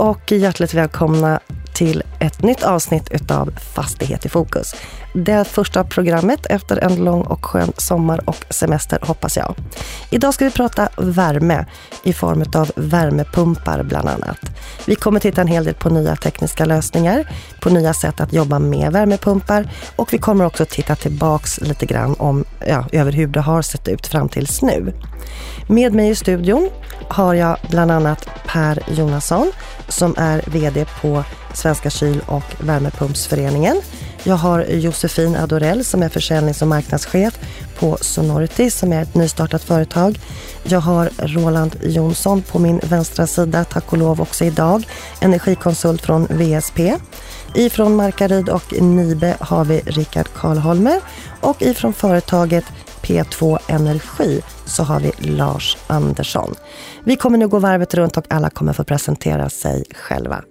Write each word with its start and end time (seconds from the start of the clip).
Och 0.00 0.32
hjärtligt 0.32 0.74
välkomna 0.74 1.40
till 1.72 2.02
ett 2.20 2.42
nytt 2.42 2.62
avsnitt 2.62 3.10
utav 3.10 3.50
Fastighet 3.74 4.26
i 4.26 4.28
fokus. 4.28 4.74
Det 5.12 5.44
första 5.44 5.84
programmet 5.84 6.46
efter 6.46 6.76
en 6.76 7.04
lång 7.04 7.22
och 7.22 7.46
skön 7.46 7.72
sommar 7.76 8.28
och 8.28 8.44
semester 8.50 8.98
hoppas 9.02 9.36
jag. 9.36 9.54
Idag 10.10 10.34
ska 10.34 10.44
vi 10.44 10.50
prata 10.50 10.88
värme 10.96 11.66
i 12.02 12.12
form 12.12 12.44
av 12.54 12.70
värmepumpar 12.76 13.82
bland 13.82 14.08
annat. 14.08 14.38
Vi 14.86 14.94
kommer 14.94 15.20
titta 15.20 15.40
en 15.40 15.46
hel 15.46 15.64
del 15.64 15.74
på 15.74 15.90
nya 15.90 16.16
tekniska 16.16 16.64
lösningar, 16.64 17.28
på 17.60 17.70
nya 17.70 17.94
sätt 17.94 18.20
att 18.20 18.32
jobba 18.32 18.58
med 18.58 18.92
värmepumpar 18.92 19.70
och 19.96 20.12
vi 20.12 20.18
kommer 20.18 20.44
också 20.44 20.64
titta 20.64 20.96
tillbaks 20.96 21.60
lite 21.60 21.86
grann 21.86 22.14
om, 22.18 22.44
ja, 22.66 22.84
över 22.92 23.12
hur 23.12 23.26
det 23.26 23.40
har 23.40 23.62
sett 23.62 23.88
ut 23.88 24.06
fram 24.06 24.28
tills 24.28 24.62
nu. 24.62 24.92
Med 25.66 25.94
mig 25.94 26.10
i 26.10 26.14
studion 26.14 26.70
har 27.08 27.34
jag 27.34 27.56
bland 27.70 27.90
annat 27.90 28.28
Per 28.46 28.82
Jonasson 28.88 29.52
som 29.88 30.14
är 30.18 30.42
VD 30.46 30.86
på 31.00 31.24
Svenska 31.54 31.88
kyl- 31.90 32.22
och 32.26 32.44
värmepumpsföreningen. 32.58 33.80
Jag 34.24 34.36
har 34.36 34.64
Josefin 34.64 35.36
Adorell 35.36 35.84
som 35.84 36.02
är 36.02 36.08
försäljnings 36.08 36.62
och 36.62 36.68
marknadschef 36.68 37.38
på 37.78 37.98
Sonority 38.00 38.70
som 38.70 38.92
är 38.92 39.02
ett 39.02 39.14
nystartat 39.14 39.62
företag. 39.62 40.18
Jag 40.62 40.80
har 40.80 41.10
Roland 41.18 41.76
Jonsson 41.82 42.42
på 42.42 42.58
min 42.58 42.80
vänstra 42.82 43.26
sida, 43.26 43.64
tack 43.64 43.92
och 43.92 43.98
lov 43.98 44.20
också 44.20 44.44
idag, 44.44 44.86
energikonsult 45.20 46.02
från 46.02 46.26
VSP. 46.26 46.96
Ifrån 47.54 47.96
Markaryd 47.96 48.48
och 48.48 48.82
Nibe 48.82 49.36
har 49.40 49.64
vi 49.64 49.80
Rickard 49.80 50.28
Karlholmer 50.34 51.00
och 51.40 51.62
ifrån 51.62 51.92
företaget 51.92 52.64
P2 53.02 53.58
Energi 53.68 54.42
så 54.66 54.82
har 54.82 55.00
vi 55.00 55.12
Lars 55.18 55.76
Andersson. 55.86 56.54
Vi 57.04 57.16
kommer 57.16 57.38
nu 57.38 57.48
gå 57.48 57.58
varvet 57.58 57.94
runt 57.94 58.16
och 58.16 58.24
alla 58.28 58.50
kommer 58.50 58.72
få 58.72 58.84
presentera 58.84 59.50
sig 59.50 59.84
själva. 59.94 60.44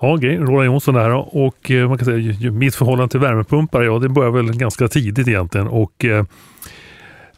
Ja, 0.00 0.14
okej. 0.14 0.36
Roland 0.36 0.66
Jonsson 0.66 0.94
här 0.94 1.36
och 1.36 1.70
eh, 1.70 1.88
man 1.88 1.98
kan 1.98 2.04
säga 2.04 2.50
mitt 2.50 2.74
förhållande 2.74 3.10
till 3.10 3.20
värmepumpar, 3.20 3.82
ja 3.82 3.98
det 3.98 4.08
börjar 4.08 4.30
väl 4.30 4.56
ganska 4.56 4.88
tidigt 4.88 5.28
egentligen 5.28 5.68
och 5.68 6.04
eh, 6.04 6.24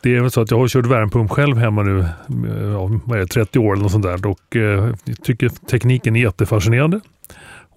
det 0.03 0.17
är 0.17 0.20
väl 0.20 0.31
så 0.31 0.41
att 0.41 0.51
jag 0.51 0.59
har 0.59 0.69
kört 0.69 0.86
värmepump 0.86 1.31
själv 1.31 1.56
hemma 1.59 1.83
nu, 1.83 1.98
eh, 2.01 2.69
ja, 2.73 3.01
vad 3.05 3.17
är 3.17 3.20
det, 3.20 3.27
30 3.27 3.59
år 3.59 3.73
eller 3.73 3.83
något 3.83 3.92
sånt 3.92 4.05
där 4.05 4.27
och 4.27 4.56
eh, 4.56 4.95
tycker 5.23 5.48
tekniken 5.48 6.17
är 6.17 6.20
jättefascinerande. 6.20 7.01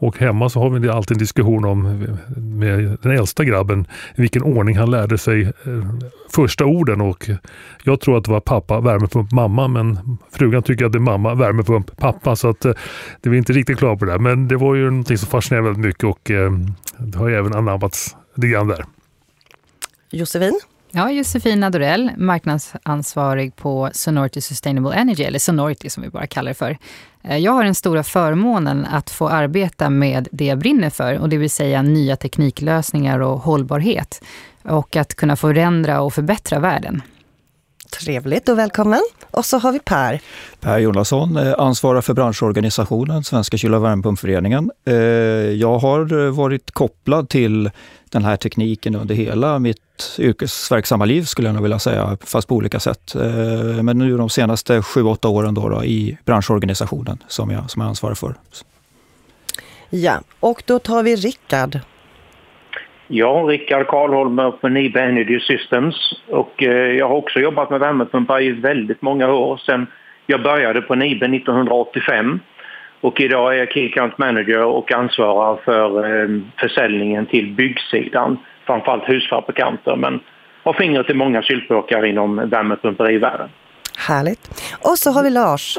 Och 0.01 0.17
hemma 0.17 0.49
så 0.49 0.59
har 0.59 0.69
vi 0.69 0.89
alltid 0.89 1.15
en 1.15 1.19
diskussion 1.19 1.65
om 1.65 2.07
med 2.37 2.97
den 3.01 3.11
äldsta 3.11 3.43
grabben 3.43 3.87
i 4.15 4.21
vilken 4.21 4.43
ordning 4.43 4.77
han 4.77 4.91
lärde 4.91 5.17
sig 5.17 5.41
eh, 5.41 5.51
första 6.29 6.65
orden. 6.65 7.01
Och 7.01 7.29
jag 7.83 8.01
tror 8.01 8.17
att 8.17 8.23
det 8.23 8.31
var 8.31 8.39
pappa, 8.39 8.79
värmepump, 8.79 9.31
mamma. 9.31 9.67
Men 9.67 10.17
frugan 10.31 10.63
tycker 10.63 10.85
att 10.85 10.91
det 10.91 10.97
är 10.97 10.99
mamma, 10.99 11.35
värmepump, 11.35 11.97
pappa. 11.97 12.35
Så 12.35 12.49
att 12.49 12.65
eh, 12.65 12.73
det 13.21 13.29
är 13.29 13.33
inte 13.33 13.53
riktigt 13.53 13.77
klara 13.77 13.97
på 13.97 14.05
det 14.05 14.11
där. 14.11 14.19
Men 14.19 14.47
det 14.47 14.57
var 14.57 14.75
ju 14.75 14.85
någonting 14.85 15.17
som 15.17 15.27
fascinerade 15.27 15.67
väldigt 15.67 15.85
mycket 15.85 16.03
och 16.03 16.31
eh, 16.31 16.51
det 16.97 17.17
har 17.17 17.27
ju 17.27 17.35
även 17.35 17.53
anammats 17.53 18.15
lite 18.35 18.47
grann 18.47 18.67
där. 18.67 18.85
Josefin? 20.11 20.59
Ja, 20.93 21.11
Josefina 21.11 21.69
Dorell, 21.69 22.11
marknadsansvarig 22.17 23.55
på 23.55 23.89
Sonority 23.93 24.41
Sustainable 24.41 24.95
Energy, 24.95 25.23
eller 25.23 25.39
Sonority 25.39 25.89
som 25.89 26.03
vi 26.03 26.09
bara 26.09 26.27
kallar 26.27 26.49
det 26.49 26.55
för. 26.55 26.77
Eh, 27.23 27.37
jag 27.37 27.51
har 27.51 27.63
den 27.63 27.75
stora 27.75 28.03
förmånen 28.03 28.85
att 28.85 29.09
få 29.09 29.27
arbeta 29.27 29.89
med 29.89 30.27
det 30.31 30.45
jag 30.45 30.57
brinner 30.57 30.89
för, 30.89 31.19
och 31.19 31.29
det 31.29 31.37
vill 31.37 31.49
säga 31.49 31.81
nya 31.81 32.15
tekniklösningar 32.15 33.19
och 33.19 33.39
hållbarhet. 33.39 34.23
Och 34.63 34.95
att 34.95 35.15
kunna 35.15 35.35
förändra 35.35 36.01
och 36.01 36.13
förbättra 36.13 36.59
världen. 36.59 37.01
Trevligt 37.99 38.49
och 38.49 38.57
välkommen. 38.57 39.01
Och 39.31 39.45
så 39.45 39.57
har 39.57 39.71
vi 39.71 39.79
Per. 39.79 40.21
Per 40.59 40.79
Jonasson, 40.79 41.37
eh, 41.37 41.53
ansvarar 41.57 42.01
för 42.01 42.13
branschorganisationen 42.13 43.23
Svenska 43.23 43.57
kyl 43.57 43.73
och 43.73 43.83
värmepumpföreningen. 43.83 44.71
Eh, 44.85 44.95
jag 44.95 45.79
har 45.79 46.29
varit 46.29 46.71
kopplad 46.71 47.29
till 47.29 47.71
den 48.09 48.23
här 48.23 48.37
tekniken 48.37 48.95
under 48.95 49.15
hela 49.15 49.59
mitt 49.59 50.15
yrkesverksamma 50.17 51.05
liv 51.05 51.23
skulle 51.23 51.47
jag 51.47 51.53
nog 51.53 51.63
vilja 51.63 51.79
säga, 51.79 52.17
fast 52.21 52.47
på 52.47 52.55
olika 52.55 52.79
sätt. 52.79 53.15
Eh, 53.15 53.83
men 53.83 53.97
nu 53.97 54.17
de 54.17 54.29
senaste 54.29 54.81
sju, 54.81 55.03
åtta 55.03 55.27
åren 55.27 55.53
då, 55.53 55.69
då 55.69 55.83
i 55.85 56.17
branschorganisationen 56.25 57.23
som 57.27 57.51
jag, 57.51 57.71
som 57.71 57.81
jag 57.81 57.89
ansvarar 57.89 58.15
för. 58.15 58.35
Ja, 59.89 60.21
och 60.39 60.63
då 60.65 60.79
tar 60.79 61.03
vi 61.03 61.15
Rickard. 61.15 61.79
Ja, 63.13 63.45
Rickard 63.47 63.87
Karlholmer 63.87 64.51
på 64.51 64.69
Nibe 64.69 65.01
Energy 65.01 65.39
Systems 65.39 65.95
och 66.27 66.63
eh, 66.63 66.97
jag 66.97 67.07
har 67.07 67.15
också 67.15 67.39
jobbat 67.39 67.69
med 67.69 67.79
värmepumpar 67.79 68.41
i 68.41 68.51
väldigt 68.51 69.01
många 69.01 69.33
år 69.33 69.57
sedan 69.57 69.87
jag 70.25 70.43
började 70.43 70.81
på 70.81 70.95
Nibe 70.95 71.25
1985 71.25 72.39
och 73.01 73.21
idag 73.21 73.53
är 73.53 73.59
jag 73.59 73.71
Key 73.71 73.85
Account 73.87 74.17
Manager 74.17 74.65
och 74.65 74.91
ansvarar 74.91 75.55
för 75.65 76.21
eh, 76.23 76.29
försäljningen 76.59 77.25
till 77.25 77.51
byggsidan 77.51 78.37
framförallt 78.65 79.09
husfabrikanter 79.09 79.95
men 79.95 80.19
har 80.63 80.73
fingret 80.73 81.09
i 81.09 81.13
många 81.13 81.41
kylpåkar 81.41 82.05
inom 82.05 82.49
värmepumperivärlden. 82.49 83.49
Härligt. 84.07 84.49
Och 84.81 84.97
så 84.97 85.11
har 85.11 85.23
vi 85.23 85.29
Lars. 85.29 85.77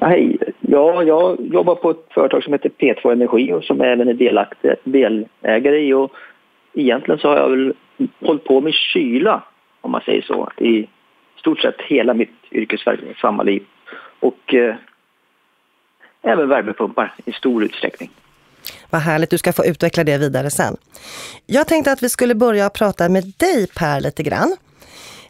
Hej. 0.00 0.38
Ja, 0.60 1.02
jag 1.02 1.36
jobbar 1.40 1.74
på 1.74 1.90
ett 1.90 2.06
företag 2.14 2.44
som 2.44 2.52
heter 2.52 2.70
P2 2.78 3.12
Energi 3.12 3.52
och 3.52 3.64
som 3.64 3.80
även 3.80 4.08
är 4.08 4.14
delaktig, 4.14 4.70
delägare 4.84 5.78
i. 5.78 5.92
Och 5.92 6.12
egentligen 6.80 7.18
så 7.18 7.28
har 7.28 7.36
jag 7.36 7.50
väl 7.50 7.74
hållit 8.20 8.44
på 8.44 8.60
med 8.60 8.74
kyla, 8.74 9.42
om 9.80 9.90
man 9.90 10.00
säger 10.00 10.22
så, 10.22 10.50
i 10.56 10.88
stort 11.36 11.60
sett 11.60 11.80
hela 11.88 12.14
mitt 12.14 12.34
yrkesverksamma 12.52 13.42
liv. 13.42 13.62
Och 14.20 14.54
eh, 14.54 14.74
även 16.22 16.48
värmepumpar 16.48 17.14
i 17.24 17.32
stor 17.32 17.64
utsträckning. 17.64 18.10
Vad 18.90 19.00
härligt, 19.00 19.30
du 19.30 19.38
ska 19.38 19.52
få 19.52 19.66
utveckla 19.66 20.04
det 20.04 20.18
vidare 20.18 20.50
sen. 20.50 20.76
Jag 21.46 21.68
tänkte 21.68 21.92
att 21.92 22.02
vi 22.02 22.08
skulle 22.08 22.34
börja 22.34 22.70
prata 22.70 23.08
med 23.08 23.24
dig 23.38 23.66
Per 23.76 24.00
lite 24.00 24.22
grann. 24.22 24.56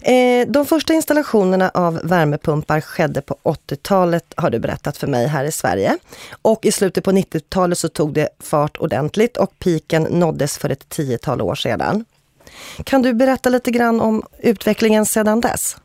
Eh, 0.01 0.49
de 0.49 0.67
första 0.67 0.95
installationerna 0.95 1.71
av 1.75 2.01
värmepumpar 2.05 2.81
skedde 2.81 3.21
på 3.21 3.37
80-talet 3.43 4.35
har 4.37 4.51
du 4.51 4.59
berättat 4.59 4.97
för 4.97 5.07
mig 5.07 5.27
här 5.27 5.45
i 5.45 5.53
Sverige. 5.53 5.99
Och 6.43 6.65
i 6.65 6.73
slutet 6.73 7.05
på 7.05 7.13
90-talet 7.13 7.79
så 7.79 7.89
tog 7.89 8.13
det 8.13 8.29
fart 8.39 8.77
ordentligt 8.77 9.37
och 9.37 9.59
piken 9.59 10.03
nåddes 10.03 10.59
för 10.59 10.71
ett 10.71 10.89
tiotal 10.89 11.43
år 11.43 11.55
sedan. 11.55 12.05
Kan 12.85 13.03
du 13.03 13.13
berätta 13.13 13.49
lite 13.49 13.71
grann 13.71 14.01
om 14.01 14.23
utvecklingen 14.39 15.07
sedan 15.07 15.41
dess? 15.41 15.77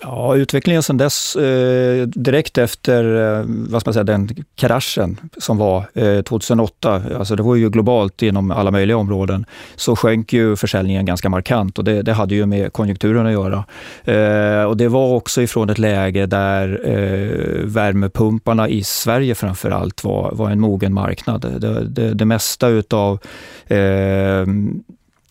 Ja, 0.00 0.36
utvecklingen 0.36 0.82
sedan 0.82 0.96
dess, 0.96 1.36
eh, 1.36 2.06
direkt 2.06 2.58
efter 2.58 3.04
eh, 3.04 3.44
vad 3.46 3.80
ska 3.80 3.88
man 3.88 3.94
säga, 3.94 4.04
den 4.04 4.28
kraschen 4.54 5.20
som 5.38 5.58
var 5.58 5.84
eh, 5.94 6.22
2008, 6.22 7.02
alltså 7.18 7.36
det 7.36 7.42
var 7.42 7.54
ju 7.54 7.70
globalt 7.70 8.22
inom 8.22 8.50
alla 8.50 8.70
möjliga 8.70 8.96
områden, 8.96 9.46
så 9.76 9.96
sjönk 9.96 10.32
ju 10.32 10.56
försäljningen 10.56 11.04
ganska 11.04 11.28
markant 11.28 11.78
och 11.78 11.84
det, 11.84 12.02
det 12.02 12.12
hade 12.12 12.34
ju 12.34 12.46
med 12.46 12.72
konjunkturen 12.72 13.26
att 13.26 13.32
göra. 13.32 13.64
Eh, 14.04 14.64
och 14.64 14.76
det 14.76 14.88
var 14.88 15.14
också 15.14 15.42
ifrån 15.42 15.70
ett 15.70 15.78
läge 15.78 16.26
där 16.26 16.80
eh, 16.84 17.64
värmepumparna 17.64 18.68
i 18.68 18.84
Sverige 18.84 19.34
framför 19.34 19.70
allt 19.70 20.04
var, 20.04 20.32
var 20.32 20.50
en 20.50 20.60
mogen 20.60 20.94
marknad. 20.94 21.40
Det, 21.40 21.88
det, 21.88 22.14
det 22.14 22.24
mesta 22.24 22.68
utav 22.68 23.18
eh, 23.66 24.46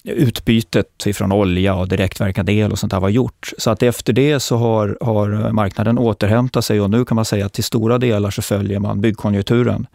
utbytet 0.06 1.06
ifrån 1.06 1.31
olja 1.31 1.75
och 1.75 1.88
direktverkande 1.88 2.54
el 2.54 2.72
och 2.72 2.80
sånt 2.80 2.92
där 2.92 3.00
var 3.00 3.10
gjort. 3.10 3.52
Så 3.57 3.69
att 3.69 3.84
efter 3.84 4.13
det 4.13 4.40
så 4.40 4.57
har, 4.57 4.98
har 5.02 5.52
marknaden 5.52 5.98
återhämtat 5.98 6.66
sig 6.66 6.81
och 6.81 6.90
nu 6.90 7.06
kan 7.06 7.16
man 7.16 7.25
säga 7.25 7.46
att 7.46 7.54
till 7.54 7.63
stora 7.63 7.98
delar 7.98 8.30
så 8.30 8.42
följer 8.42 8.80
man 8.80 9.02
byggkonjunkturen. 9.02 9.88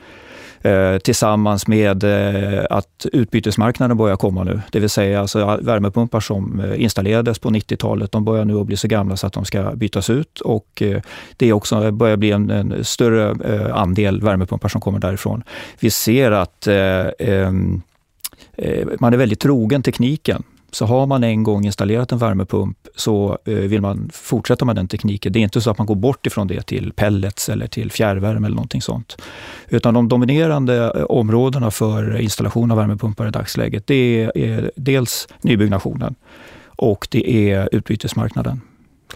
Eh, 0.62 0.98
tillsammans 0.98 1.66
med 1.66 2.04
eh, 2.04 2.64
att 2.70 3.06
utbytesmarknaden 3.12 3.96
börjar 3.96 4.16
komma 4.16 4.44
nu. 4.44 4.60
Det 4.72 4.80
vill 4.80 4.90
säga 4.90 5.20
alltså, 5.20 5.58
värmepumpar 5.62 6.20
som 6.20 6.60
eh, 6.60 6.82
installerades 6.82 7.38
på 7.38 7.50
90-talet, 7.50 8.12
de 8.12 8.24
börjar 8.24 8.44
nu 8.44 8.60
att 8.60 8.66
bli 8.66 8.76
så 8.76 8.88
gamla 8.88 9.16
så 9.16 9.26
att 9.26 9.32
de 9.32 9.44
ska 9.44 9.62
bytas 9.74 10.10
ut 10.10 10.40
och 10.40 10.82
eh, 10.82 11.02
det 11.36 11.48
är 11.48 11.52
också 11.52 11.84
eh, 11.84 11.90
börjar 11.90 12.16
bli 12.16 12.30
en, 12.30 12.50
en 12.50 12.84
större 12.84 13.54
eh, 13.54 13.76
andel 13.76 14.20
värmepumpar 14.20 14.68
som 14.68 14.80
kommer 14.80 14.98
därifrån. 14.98 15.42
Vi 15.80 15.90
ser 15.90 16.30
att 16.30 16.66
eh, 16.66 17.06
Eh, 17.18 17.52
Eh, 18.60 18.88
man 19.00 19.12
är 19.12 19.16
väldigt 19.16 19.40
trogen 19.40 19.82
tekniken. 19.82 20.42
Så 20.72 20.86
har 20.86 21.06
man 21.06 21.24
en 21.24 21.42
gång 21.42 21.66
installerat 21.66 22.12
en 22.12 22.18
värmepump 22.18 22.76
så 22.96 23.38
eh, 23.44 23.54
vill 23.54 23.80
man 23.80 24.10
fortsätta 24.12 24.64
med 24.64 24.76
den 24.76 24.88
tekniken. 24.88 25.32
Det 25.32 25.38
är 25.38 25.42
inte 25.42 25.60
så 25.60 25.70
att 25.70 25.78
man 25.78 25.86
går 25.86 25.94
bort 25.94 26.26
ifrån 26.26 26.46
det 26.46 26.62
till 26.62 26.92
pellets 26.92 27.48
eller 27.48 27.66
till 27.66 27.90
fjärrvärme 27.92 28.46
eller 28.46 28.56
någonting 28.56 28.82
sånt. 28.82 29.22
Utan 29.68 29.94
de 29.94 30.08
dominerande 30.08 30.92
eh, 30.96 31.02
områdena 31.02 31.70
för 31.70 32.16
installation 32.16 32.70
av 32.70 32.76
värmepumpar 32.76 33.28
i 33.28 33.30
dagsläget, 33.30 33.86
det 33.86 34.30
är 34.34 34.70
dels 34.76 35.28
nybyggnationen 35.40 36.14
och 36.66 37.08
det 37.10 37.52
är 37.52 37.68
utbytesmarknaden. 37.72 38.60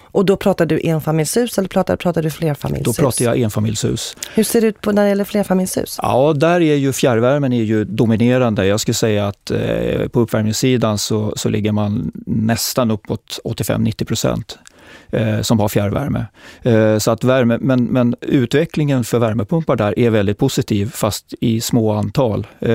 Och 0.02 0.24
då 0.24 0.36
pratar 0.36 0.66
du 0.66 0.80
enfamiljshus 0.84 1.58
eller 1.58 1.68
pratar, 1.68 1.96
pratar 1.96 2.22
du 2.22 2.30
flerfamiljshus? 2.30 2.96
Då 2.96 3.02
pratar 3.02 3.24
jag 3.24 3.38
enfamiljshus. 3.38 4.16
Hur 4.34 4.44
ser 4.44 4.60
det 4.60 4.66
ut 4.66 4.80
på 4.80 4.92
när 4.92 5.02
det 5.02 5.08
gäller 5.08 5.24
flerfamiljshus? 5.24 5.98
Ja, 6.02 6.32
där 6.32 6.60
är 6.60 6.74
ju 6.74 6.92
fjärrvärmen 6.92 7.52
är 7.52 7.62
ju 7.62 7.84
dominerande. 7.84 8.66
Jag 8.66 8.80
skulle 8.80 8.94
säga 8.94 9.28
att 9.28 9.50
eh, 9.50 10.08
på 10.08 10.20
uppvärmningssidan 10.20 10.98
så, 10.98 11.32
så 11.36 11.48
ligger 11.48 11.72
man 11.72 12.12
nästan 12.26 12.90
uppåt 12.90 13.40
85-90 13.44 14.04
procent. 14.04 14.58
Eh, 15.10 15.40
som 15.40 15.60
har 15.60 15.68
fjärrvärme. 15.68 16.26
Eh, 16.62 16.98
så 16.98 17.10
att 17.10 17.24
värme, 17.24 17.58
men, 17.60 17.84
men 17.84 18.14
utvecklingen 18.20 19.04
för 19.04 19.18
värmepumpar 19.18 19.76
där 19.76 19.98
är 19.98 20.10
väldigt 20.10 20.38
positiv, 20.38 20.90
fast 20.90 21.34
i 21.40 21.60
små 21.60 21.92
antal. 21.92 22.46
Eh, 22.60 22.70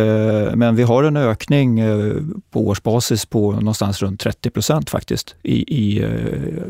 men 0.56 0.76
vi 0.76 0.84
har 0.84 1.04
en 1.04 1.18
ökning 1.18 1.80
eh, 1.80 2.14
på 2.52 2.68
årsbasis 2.68 3.26
på 3.26 3.52
någonstans 3.52 4.02
runt 4.02 4.20
30 4.20 4.50
procent 4.50 4.90
faktiskt 4.90 5.36
i, 5.44 5.76
i 5.76 6.04
eh, 6.04 6.10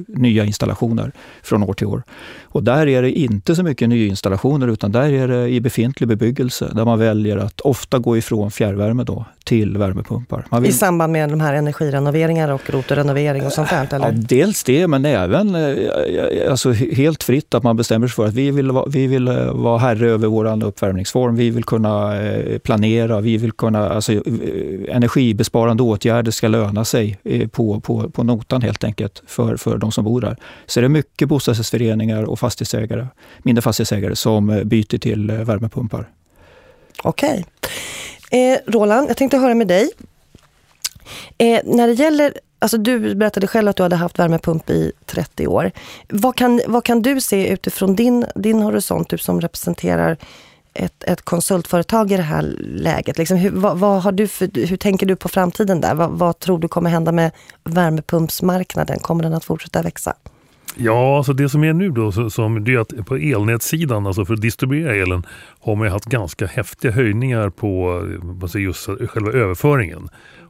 nya 0.08 0.46
installationer 0.46 1.12
från 1.44 1.64
år 1.64 1.74
till 1.74 1.88
år. 1.88 2.04
Och 2.52 2.64
där 2.64 2.88
är 2.88 3.02
det 3.02 3.12
inte 3.12 3.56
så 3.56 3.64
mycket 3.64 3.90
nyinstallationer 3.90 4.68
utan 4.68 4.92
där 4.92 5.10
är 5.10 5.28
det 5.28 5.50
i 5.50 5.62
befintlig 5.62 6.10
bebyggelse 6.10 6.72
där 6.74 6.86
man 6.86 7.00
väljer 7.00 7.38
att 7.38 7.62
ofta 7.62 8.00
gå 8.00 8.18
ifrån 8.18 8.52
fjärrvärme 8.52 9.04
då 9.04 9.26
till 9.44 9.78
värmepumpar. 9.78 10.46
Vill... 10.52 10.70
I 10.70 10.74
samband 10.74 11.14
med 11.14 11.30
de 11.30 11.42
här 11.42 11.54
energirenoveringar 11.54 12.50
och 12.50 12.70
rotorrenovering 12.70 13.46
och 13.46 13.52
sånt 13.52 13.70
där? 13.70 13.88
Eller? 13.92 14.06
Ja, 14.06 14.12
dels 14.12 14.64
det, 14.64 14.88
men 14.88 15.06
även 15.06 15.39
även 15.40 15.56
eh, 15.56 16.52
alltså, 16.52 16.72
helt 16.72 17.24
fritt 17.24 17.54
att 17.54 17.64
man 17.64 17.78
bestämmer 17.78 18.08
sig 18.08 18.16
för 18.16 18.26
att 18.28 18.34
vi 18.34 18.52
vill, 18.52 18.72
vi 18.88 19.08
vill 19.08 19.28
eh, 19.28 19.54
vara 19.54 19.78
herre 19.78 20.10
över 20.10 20.28
vår 20.28 20.64
uppvärmningsform. 20.64 21.36
Vi 21.36 21.50
vill 21.50 21.64
kunna 21.64 22.22
eh, 22.22 22.58
planera, 22.60 23.22
vi 23.22 23.38
vill 23.38 23.52
kunna, 23.52 23.90
alltså, 23.90 24.12
energibesparande 24.88 25.84
åtgärder 25.84 26.32
ska 26.32 26.48
löna 26.48 26.86
sig 26.86 27.18
på, 27.52 27.80
på, 27.80 28.10
på 28.10 28.24
notan 28.24 28.62
helt 28.62 28.84
enkelt 28.84 29.24
för, 29.28 29.58
för 29.58 29.78
de 29.78 29.92
som 29.92 30.04
bor 30.04 30.22
där. 30.22 30.38
Så 30.66 30.80
det 30.80 30.88
är 30.88 30.90
mycket 30.90 31.28
bostadsrättsföreningar 31.28 32.24
och 32.24 32.40
fastighetsägare, 32.40 33.08
mindre 33.44 33.62
fastighetsägare 33.62 34.16
som 34.16 34.62
byter 34.66 34.98
till 34.98 35.32
värmepumpar. 35.32 36.10
Okej. 37.04 37.46
Eh, 38.32 38.58
Roland, 38.68 39.10
jag 39.10 39.18
tänkte 39.18 39.38
höra 39.38 39.56
med 39.56 39.68
dig. 39.68 39.90
Eh, 41.38 41.60
när 41.64 41.88
det 41.88 41.94
gäller, 41.94 42.34
alltså 42.60 42.78
du 42.78 43.16
berättade 43.16 43.48
själv 43.48 43.68
att 43.68 43.76
du 43.76 43.84
hade 43.84 43.96
haft 43.96 44.20
värmepump 44.20 44.70
i 44.70 44.92
30 45.06 45.48
år. 45.48 45.72
Vad 46.10 46.36
kan, 46.36 46.62
vad 46.68 46.84
kan 46.84 47.02
du 47.02 47.22
se 47.22 47.50
utifrån 47.50 47.96
din, 47.96 48.26
din 48.36 48.60
horisont, 48.62 49.10
du 49.10 49.18
som 49.18 49.42
representerar 49.42 50.18
ett, 50.74 51.04
ett 51.04 51.22
konsultföretag 51.22 52.12
i 52.12 52.18
det 52.18 52.24
här 52.24 52.56
läget? 52.60 53.18
Liksom, 53.18 53.38
hur, 53.38 53.52
vad, 53.52 53.78
vad, 53.78 54.02
har 54.02 54.12
du 54.12 54.28
för, 54.28 54.68
hur 54.68 54.78
tänker 54.78 55.06
du 55.06 55.16
på 55.16 55.30
framtiden 55.30 55.82
där? 55.82 55.96
Vad, 55.96 56.10
vad 56.10 56.40
tror 56.40 56.60
du 56.60 56.68
kommer 56.68 56.90
hända 56.90 57.12
med 57.12 57.32
värmepumpsmarknaden? 57.64 59.00
Kommer 59.00 59.24
den 59.24 59.34
att 59.34 59.46
fortsätta 59.46 59.82
växa? 59.82 60.14
Ja, 60.76 61.18
alltså 61.18 61.34
det 61.34 61.50
som 61.50 61.64
är 61.64 61.74
nu 61.74 61.90
då, 61.90 62.30
som, 62.30 62.64
det 62.64 62.74
är 62.74 62.80
att 62.80 63.06
på 63.06 63.16
elnätssidan, 63.16 64.08
alltså 64.08 64.26
för 64.26 64.34
att 64.34 64.42
distribuera 64.42 64.96
elen, 64.96 65.26
har 65.60 65.76
man 65.76 65.88
haft 65.88 66.06
ganska 66.06 66.46
häftiga 66.46 66.92
höjningar 66.92 67.50
på 67.50 68.02
alltså 68.42 68.60
just 68.60 68.90
själva 69.10 69.32
överföringen. 69.32 70.10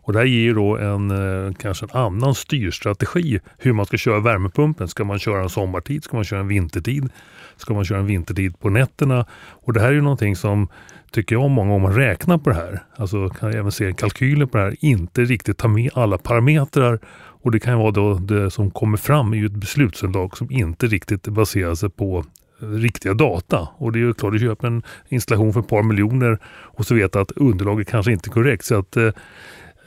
Och 0.09 0.13
det 0.13 0.19
här 0.19 0.25
ger 0.25 0.53
då 0.53 0.77
en, 0.77 1.11
eh, 1.11 1.53
kanske 1.53 1.85
en 1.85 1.99
annan 1.99 2.35
styrstrategi 2.35 3.39
hur 3.57 3.73
man 3.73 3.85
ska 3.85 3.97
köra 3.97 4.19
värmepumpen. 4.19 4.87
Ska 4.87 5.03
man 5.03 5.19
köra 5.19 5.43
en 5.43 5.49
sommartid? 5.49 6.03
Ska 6.03 6.17
man 6.17 6.23
köra 6.23 6.39
en 6.39 6.47
vintertid? 6.47 7.09
Ska 7.57 7.73
man 7.73 7.85
köra 7.85 7.99
en 7.99 8.05
vintertid 8.05 8.59
på 8.59 8.69
nätterna? 8.69 9.25
Och 9.49 9.73
det 9.73 9.79
här 9.79 9.87
är 9.87 9.93
ju 9.93 10.01
någonting 10.01 10.35
som 10.35 10.67
tycker 11.11 11.35
jag 11.35 11.49
många 11.49 11.73
om 11.73 11.81
man 11.81 11.93
räknar 11.93 12.37
på 12.37 12.49
det 12.49 12.55
här, 12.55 12.83
alltså 12.95 13.29
kan 13.29 13.53
även 13.53 13.71
se 13.71 13.93
kalkyler 13.93 14.45
på 14.45 14.57
det 14.57 14.63
här, 14.63 14.75
inte 14.79 15.21
riktigt 15.21 15.57
tar 15.57 15.69
med 15.69 15.91
alla 15.93 16.17
parametrar 16.17 16.99
och 17.41 17.51
det 17.51 17.59
kan 17.59 17.79
vara 17.79 17.91
då 17.91 18.13
det 18.13 18.51
som 18.51 18.71
kommer 18.71 18.97
fram 18.97 19.33
i 19.33 19.45
ett 19.45 19.51
beslutsunderlag 19.51 20.37
som 20.37 20.51
inte 20.51 20.87
riktigt 20.87 21.27
baserar 21.27 21.75
sig 21.75 21.89
på 21.89 22.25
eh, 22.61 22.67
riktiga 22.67 23.13
data. 23.13 23.67
Och 23.77 23.91
det 23.91 23.99
är 23.99 24.01
ju 24.01 24.13
klart, 24.13 24.33
du 24.33 24.39
köper 24.39 24.67
en 24.67 24.83
installation 25.09 25.53
för 25.53 25.59
ett 25.59 25.67
par 25.67 25.83
miljoner 25.83 26.39
och 26.45 26.85
så 26.85 26.95
vet 26.95 27.15
att 27.15 27.31
underlaget 27.31 27.87
kanske 27.87 28.11
inte 28.11 28.29
är 28.29 28.31
korrekt. 28.31 28.65
Så 28.65 28.79
att 28.79 28.97
eh, 28.97 29.09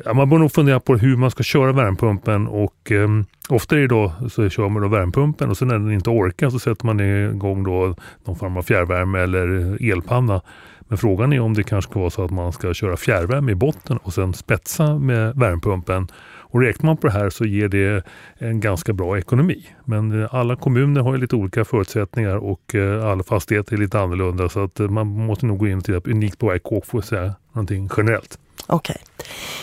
ja, 0.05 0.13
man 0.13 0.31
bör 0.31 0.39
nog 0.39 0.53
fundera 0.53 0.81
på 0.81 0.97
hur 0.97 1.17
man 1.17 1.31
ska 1.31 1.43
köra 1.43 1.73
värmepumpen 1.73 2.47
och 2.47 2.93
eh, 2.93 3.09
ofta 3.49 3.77
är 3.77 3.81
det 3.81 3.87
då 3.87 4.13
så 4.31 4.49
kör 4.49 4.69
man 4.69 4.83
då 4.83 4.89
värmepumpen 4.89 5.51
och 5.51 5.57
sen 5.57 5.69
när 5.69 5.79
den 5.79 5.93
inte 5.93 6.11
orkar 6.11 6.51
så 6.51 6.59
sätter 6.59 6.87
man 6.87 7.01
igång 7.01 7.65
då 7.65 7.95
någon 8.25 8.37
form 8.37 8.57
av 8.57 8.63
fjärrvärme 8.63 9.19
eller 9.19 9.79
elpanna. 9.93 10.41
Men 10.81 10.99
frågan 10.99 11.33
är 11.33 11.41
om 11.41 11.55
det 11.55 11.63
kanske 11.63 11.91
ska 11.91 12.01
vara 12.01 12.11
så 12.11 12.25
att 12.25 12.31
man 12.31 12.53
ska 12.53 12.75
köra 12.75 12.97
fjärrvärme 12.97 13.53
i 13.53 13.55
botten 13.55 13.97
och 13.97 14.15
sen 14.15 14.35
spetsa 14.35 14.99
med 14.99 15.37
värmepumpen 15.37 16.09
och 16.53 16.61
räknar 16.61 16.87
man 16.87 16.97
på 16.97 17.07
det 17.07 17.13
här 17.13 17.31
så 17.31 17.45
ger 17.45 17.69
det 17.69 18.03
en 18.39 18.61
ganska 18.61 18.93
bra 18.93 19.19
ekonomi. 19.19 19.67
Men 19.85 20.23
eh, 20.23 20.35
alla 20.35 20.57
kommuner 20.57 21.01
har 21.01 21.15
ju 21.15 21.21
lite 21.21 21.37
olika 21.37 21.65
förutsättningar 21.65 22.37
och 22.37 22.75
eh, 22.75 23.07
alla 23.07 23.23
fastigheter 23.23 23.73
är 23.75 23.77
lite 23.77 24.01
annorlunda 24.01 24.49
så 24.49 24.65
att 24.65 24.81
eh, 24.81 24.89
man 24.89 25.07
måste 25.07 25.47
nog 25.47 25.59
gå 25.59 25.69
in 25.69 25.79
och 25.79 25.85
titta 25.85 26.11
unikt 26.11 26.39
på 26.39 26.47
varje 26.47 26.59
kåk 26.59 26.87
för 26.87 26.99
att 26.99 27.05
säga 27.05 27.35
någonting 27.53 27.89
generellt. 27.97 28.39
Okej. 28.67 28.97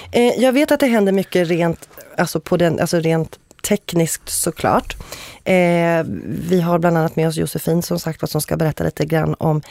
Okay. 0.08 0.44
Jag 0.44 0.54
vet 0.54 0.72
att 0.72 0.80
det 0.80 0.88
händer 0.88 1.12
mycket 1.12 1.48
rent, 1.48 1.90
alltså 2.18 2.40
på 2.40 2.58
den, 2.58 2.80
alltså 2.80 3.00
rent 3.00 3.40
tekniskt 3.70 4.30
såklart. 4.30 4.98
Eh, 5.44 6.04
vi 6.50 6.62
har 6.62 6.80
bland 6.80 6.98
annat 6.98 7.16
med 7.16 7.28
oss 7.28 7.38
Josefin 7.38 7.82
som 7.82 8.00
sagt 8.00 8.30
som 8.30 8.42
ska 8.42 8.58
berätta 8.58 8.84
lite 8.84 9.06
grann 9.06 9.36
om 9.40 9.62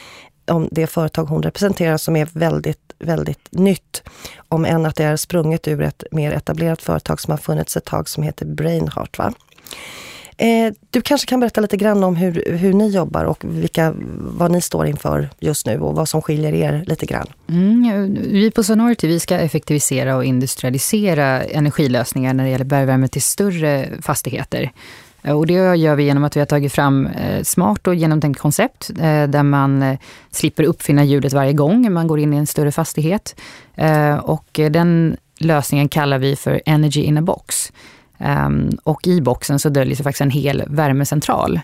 om 0.48 0.68
det 0.70 0.86
företag 0.86 1.24
hon 1.24 1.42
representerar 1.42 1.96
som 1.96 2.16
är 2.16 2.28
väldigt, 2.32 2.87
väldigt 2.98 3.48
nytt. 3.50 4.02
Om 4.48 4.64
än 4.64 4.86
att 4.86 4.96
det 4.96 5.04
är 5.04 5.16
sprunget 5.16 5.68
ur 5.68 5.82
ett 5.82 6.04
mer 6.10 6.32
etablerat 6.32 6.82
företag 6.82 7.20
som 7.20 7.30
har 7.30 7.38
funnits 7.38 7.76
ett 7.76 7.84
tag 7.84 8.08
som 8.08 8.22
heter 8.22 8.46
Brainheart. 8.46 9.18
Va? 9.18 9.32
Eh, 10.40 10.72
du 10.90 11.00
kanske 11.00 11.26
kan 11.26 11.40
berätta 11.40 11.60
lite 11.60 11.76
grann 11.76 12.04
om 12.04 12.16
hur, 12.16 12.44
hur 12.56 12.72
ni 12.72 12.88
jobbar 12.88 13.24
och 13.24 13.44
vilka, 13.44 13.94
vad 14.18 14.50
ni 14.50 14.60
står 14.60 14.86
inför 14.86 15.28
just 15.38 15.66
nu 15.66 15.80
och 15.80 15.94
vad 15.94 16.08
som 16.08 16.22
skiljer 16.22 16.54
er 16.54 16.84
lite 16.86 17.06
grann. 17.06 17.26
Mm, 17.48 18.14
vi 18.14 18.50
på 18.50 18.64
Sonority 18.64 19.08
vi 19.08 19.20
ska 19.20 19.38
effektivisera 19.38 20.16
och 20.16 20.24
industrialisera 20.24 21.42
energilösningar 21.44 22.34
när 22.34 22.44
det 22.44 22.50
gäller 22.50 22.64
bergvärme 22.64 23.08
till 23.08 23.22
större 23.22 23.88
fastigheter. 24.02 24.72
Eh, 25.22 25.38
och 25.38 25.46
det 25.46 25.76
gör 25.76 25.96
vi 25.96 26.04
genom 26.04 26.24
att 26.24 26.36
vi 26.36 26.40
har 26.40 26.46
tagit 26.46 26.72
fram 26.72 27.06
eh, 27.06 27.42
smart 27.42 27.86
och 27.86 27.94
genomtänkt 27.94 28.40
koncept 28.40 28.90
eh, 28.90 29.28
där 29.28 29.42
man 29.42 29.96
slipper 30.30 30.64
uppfinna 30.64 31.04
hjulet 31.04 31.32
varje 31.32 31.52
gång 31.52 31.92
man 31.92 32.06
går 32.06 32.18
in 32.18 32.34
i 32.34 32.36
en 32.36 32.46
större 32.46 32.72
fastighet. 32.72 33.40
Och 34.22 34.60
den 34.70 35.16
lösningen 35.38 35.88
kallar 35.88 36.18
vi 36.18 36.36
för 36.36 36.60
Energy 36.66 37.02
in 37.02 37.18
a 37.18 37.22
box. 37.22 37.72
Ehm, 38.18 38.70
och 38.84 39.06
i 39.06 39.20
boxen 39.20 39.58
så 39.58 39.68
döljer 39.68 39.96
sig 39.96 40.04
faktiskt 40.04 40.20
en 40.20 40.30
hel 40.30 40.62
värmecentral. 40.66 41.60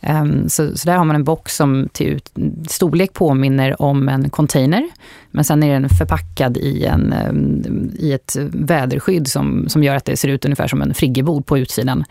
Ehm, 0.00 0.48
så, 0.48 0.76
så, 0.76 0.88
där 0.88 0.96
har 0.96 1.04
man 1.04 1.16
en 1.16 1.24
box 1.24 1.56
som 1.56 1.88
till 1.92 2.20
storlek 2.68 3.12
påminner 3.12 3.82
om 3.82 4.08
en 4.08 4.30
container. 4.30 4.88
Men 5.30 5.44
sen 5.44 5.62
är 5.62 5.80
den 5.80 5.88
förpackad 5.88 6.56
i, 6.56 6.84
en, 6.84 7.12
ehm, 7.12 7.90
i 7.98 8.12
ett 8.12 8.36
väderskydd 8.52 9.28
som, 9.28 9.68
som 9.68 9.82
gör 9.82 9.96
att 9.96 10.04
det 10.04 10.16
ser 10.16 10.28
ut 10.28 10.44
ungefär 10.44 10.68
som 10.68 10.82
en 10.82 10.94
friggebod 10.94 11.46
på 11.46 11.58
utsidan. 11.58 12.04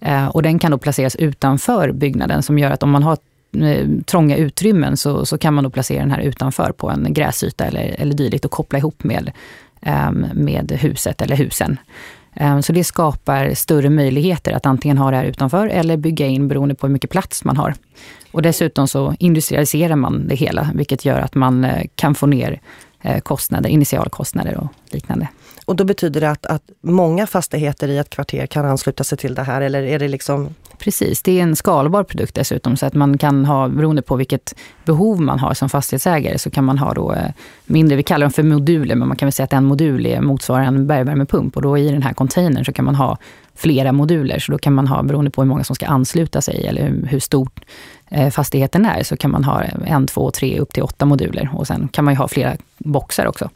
Eh, 0.00 0.26
och 0.28 0.42
den 0.42 0.58
kan 0.58 0.70
då 0.70 0.78
placeras 0.78 1.16
utanför 1.16 1.92
byggnaden 1.92 2.42
som 2.42 2.58
gör 2.58 2.70
att 2.70 2.82
om 2.82 2.90
man 2.90 3.02
har 3.02 3.18
eh, 3.56 3.88
trånga 4.06 4.36
utrymmen 4.36 4.96
så, 4.96 5.26
så 5.26 5.38
kan 5.38 5.54
man 5.54 5.64
då 5.64 5.70
placera 5.70 6.00
den 6.00 6.10
här 6.10 6.20
utanför 6.20 6.72
på 6.72 6.90
en 6.90 7.14
gräsyta 7.14 7.64
eller, 7.64 7.96
eller 7.98 8.14
dylikt 8.14 8.44
och 8.44 8.50
koppla 8.50 8.78
ihop 8.78 9.04
med, 9.04 9.32
ehm, 9.80 10.26
med 10.34 10.72
huset 10.72 11.22
eller 11.22 11.36
husen. 11.36 11.76
Ehm, 12.34 12.62
så 12.62 12.72
det 12.72 12.84
skapar 12.84 13.54
större 13.54 13.90
möjligheter 13.90 14.52
att 14.52 14.66
antingen 14.66 14.98
ha 14.98 15.10
det 15.10 15.16
här 15.16 15.24
utanför 15.24 15.68
eller 15.68 15.96
bygga 15.96 16.26
in 16.26 16.48
beroende 16.48 16.74
på 16.74 16.86
hur 16.86 16.92
mycket 16.92 17.10
plats 17.10 17.44
man 17.44 17.56
har. 17.56 17.74
Och 18.32 18.42
dessutom 18.42 18.88
så 18.88 19.14
industrialiserar 19.18 19.96
man 19.96 20.28
det 20.28 20.34
hela, 20.34 20.70
vilket 20.74 21.04
gör 21.04 21.20
att 21.20 21.34
man 21.34 21.64
eh, 21.64 21.86
kan 21.94 22.14
få 22.14 22.26
ner 22.26 22.60
kostnader, 23.22 23.70
initialkostnader 23.70 24.56
och 24.56 24.68
liknande. 24.90 25.28
Och 25.68 25.76
då 25.76 25.84
betyder 25.84 26.20
det 26.20 26.30
att, 26.30 26.46
att 26.46 26.62
många 26.80 27.26
fastigheter 27.26 27.88
i 27.88 27.98
ett 27.98 28.10
kvarter 28.10 28.46
kan 28.46 28.64
ansluta 28.64 29.04
sig 29.04 29.18
till 29.18 29.34
det 29.34 29.42
här 29.42 29.60
eller 29.60 29.82
är 29.82 29.98
det 29.98 30.08
liksom 30.08 30.54
Precis, 30.78 31.22
det 31.22 31.38
är 31.38 31.42
en 31.42 31.56
skalbar 31.56 32.02
produkt 32.02 32.34
dessutom 32.34 32.76
så 32.76 32.86
att 32.86 32.94
man 32.94 33.18
kan 33.18 33.44
ha, 33.44 33.68
beroende 33.68 34.02
på 34.02 34.16
vilket 34.16 34.54
behov 34.84 35.20
man 35.20 35.38
har 35.38 35.54
som 35.54 35.68
fastighetsägare, 35.68 36.38
så 36.38 36.50
kan 36.50 36.64
man 36.64 36.78
ha 36.78 36.94
då 36.94 37.12
eh, 37.12 37.30
mindre, 37.64 37.96
vi 37.96 38.02
kallar 38.02 38.26
dem 38.26 38.32
för 38.32 38.42
moduler, 38.42 38.94
men 38.94 39.08
man 39.08 39.16
kan 39.16 39.26
väl 39.26 39.32
säga 39.32 39.44
att 39.44 39.52
en 39.52 39.64
modul 39.64 40.06
är, 40.06 40.20
motsvarar 40.20 40.64
en 40.64 40.86
bergvärmepump 40.86 41.56
och 41.56 41.62
då 41.62 41.78
i 41.78 41.90
den 41.90 42.02
här 42.02 42.12
containern 42.12 42.64
så 42.64 42.72
kan 42.72 42.84
man 42.84 42.94
ha 42.94 43.18
flera 43.54 43.92
moduler. 43.92 44.38
Så 44.38 44.52
då 44.52 44.58
kan 44.58 44.72
man 44.72 44.86
ha, 44.86 45.02
beroende 45.02 45.30
på 45.30 45.42
hur 45.42 45.48
många 45.48 45.64
som 45.64 45.76
ska 45.76 45.86
ansluta 45.86 46.40
sig 46.40 46.66
eller 46.66 46.82
hur, 46.82 47.06
hur 47.06 47.20
stor 47.20 47.48
eh, 48.08 48.30
fastigheten 48.30 48.86
är, 48.86 49.02
så 49.02 49.16
kan 49.16 49.30
man 49.30 49.44
ha 49.44 49.62
en, 49.62 50.06
två, 50.06 50.30
tre, 50.30 50.58
upp 50.58 50.72
till 50.72 50.82
åtta 50.82 51.06
moduler. 51.06 51.50
Och 51.54 51.66
sen 51.66 51.88
kan 51.88 52.04
man 52.04 52.14
ju 52.14 52.18
ha 52.18 52.28
flera 52.28 52.56
boxar 52.78 53.26
också. 53.26 53.50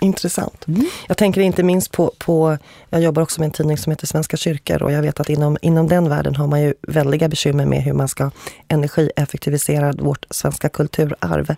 Intressant. 0.00 0.68
Mm. 0.68 0.86
Jag 1.08 1.16
tänker 1.16 1.40
inte 1.40 1.62
minst 1.62 1.92
på, 1.92 2.12
på, 2.18 2.58
jag 2.90 3.00
jobbar 3.00 3.22
också 3.22 3.40
med 3.40 3.46
en 3.46 3.52
tidning 3.52 3.76
som 3.76 3.90
heter 3.90 4.06
Svenska 4.06 4.36
kyrkor 4.36 4.82
och 4.82 4.92
jag 4.92 5.02
vet 5.02 5.20
att 5.20 5.28
inom, 5.28 5.58
inom 5.62 5.88
den 5.88 6.08
världen 6.08 6.36
har 6.36 6.46
man 6.46 6.62
ju 6.62 6.74
väldiga 6.82 7.28
bekymmer 7.28 7.66
med 7.66 7.82
hur 7.82 7.92
man 7.92 8.08
ska 8.08 8.30
energieffektivisera 8.68 9.92
vårt 9.92 10.26
svenska 10.30 10.68
kulturarv. 10.68 11.54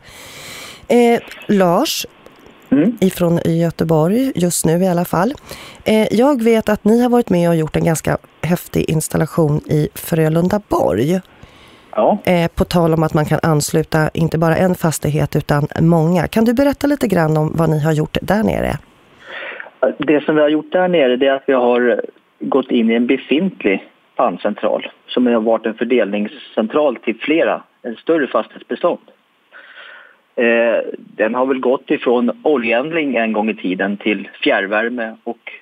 Eh, 0.89 1.21
Lars, 1.49 2.07
mm. 2.71 2.99
ifrån 3.01 3.41
Göteborg, 3.45 4.33
just 4.35 4.65
nu 4.65 4.85
i 4.85 4.89
alla 4.89 5.05
fall. 5.05 5.35
Eh, 5.85 6.09
jag 6.11 6.43
vet 6.43 6.69
att 6.69 6.85
ni 6.85 7.03
har 7.03 7.09
varit 7.09 7.31
med 7.31 7.49
och 7.49 7.57
gjort 7.57 7.77
en 7.77 7.85
ganska 7.85 8.19
häftig 8.43 8.91
installation 8.91 9.61
i 9.67 9.89
Frölundaborg. 9.95 11.21
Ja. 11.91 12.19
Eh, 12.25 12.51
på 12.55 12.65
tal 12.65 12.95
om 12.95 13.03
att 13.03 13.15
man 13.15 13.25
kan 13.25 13.39
ansluta 13.43 14.11
inte 14.15 14.39
bara 14.39 14.57
en 14.57 14.75
fastighet 14.75 15.37
utan 15.37 15.69
många. 15.81 16.27
Kan 16.27 16.45
du 16.45 16.55
berätta 16.55 16.87
lite 16.87 17.09
grann 17.09 17.37
om 17.37 17.53
vad 17.55 17.71
ni 17.71 17.85
har 17.85 17.93
gjort 17.93 18.17
där 18.23 18.43
nere? 18.43 18.79
Det 19.99 20.25
som 20.25 20.35
vi 20.35 20.41
har 20.41 20.49
gjort 20.49 20.73
där 20.73 20.89
nere 20.89 21.27
är 21.27 21.33
att 21.33 21.45
vi 21.47 21.53
har 21.53 22.03
gått 22.41 22.71
in 22.71 22.91
i 22.91 22.95
en 22.95 23.07
befintlig 23.07 23.89
panncentral 24.17 24.87
som 25.07 25.27
har 25.27 25.41
varit 25.41 25.67
en 25.67 25.75
fördelningscentral 25.75 26.97
till 26.97 27.19
flera, 27.21 27.63
en 27.83 27.97
större 27.97 28.27
fastighetsbestånd. 28.27 29.01
Eh, 30.37 30.81
den 30.97 31.35
har 31.35 31.47
väl 31.47 31.61
gått 31.61 31.91
ifrån 31.91 32.31
oljeändling 32.43 33.17
en 33.17 33.33
gång 33.33 33.51
i 33.51 33.55
tiden 33.55 33.97
till 33.97 34.29
fjärrvärme 34.43 35.17
och 35.25 35.53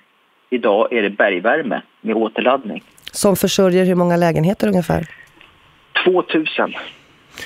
idag 0.50 0.92
är 0.92 1.02
det 1.02 1.10
bergvärme 1.10 1.82
med 2.00 2.16
återladdning. 2.16 2.82
Som 3.12 3.36
försörjer 3.36 3.84
hur 3.84 3.94
många 3.94 4.16
lägenheter 4.16 4.68
ungefär? 4.68 5.06
2000 6.06 6.74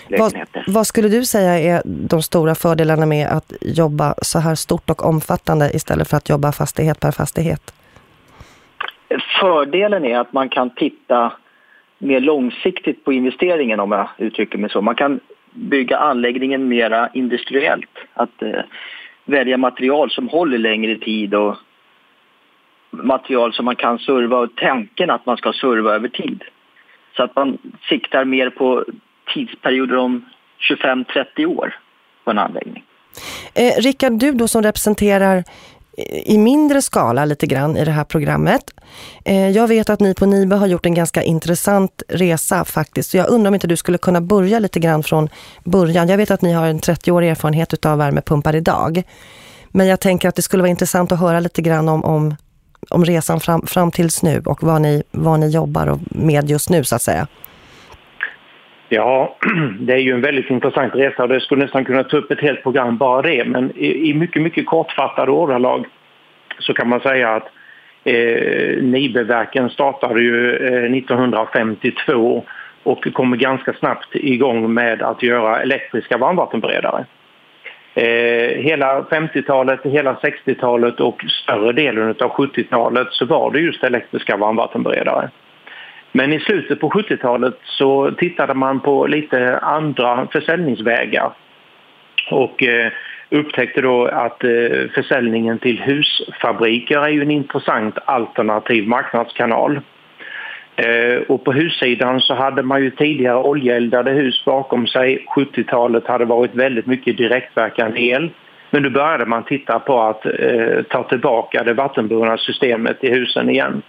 lägenheter. 0.09 0.65
Vad, 0.67 0.75
vad 0.75 0.87
skulle 0.87 1.09
du 1.09 1.25
säga 1.25 1.59
är 1.59 1.83
de 1.85 2.23
stora 2.23 2.55
fördelarna 2.55 3.07
med 3.07 3.27
att 3.29 3.53
jobba 3.61 4.15
så 4.23 4.39
här 4.39 4.55
stort 4.55 4.91
och 4.91 5.05
omfattande 5.05 5.71
istället 5.75 6.09
för 6.11 6.17
att 6.17 6.29
jobba 6.29 6.53
fastighet 6.53 7.01
per 7.01 7.13
fastighet? 7.13 7.75
Fördelen 9.41 10.05
är 10.05 10.19
att 10.19 10.33
man 10.33 10.49
kan 10.49 10.71
titta 10.71 11.33
mer 11.99 12.21
långsiktigt 12.21 13.05
på 13.05 13.13
investeringen 13.13 13.81
om 13.81 13.93
jag 13.93 14.09
uttrycker 14.19 14.59
mig 14.59 14.71
så. 14.71 14.81
Man 14.81 14.95
kan 14.95 15.21
bygga 15.53 15.99
anläggningen 15.99 16.69
mera 16.69 17.09
industriellt. 17.15 17.99
Att 18.15 18.43
eh, 18.43 18.61
välja 19.25 19.57
material 19.57 20.11
som 20.11 20.29
håller 20.29 20.59
längre 20.59 20.97
tid 20.97 21.35
och 21.35 21.57
material 22.91 23.53
som 23.53 23.65
man 23.65 23.77
kan 23.77 23.99
serva 23.99 24.39
och 24.39 24.57
tanken 24.57 25.11
att 25.11 25.27
man 25.27 25.37
ska 25.37 25.53
serva 25.53 25.95
över 25.95 26.09
tid. 26.09 26.45
Så 27.17 27.23
att 27.23 27.37
man 27.37 27.59
siktar 27.89 28.25
mer 28.25 28.51
på 28.51 28.85
tidsperioder 29.35 29.97
om 29.97 30.25
25-30 30.71 31.47
år 31.47 31.75
på 32.25 32.31
en 32.31 32.39
anläggning. 32.39 32.85
Eh, 33.55 33.83
Rickard, 33.83 34.13
du 34.13 34.33
då 34.33 34.49
som 34.49 34.63
representerar 34.63 35.45
i 36.27 36.39
mindre 36.39 36.83
skala 36.83 37.25
lite 37.25 37.47
grann 37.47 37.77
i 37.77 37.85
det 37.85 37.91
här 37.91 38.05
programmet. 38.05 38.63
Eh, 39.25 39.51
jag 39.51 39.69
vet 39.69 39.91
att 39.91 40.01
ni 40.01 40.15
på 40.15 40.27
Nibe 40.27 40.57
har 40.57 40.67
gjort 40.67 40.87
en 40.87 40.95
ganska 40.95 41.23
intressant 41.23 42.03
resa 42.09 42.65
faktiskt. 42.65 43.11
Så 43.11 43.17
jag 43.17 43.29
undrar 43.31 43.49
om 43.49 43.55
inte 43.55 43.67
du 43.67 43.77
skulle 43.77 43.99
kunna 43.99 44.21
börja 44.21 44.59
lite 44.59 44.81
grann 44.81 45.03
från 45.03 45.29
början. 45.65 46.09
Jag 46.09 46.17
vet 46.17 46.31
att 46.31 46.43
ni 46.43 46.53
har 46.53 46.67
en 46.67 46.81
30-årig 46.81 47.31
erfarenhet 47.31 47.87
av 47.87 47.99
värmepumpar 47.99 48.57
idag. 48.57 49.03
Men 49.69 49.87
jag 49.87 50.01
tänker 50.01 50.29
att 50.29 50.37
det 50.37 50.43
skulle 50.43 50.63
vara 50.63 50.71
intressant 50.71 51.13
att 51.13 51.21
höra 51.21 51.41
lite 51.41 51.63
grann 51.63 51.89
om, 51.89 52.05
om, 52.05 52.37
om 52.91 53.05
resan 53.05 53.41
fram, 53.41 53.67
fram 53.67 53.91
tills 53.91 54.23
nu 54.23 54.43
och 54.47 54.63
vad 54.63 54.83
ni, 54.83 55.03
vad 55.11 55.41
ni 55.41 55.51
jobbar 55.51 55.99
med 56.11 56.51
just 56.51 56.71
nu 56.71 56.85
så 56.85 56.97
att 56.97 57.03
säga. 57.03 57.27
Ja, 58.89 59.37
det 59.81 59.93
är 59.93 59.99
ju 59.99 60.13
en 60.13 60.21
väldigt 60.21 60.51
intressant 60.51 60.95
resa 60.95 61.23
och 61.23 61.29
det 61.29 61.41
skulle 61.41 61.65
nästan 61.65 61.85
kunna 61.85 62.05
ta 62.05 62.17
upp 62.17 62.31
ett 62.31 62.41
helt 62.41 62.63
program 62.63 62.97
bara 62.97 63.23
det. 63.23 63.45
Men 63.45 63.79
i, 63.79 64.15
mycket, 64.15 64.43
mycket 64.43 64.67
kortfattade 64.67 65.33
ordalag 65.33 65.87
så 66.59 66.75
kan 66.75 66.89
man 66.89 67.01
säga 67.01 67.35
att 67.35 67.49
eh, 68.05 68.83
Nibeverken 68.83 69.71
startade 69.71 70.21
ju 70.21 70.57
eh, 70.57 70.97
1952 70.99 72.45
och 72.83 73.13
kommer 73.13 73.37
ganska 73.37 73.73
snabbt 73.73 74.15
igång 74.15 74.75
med 74.75 75.03
att 75.03 75.23
göra 75.23 75.63
elektriska 75.63 76.19
varmvattenberedare. 76.19 77.05
Eh, 77.95 78.63
hela 78.63 79.03
50-talet, 79.03 79.81
hela 79.85 80.15
60-talet 80.15 81.01
och 81.01 81.25
större 81.43 81.73
delen 81.73 82.09
av 82.09 82.31
70-talet 82.31 83.09
så 83.11 83.25
var 83.25 83.51
det 83.51 83.61
just 83.61 83.85
elektriska 83.85 84.37
varmvattenberedare. 84.37 85.31
Men 86.13 86.33
i 86.33 86.41
slutet 86.41 86.81
på 86.81 86.91
70-talet 86.91 87.59
så 87.63 88.11
tittade 88.11 88.55
man 88.55 88.81
på 88.81 89.07
lite 89.07 89.59
andra 89.59 90.29
försäljningsvägar 90.33 91.31
och 92.31 92.63
eh, 92.63 92.93
upptäckte 93.31 93.81
då 93.81 94.07
att 94.07 94.45
eh, 94.45 94.51
försäljningen 94.95 95.59
till 95.59 95.81
husfabriker 95.81 96.99
är 96.99 97.09
ju 97.09 97.23
en 97.23 97.31
intressant 97.31 97.99
alternativ 98.05 98.89
marknadskanal. 98.89 99.81
Eh, 100.77 101.23
och 101.29 101.45
på 101.45 101.53
hussidan 101.53 102.21
så 102.21 102.35
hade 102.35 102.63
man 102.63 102.83
ju 102.83 102.91
tidigare 102.91 103.39
oljeeldade 103.39 104.11
hus 104.11 104.45
bakom 104.45 104.87
sig. 104.87 105.27
70-talet 105.37 106.07
hade 106.07 106.25
varit 106.25 106.55
väldigt 106.55 106.87
mycket 106.87 107.17
direktverkande 107.17 108.01
el. 108.01 108.31
Men 108.71 108.83
nu 108.83 108.91
började 108.91 109.27
man 109.27 109.45
titta 109.45 109.79
på 109.79 110.01
att 110.01 110.27
eh, 110.27 110.83
ta 110.91 111.03
tillbaka 111.03 111.65
det 111.65 111.75
vattenburna 111.75 112.37
systemet 112.39 113.05
i 113.05 113.11
husen 113.11 113.51
igen. 113.51 113.83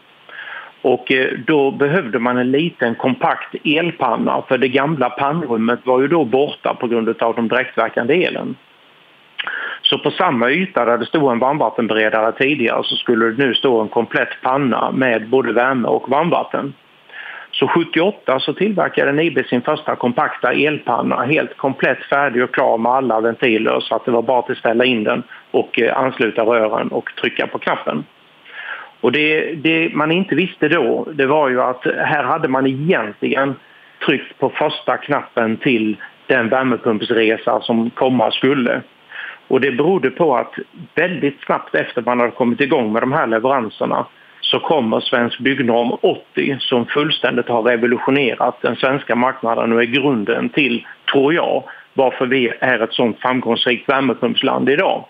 Och 0.81 1.11
eh, 1.11 1.27
då 1.47 1.71
behövde 1.71 2.19
man 2.19 2.37
en 2.37 2.51
liten 2.51 2.95
kompakt 2.95 3.55
elpanna 3.63 4.43
för 4.47 4.57
det 4.57 4.67
gamla 4.67 5.09
pannrummet 5.09 5.79
var 5.83 6.01
ju 6.01 6.07
då 6.07 6.25
borta 6.25 6.73
på 6.73 6.87
grund 6.87 7.21
av 7.21 7.35
de 7.35 7.47
direktverkande 7.47 8.23
elen. 8.25 8.55
Så 9.91 9.97
på 9.97 10.11
samma 10.11 10.51
yta 10.51 10.85
där 10.85 10.97
det 10.97 11.05
stod 11.05 11.31
en 11.31 11.39
varmvattenberedare 11.39 12.31
tidigare 12.31 12.83
så 12.83 12.95
skulle 12.95 13.25
det 13.25 13.45
nu 13.45 13.53
stå 13.53 13.81
en 13.81 13.87
komplett 13.87 14.41
panna 14.41 14.91
med 14.91 15.29
både 15.29 15.53
värme 15.53 15.87
och 15.87 16.09
varmvatten. 16.09 16.73
Så 17.51 17.67
78 17.67 18.39
så 18.39 18.53
tillverkade 18.53 19.11
Nibe 19.11 19.43
sin 19.43 19.61
första 19.61 19.95
kompakta 19.95 20.53
elpanna 20.53 21.25
helt 21.25 21.57
komplett 21.57 22.03
färdig 22.03 22.43
och 22.43 22.53
klar 22.53 22.77
med 22.77 22.91
alla 22.91 23.21
ventiler 23.21 23.79
så 23.79 23.95
att 23.95 24.05
det 24.05 24.11
var 24.11 24.21
bara 24.21 24.39
att 24.39 24.57
ställa 24.57 24.85
in 24.85 25.03
den 25.03 25.23
och 25.51 25.79
eh, 25.79 25.97
ansluta 25.97 26.41
rören 26.41 26.87
och 26.87 27.09
trycka 27.21 27.47
på 27.47 27.59
knappen. 27.59 28.03
Och 29.01 29.11
det, 29.11 29.53
det, 29.53 29.89
man 29.93 30.11
inte 30.11 30.35
visste 30.35 30.67
då, 30.67 31.07
det 31.13 31.25
var 31.25 31.49
ju 31.49 31.61
att 31.61 31.85
här 31.85 32.23
hade 32.23 32.47
man 32.47 32.67
egentligen 32.67 33.55
tryckt 34.05 34.39
på 34.39 34.49
första 34.49 34.97
knappen 34.97 35.57
till 35.57 35.97
den 36.27 36.49
värmepumpsresa 36.49 37.61
som 37.61 37.89
komma 37.89 38.31
skulle. 38.31 38.81
Och 39.51 39.61
det 39.61 39.71
berodde 39.71 40.09
på 40.09 40.37
att 40.37 40.53
väldigt 40.95 41.41
snabbt 41.41 41.75
efter 41.75 42.01
man 42.01 42.19
hade 42.19 42.31
kommit 42.31 42.61
igång 42.61 42.93
med 42.93 43.01
de 43.01 43.11
här 43.11 43.27
leveranserna 43.27 44.05
så 44.41 44.59
kommer 44.59 44.99
Svensk 44.99 45.39
Byggnorm 45.39 45.91
80 46.01 46.57
som 46.59 46.85
fullständigt 46.85 47.47
har 47.47 47.63
revolutionerat 47.63 48.61
den 48.61 48.75
svenska 48.75 49.15
marknaden 49.15 49.73
och 49.73 49.81
är 49.81 49.85
grunden 49.85 50.49
till, 50.49 50.87
tror 51.11 51.33
jag, 51.33 51.63
varför 51.93 52.25
vi 52.25 52.51
är 52.59 52.79
ett 52.79 52.93
sånt 52.93 53.19
framgångsrikt 53.19 53.89
värmepumpsland 53.89 54.69
idag. 54.69 55.05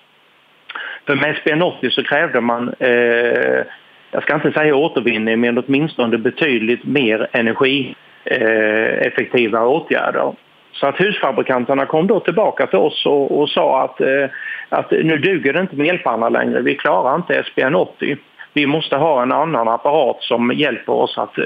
För 1.07 1.15
med 1.15 1.37
SBN 1.37 1.61
80 1.61 1.89
så 1.89 2.03
krävde 2.03 2.41
man 2.41 2.73
eh, 2.79 3.63
jag 4.11 4.23
ska 4.23 4.35
inte 4.35 4.51
säga 4.51 4.75
återvinning, 4.75 5.39
men 5.39 5.57
åtminstone 5.57 6.17
betydligt 6.17 6.83
mer 6.83 7.27
energieffektiva 7.31 9.59
eh, 9.59 9.67
åtgärder. 9.67 10.33
Så 10.81 10.87
att 10.87 11.01
husfabrikanterna 11.01 11.85
kom 11.85 12.07
då 12.07 12.19
tillbaka 12.19 12.67
till 12.67 12.79
oss 12.79 13.05
och, 13.05 13.39
och 13.39 13.49
sa 13.49 13.83
att, 13.83 14.01
eh, 14.01 14.29
att 14.69 14.91
nu 14.91 15.17
duger 15.17 15.53
det 15.53 15.59
inte 15.59 15.75
med 15.75 15.87
elpanna 15.87 16.29
längre, 16.29 16.61
vi 16.61 16.75
klarar 16.75 17.15
inte 17.15 17.43
SBN 17.43 17.75
80. 17.75 18.17
Vi 18.53 18.67
måste 18.67 18.95
ha 18.95 19.21
en 19.21 19.31
annan 19.31 19.67
apparat 19.67 20.17
som 20.19 20.51
hjälper 20.51 20.93
oss 20.93 21.17
att 21.17 21.37
eh, 21.37 21.45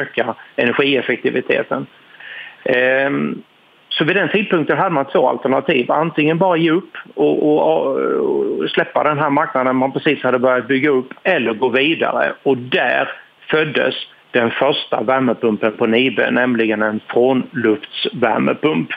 öka 0.00 0.34
energieffektiviteten. 0.56 1.86
Ehm, 2.64 3.42
så 3.88 4.04
vid 4.04 4.16
den 4.16 4.28
tidpunkten 4.28 4.78
hade 4.78 4.94
man 4.94 5.04
två 5.04 5.28
alternativ. 5.28 5.90
Antingen 5.90 6.38
bara 6.38 6.56
ge 6.56 6.70
upp 6.70 6.96
och, 7.14 7.42
och, 7.42 7.96
och, 7.96 8.70
släppa 8.70 9.04
den 9.04 9.18
här 9.18 9.30
marknaden 9.30 9.76
man 9.76 9.92
precis 9.92 10.22
hade 10.22 10.38
börjat 10.38 10.68
bygga 10.68 10.90
upp 10.90 11.14
eller 11.22 11.54
gå 11.54 11.68
vidare. 11.68 12.32
Och 12.42 12.56
där 12.56 13.08
föddes 13.50 13.94
den 14.34 14.50
första 14.50 15.02
värmepumpen 15.02 15.72
på 15.78 15.86
Nibe, 15.86 16.30
nämligen 16.30 16.82
en 16.82 17.00
frånluftsvärmepump. 17.08 18.88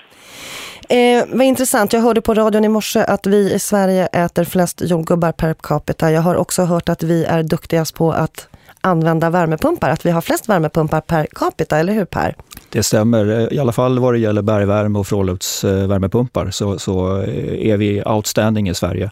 Eh, 0.89 1.25
vad 1.33 1.45
intressant, 1.45 1.93
jag 1.93 2.01
hörde 2.01 2.21
på 2.21 2.33
radion 2.33 2.65
i 2.65 2.69
morse 2.69 2.99
att 2.99 3.27
vi 3.27 3.53
i 3.53 3.59
Sverige 3.59 4.05
äter 4.05 4.43
flest 4.43 4.81
jordgubbar 4.85 5.31
per 5.31 5.53
capita. 5.53 6.11
Jag 6.11 6.21
har 6.21 6.35
också 6.35 6.63
hört 6.63 6.89
att 6.89 7.03
vi 7.03 7.25
är 7.25 7.43
duktigast 7.43 7.95
på 7.95 8.11
att 8.11 8.47
använda 8.81 9.29
värmepumpar, 9.29 9.89
att 9.89 10.05
vi 10.05 10.11
har 10.11 10.21
flest 10.21 10.49
värmepumpar 10.49 11.01
per 11.01 11.27
capita, 11.35 11.77
eller 11.77 11.93
hur 11.93 12.05
Per? 12.05 12.35
Det 12.69 12.83
stämmer, 12.83 13.53
i 13.53 13.59
alla 13.59 13.71
fall 13.71 13.99
vad 13.99 14.13
det 14.13 14.19
gäller 14.19 14.41
bergvärme 14.41 14.99
och 14.99 15.07
frånluftsvärmepumpar 15.07 16.49
så, 16.51 16.79
så 16.79 17.17
är 17.59 17.77
vi 17.77 18.03
outstanding 18.03 18.69
i 18.69 18.73
Sverige. 18.73 19.11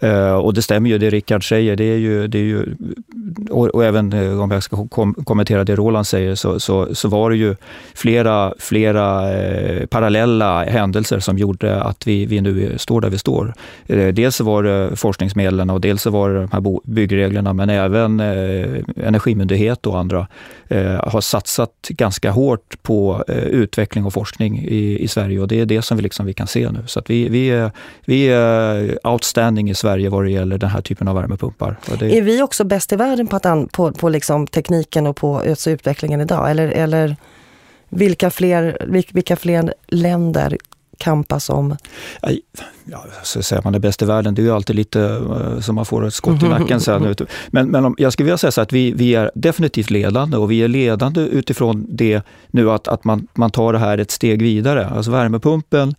Eh, 0.00 0.32
och 0.32 0.54
det 0.54 0.62
stämmer 0.62 0.90
ju 0.90 0.98
det 0.98 1.10
Rickard 1.10 1.48
säger, 1.48 1.76
det 1.76 1.84
är 1.84 1.96
ju, 1.96 2.26
det 2.26 2.38
är 2.38 2.42
ju 2.42 2.74
och, 3.50 3.66
och, 3.66 3.84
även 3.84 4.12
eh, 4.12 4.40
om 4.40 4.50
jag 4.50 4.62
ska 4.62 4.88
kom, 4.88 5.14
kommentera 5.14 5.64
det 5.64 5.76
Roland 5.76 6.06
säger, 6.06 6.34
så, 6.34 6.60
så, 6.60 6.94
så 6.94 7.08
var 7.08 7.30
det 7.30 7.36
ju 7.36 7.56
flera, 7.94 8.54
flera 8.58 9.32
eh, 9.32 9.86
parallella 9.86 10.64
händelser 10.64 11.20
som 11.20 11.38
gjorde 11.38 11.82
att 11.82 12.06
vi, 12.06 12.26
vi 12.26 12.40
nu 12.40 12.78
står 12.78 13.00
där 13.00 13.10
vi 13.10 13.18
står. 13.18 13.54
Eh, 13.86 14.08
dels 14.08 14.40
var 14.40 14.62
det 14.62 14.96
forskningsmedlen 14.96 15.70
och 15.70 15.80
dels 15.80 16.06
var 16.06 16.30
det 16.30 16.40
de 16.40 16.48
här 16.52 16.80
byggreglerna, 16.84 17.52
men 17.52 17.70
även 17.70 18.20
Energimyndighet 18.20 19.86
och 19.86 19.98
andra 19.98 20.26
har 21.02 21.20
satsat 21.20 21.70
ganska 21.88 22.30
hårt 22.30 22.82
på 22.82 23.24
utveckling 23.28 24.04
och 24.04 24.12
forskning 24.12 24.58
i, 24.58 24.98
i 24.98 25.08
Sverige 25.08 25.40
och 25.40 25.48
det 25.48 25.60
är 25.60 25.66
det 25.66 25.82
som 25.82 25.96
vi, 25.96 26.02
liksom, 26.02 26.26
vi 26.26 26.34
kan 26.34 26.46
se 26.46 26.70
nu. 26.70 26.78
Så 26.86 26.98
att 26.98 27.10
vi, 27.10 27.28
vi, 27.28 27.50
är, 27.50 27.70
vi 28.04 28.24
är 28.28 29.06
outstanding 29.06 29.70
i 29.70 29.74
Sverige 29.74 29.87
Sverige 29.88 30.08
vad 30.08 30.24
det 30.24 30.30
gäller 30.30 30.58
den 30.58 30.70
här 30.70 30.80
typen 30.80 31.08
av 31.08 31.14
värmepumpar. 31.14 31.76
Det... 31.98 32.18
Är 32.18 32.22
vi 32.22 32.42
också 32.42 32.64
bäst 32.64 32.92
i 32.92 32.96
världen 32.96 33.26
på, 33.26 33.36
att 33.36 33.72
på, 33.72 33.92
på 33.92 34.08
liksom 34.08 34.46
tekniken 34.46 35.06
och 35.06 35.16
på 35.16 35.38
alltså 35.38 35.70
utvecklingen 35.70 36.20
idag? 36.20 36.50
Eller, 36.50 36.68
eller 36.68 37.16
vilka, 37.88 38.30
fler, 38.30 38.76
vilka 39.12 39.36
fler 39.36 39.74
länder 39.86 40.56
kampas 40.98 41.50
om? 41.50 41.76
Ja, 42.84 43.04
så 43.22 43.42
säger 43.42 43.62
man 43.62 43.72
det 43.72 43.80
bäst 43.80 44.02
i 44.02 44.04
världen, 44.04 44.34
det 44.34 44.42
är 44.42 44.44
ju 44.44 44.52
alltid 44.52 44.76
lite 44.76 44.98
uh, 45.00 45.60
som 45.60 45.74
man 45.74 45.84
får 45.84 46.06
ett 46.06 46.14
skott 46.14 46.42
i 46.42 46.48
nacken 46.48 46.80
sen. 46.80 47.14
Men, 47.50 47.70
men 47.70 47.84
om, 47.84 47.94
jag 47.98 48.12
skulle 48.12 48.24
vilja 48.24 48.38
säga 48.38 48.50
så 48.50 48.60
att 48.60 48.72
vi, 48.72 48.92
vi 48.92 49.14
är 49.14 49.30
definitivt 49.34 49.90
ledande 49.90 50.36
och 50.36 50.50
vi 50.50 50.62
är 50.62 50.68
ledande 50.68 51.20
utifrån 51.20 51.86
det 51.88 52.22
nu 52.50 52.70
att, 52.70 52.88
att 52.88 53.04
man, 53.04 53.26
man 53.34 53.50
tar 53.50 53.72
det 53.72 53.78
här 53.78 53.98
ett 53.98 54.10
steg 54.10 54.42
vidare. 54.42 54.86
Alltså 54.86 55.10
värmepumpen 55.10 55.94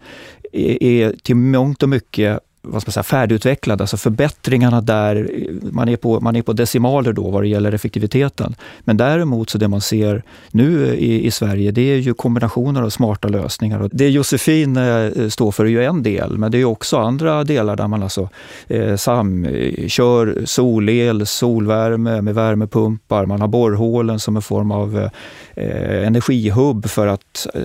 är, 0.53 0.84
är 0.84 1.15
till 1.24 1.36
mångt 1.36 1.84
och 1.84 1.89
mycket 1.89 2.39
vad 2.62 2.82
ska 2.82 2.89
man 2.89 2.94
säga, 2.94 3.04
färdigutvecklad, 3.04 3.82
alltså 3.82 3.98
förbättringarna 3.98 4.82
där, 4.82 5.30
man 5.72 5.89
är, 5.89 5.96
på, 5.96 6.20
man 6.20 6.36
är 6.36 6.42
på 6.42 6.54
decimaler 6.54 7.13
då 7.13 7.30
vad 7.30 7.44
det 7.44 7.48
gäller 7.48 7.72
effektiviteten. 7.72 8.56
Men 8.80 8.98
däremot 8.98 9.50
så 9.50 9.58
det 9.58 9.68
man 9.68 9.82
ser 9.82 10.24
nu 10.51 10.96
i, 10.96 11.25
i 11.25 11.32
Sverige, 11.32 11.72
det 11.72 11.82
är 11.82 11.98
ju 11.98 12.13
kombinationer 12.13 12.82
av 12.82 12.89
smarta 12.89 13.28
lösningar. 13.28 13.80
Och 13.82 13.89
det 13.94 14.10
Josefin 14.10 14.78
eh, 14.78 15.28
står 15.30 15.51
för 15.51 15.66
är 15.66 15.70
ju 15.70 15.84
en 15.84 16.04
del, 16.04 16.38
men 16.38 16.51
det 16.51 16.58
är 16.58 16.66
också 16.66 16.98
andra 16.98 17.44
delar 17.44 17.75
där 17.75 17.88
man 17.88 18.04
alltså 18.04 18.30
eh, 18.68 18.96
samkör 18.96 20.46
solel, 20.46 21.25
solvärme 21.25 22.22
med 22.22 22.36
värmepumpar, 22.36 23.25
man 23.25 23.42
har 23.42 23.48
borrhålen 23.48 24.20
som 24.20 24.36
en 24.36 24.42
form 24.42 24.72
av 24.72 25.10
eh, 25.56 26.08
energihubb 26.08 26.89
för 26.89 27.08
att 27.08 27.48
eh, 27.54 27.62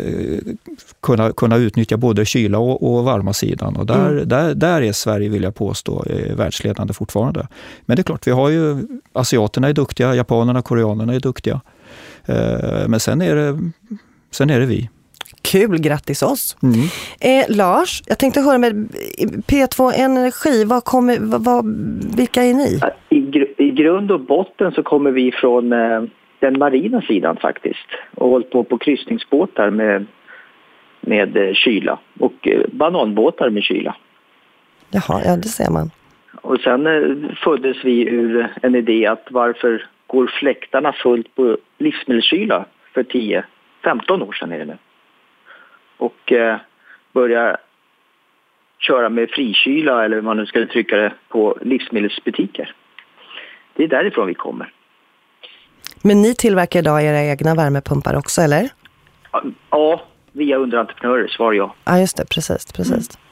kunna, 1.02 1.32
kunna 1.32 1.56
utnyttja 1.56 1.96
både 1.96 2.24
kyla 2.24 2.58
och, 2.58 2.94
och 2.96 3.04
varma 3.04 3.32
sidan. 3.32 3.76
Och 3.76 3.86
där, 3.86 4.10
mm. 4.10 4.28
där, 4.28 4.54
där 4.54 4.83
är 4.88 4.92
Sverige, 4.92 5.28
vill 5.28 5.42
jag 5.42 5.54
påstå, 5.54 6.04
världsledande 6.36 6.94
fortfarande. 6.94 7.48
Men 7.86 7.96
det 7.96 8.00
är 8.00 8.04
klart, 8.04 8.26
vi 8.26 8.30
har 8.30 8.48
ju 8.48 8.76
asiaterna 9.12 9.68
är 9.68 9.72
duktiga, 9.72 10.14
japanerna, 10.14 10.62
koreanerna 10.62 11.14
är 11.14 11.20
duktiga. 11.20 11.60
Eh, 12.26 12.88
men 12.88 13.00
sen 13.00 13.22
är 13.22 13.36
det, 13.36 13.58
sen 14.30 14.50
är 14.50 14.60
det 14.60 14.66
vi. 14.66 14.90
Kul, 15.52 15.78
grattis 15.78 16.22
oss! 16.22 16.56
Mm. 16.62 16.74
Eh, 17.20 17.56
Lars, 17.56 18.02
jag 18.06 18.18
tänkte 18.18 18.40
höra 18.40 18.58
med 18.58 18.72
P2 19.48 19.92
Energi, 19.92 20.64
vad 20.64 20.84
kommer, 20.84 21.18
vad, 21.20 21.44
vad, 21.44 21.64
vilka 22.16 22.42
är 22.42 22.54
ni? 22.54 22.80
I, 23.08 23.20
gr 23.20 23.62
I 23.62 23.70
grund 23.70 24.10
och 24.10 24.20
botten 24.20 24.72
så 24.72 24.82
kommer 24.82 25.10
vi 25.10 25.32
från 25.32 25.72
eh, 25.72 26.02
den 26.38 26.58
marina 26.58 27.02
sidan 27.02 27.36
faktiskt 27.36 27.88
och 28.14 28.28
hållit 28.28 28.50
på 28.50 28.64
på 28.64 28.78
kryssningsbåtar 28.78 29.70
med, 29.70 30.06
med 31.00 31.36
eh, 31.36 31.54
kyla 31.54 31.98
och 32.18 32.48
eh, 32.48 32.60
bananbåtar 32.72 33.50
med 33.50 33.62
kyla. 33.62 33.96
Jaha, 34.90 35.22
ja 35.24 35.36
det 35.36 35.48
ser 35.48 35.70
man. 35.70 35.90
Och 36.42 36.60
sen 36.60 36.86
eh, 36.86 37.34
föddes 37.44 37.84
vi 37.84 38.08
ur 38.08 38.52
en 38.62 38.74
idé 38.74 39.06
att 39.06 39.26
varför 39.30 39.86
går 40.06 40.26
fläktarna 40.26 40.92
fullt 40.92 41.34
på 41.34 41.58
livsmedelskyla 41.78 42.64
för 42.94 43.02
10-15 43.02 44.22
år 44.22 44.32
sedan 44.32 44.52
är 44.52 44.58
det 44.58 44.64
nu. 44.64 44.78
Och 45.96 46.32
eh, 46.32 46.56
börja 47.12 47.56
köra 48.78 49.08
med 49.08 49.30
frikyla 49.30 50.04
eller 50.04 50.16
hur 50.16 50.22
man 50.22 50.36
nu 50.36 50.46
ska 50.46 50.58
uttrycka 50.58 50.96
det 50.96 51.12
på 51.28 51.58
livsmedelsbutiker. 51.62 52.74
Det 53.76 53.84
är 53.84 53.88
därifrån 53.88 54.26
vi 54.26 54.34
kommer. 54.34 54.72
Men 56.02 56.22
ni 56.22 56.34
tillverkar 56.34 56.78
idag 56.78 57.02
era 57.02 57.20
egna 57.20 57.54
värmepumpar 57.54 58.16
också, 58.16 58.40
eller? 58.40 58.68
Ja, 59.70 60.02
via 60.32 60.56
underentreprenörer, 60.56 61.28
svar 61.28 61.52
ja. 61.52 61.74
Ja, 61.84 61.98
just 61.98 62.16
det, 62.16 62.24
precis. 62.30 62.72
precis. 62.72 63.16
Mm. 63.16 63.23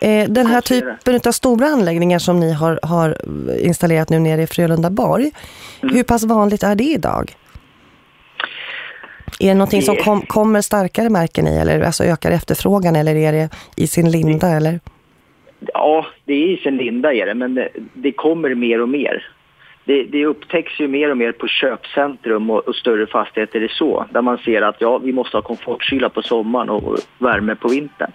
Eh, 0.00 0.28
den 0.28 0.46
här 0.46 0.60
typen 0.60 1.20
av 1.26 1.32
stora 1.32 1.66
anläggningar 1.66 2.18
som 2.18 2.40
ni 2.40 2.52
har, 2.52 2.80
har 2.82 3.16
installerat 3.60 4.10
nu 4.10 4.18
nere 4.18 4.42
i 4.42 4.46
Frölundaborg, 4.46 5.30
mm. 5.82 5.94
hur 5.94 6.02
pass 6.02 6.24
vanligt 6.24 6.62
är 6.62 6.74
det 6.74 6.84
idag? 6.84 7.32
Är 9.40 9.48
det 9.48 9.54
någonting 9.54 9.82
som 9.82 9.96
kom, 9.96 10.20
kommer 10.20 10.60
starkare 10.60 11.10
märken 11.10 11.46
i 11.48 11.58
eller 11.58 11.80
alltså 11.80 12.04
ökar 12.04 12.30
efterfrågan 12.30 12.96
eller 12.96 13.14
är 13.14 13.32
det 13.32 13.48
i 13.76 13.86
sin 13.86 14.10
linda 14.10 14.48
eller? 14.48 14.80
Ja, 15.74 16.06
det 16.24 16.32
är 16.32 16.48
i 16.48 16.56
sin 16.56 16.76
linda 16.76 17.14
är 17.14 17.26
det, 17.26 17.34
men 17.34 17.54
det, 17.54 17.68
det 17.94 18.12
kommer 18.12 18.54
mer 18.54 18.80
och 18.80 18.88
mer 18.88 19.32
det, 19.84 20.02
det 20.02 20.26
upptäcks 20.26 20.80
ju 20.80 20.88
mer 20.88 21.10
och 21.10 21.16
mer 21.16 21.32
på 21.32 21.46
köpcentrum 21.46 22.50
och, 22.50 22.68
och, 22.68 22.74
större 22.74 23.06
fastigheter 23.06 23.60
är 23.60 23.68
så. 23.68 24.06
Där 24.10 24.22
man 24.22 24.38
ser 24.38 24.62
att 24.62 24.76
ja, 24.78 24.98
vi 24.98 25.12
måste 25.12 25.36
ha 25.36 25.42
komfortkyla 25.42 26.08
på 26.08 26.22
sommaren 26.22 26.70
och 26.70 26.98
värme 27.18 27.54
på 27.54 27.68
vintern. 27.68 28.10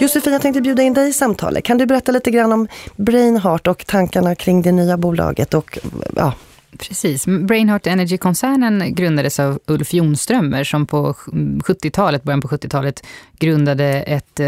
Josefin, 0.00 0.32
jag 0.32 0.42
tänkte 0.42 0.60
bjuda 0.60 0.82
in 0.82 0.94
dig 0.94 1.08
i 1.08 1.12
samtalet. 1.12 1.64
Kan 1.64 1.78
du 1.78 1.86
berätta 1.86 2.12
lite 2.12 2.30
grann 2.30 2.52
om 2.52 2.68
Brainheart 2.96 3.66
och 3.66 3.86
tankarna 3.86 4.34
kring 4.34 4.62
det 4.62 4.72
nya 4.72 4.96
bolaget 4.96 5.54
och 5.54 5.78
ja, 6.16 6.34
Precis. 6.78 7.26
Brainheart 7.26 7.86
Energy-koncernen 7.86 8.94
grundades 8.94 9.40
av 9.40 9.58
Ulf 9.66 9.94
Jonströmer 9.94 10.64
som 10.64 10.86
på 10.86 11.12
70-talet, 11.12 12.22
början 12.22 12.40
på 12.40 12.48
70-talet 12.48 13.06
grundade 13.38 13.84
ett 13.86 14.40
eh, 14.40 14.46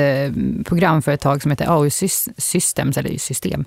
programföretag 0.64 1.42
som 1.42 1.50
heter 1.50 1.66
AU 1.66 1.90
Systems, 2.36 2.96
eller 2.96 3.18
system. 3.18 3.64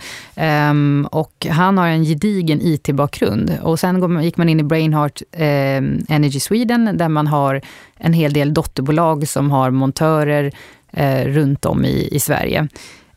Um, 0.69 1.07
och 1.11 1.47
han 1.49 1.77
har 1.77 1.87
en 1.87 2.03
gedigen 2.03 2.61
IT-bakgrund. 2.61 3.57
Och 3.61 3.79
sen 3.79 4.23
gick 4.23 4.37
man 4.37 4.49
in 4.49 4.59
i 4.59 4.63
Brainheart 4.63 5.21
eh, 5.31 5.77
Energy 6.09 6.39
Sweden 6.39 6.97
där 6.97 7.09
man 7.09 7.27
har 7.27 7.61
en 7.97 8.13
hel 8.13 8.33
del 8.33 8.53
dotterbolag 8.53 9.27
som 9.27 9.51
har 9.51 9.71
montörer 9.71 10.51
eh, 10.95 11.25
runt 11.25 11.65
om 11.65 11.85
i, 11.85 12.09
i 12.11 12.19
Sverige. 12.19 12.67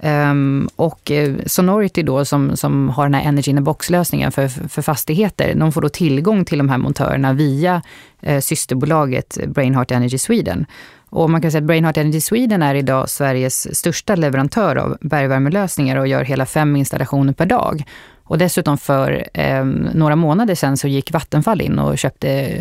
Um, 0.02 0.68
och 0.76 1.10
eh, 1.10 1.34
Sonority 1.46 2.02
då 2.02 2.24
som, 2.24 2.56
som 2.56 2.88
har 2.88 3.04
den 3.04 3.14
här 3.14 3.28
Energy 3.28 3.50
in 3.50 3.58
a 3.58 3.60
box-lösningen 3.60 4.32
för, 4.32 4.48
för 4.48 4.82
fastigheter, 4.82 5.54
de 5.54 5.72
får 5.72 5.80
då 5.80 5.88
tillgång 5.88 6.44
till 6.44 6.58
de 6.58 6.68
här 6.68 6.78
montörerna 6.78 7.32
via 7.32 7.82
eh, 8.20 8.40
systerbolaget 8.40 9.38
Brainheart 9.46 9.90
Energy 9.90 10.18
Sweden. 10.18 10.66
Och 11.10 11.30
man 11.30 11.42
kan 11.42 11.50
säga 11.50 11.58
att 11.58 11.66
Brainheart 11.66 11.96
Energy 11.96 12.20
Sweden 12.20 12.62
är 12.62 12.74
idag 12.74 13.10
Sveriges 13.10 13.76
största 13.78 14.16
leverantör 14.16 14.76
av 14.76 14.96
bergvärmelösningar 15.00 15.96
och 15.96 16.08
gör 16.08 16.24
hela 16.24 16.46
fem 16.46 16.76
installationer 16.76 17.32
per 17.32 17.46
dag. 17.46 17.84
Och 18.28 18.38
dessutom 18.38 18.78
för 18.78 19.28
eh, 19.34 19.64
några 19.94 20.16
månader 20.16 20.54
sedan 20.54 20.76
så 20.76 20.88
gick 20.88 21.12
Vattenfall 21.12 21.60
in 21.60 21.78
och 21.78 21.98
köpte, 21.98 22.58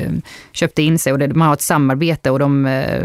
köpte 0.51 0.81
in 0.81 0.99
sig. 0.99 1.13
Och 1.13 1.19
det, 1.19 1.27
man 1.27 1.47
har 1.47 1.53
ett 1.53 1.61
samarbete 1.61 2.31
och 2.31 2.39
de 2.39 2.65
eh, 2.65 3.03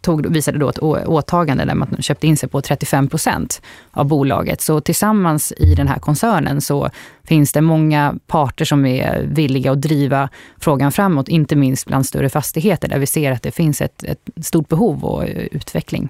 tog, 0.00 0.26
visade 0.26 0.58
då 0.58 0.68
ett 0.68 0.78
åtagande 0.82 1.64
där 1.64 1.74
man 1.74 1.96
köpte 2.00 2.26
in 2.26 2.36
sig 2.36 2.48
på 2.48 2.60
35 2.60 3.08
procent 3.08 3.62
av 3.90 4.06
bolaget. 4.06 4.60
Så 4.60 4.80
tillsammans 4.80 5.52
i 5.52 5.74
den 5.74 5.88
här 5.88 5.98
koncernen 5.98 6.60
så 6.60 6.90
finns 7.24 7.52
det 7.52 7.60
många 7.60 8.14
parter 8.26 8.64
som 8.64 8.86
är 8.86 9.22
villiga 9.22 9.72
att 9.72 9.80
driva 9.80 10.28
frågan 10.58 10.92
framåt. 10.92 11.28
Inte 11.28 11.56
minst 11.56 11.86
bland 11.86 12.06
större 12.06 12.28
fastigheter 12.28 12.88
där 12.88 12.98
vi 12.98 13.06
ser 13.06 13.32
att 13.32 13.42
det 13.42 13.50
finns 13.50 13.80
ett, 13.80 14.04
ett 14.04 14.46
stort 14.46 14.68
behov 14.68 15.04
och 15.04 15.24
utveckling. 15.50 16.08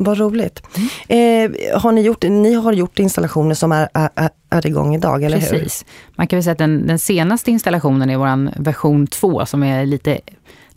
Vad 0.00 0.18
roligt. 0.18 0.62
Mm. 1.08 1.52
Eh, 1.52 1.80
har 1.80 1.92
ni, 1.92 2.00
gjort, 2.00 2.22
ni 2.22 2.54
har 2.54 2.72
gjort 2.72 2.98
installationer 2.98 3.54
som 3.54 3.72
är, 3.72 3.88
är, 3.94 4.30
är 4.50 4.66
igång 4.66 4.94
idag, 4.94 5.22
eller 5.22 5.36
Precis. 5.36 5.52
hur? 5.52 5.58
Precis. 5.58 5.84
Man 6.16 6.26
kan 6.26 6.36
väl 6.36 6.44
säga 6.44 6.52
att 6.52 6.58
den, 6.58 6.86
den 6.86 6.98
senaste 6.98 7.50
installationen 7.50 8.10
är 8.10 8.16
vår 8.16 8.62
version 8.62 9.06
2 9.06 9.46
som 9.46 9.62
är 9.62 9.86
lite 9.86 10.20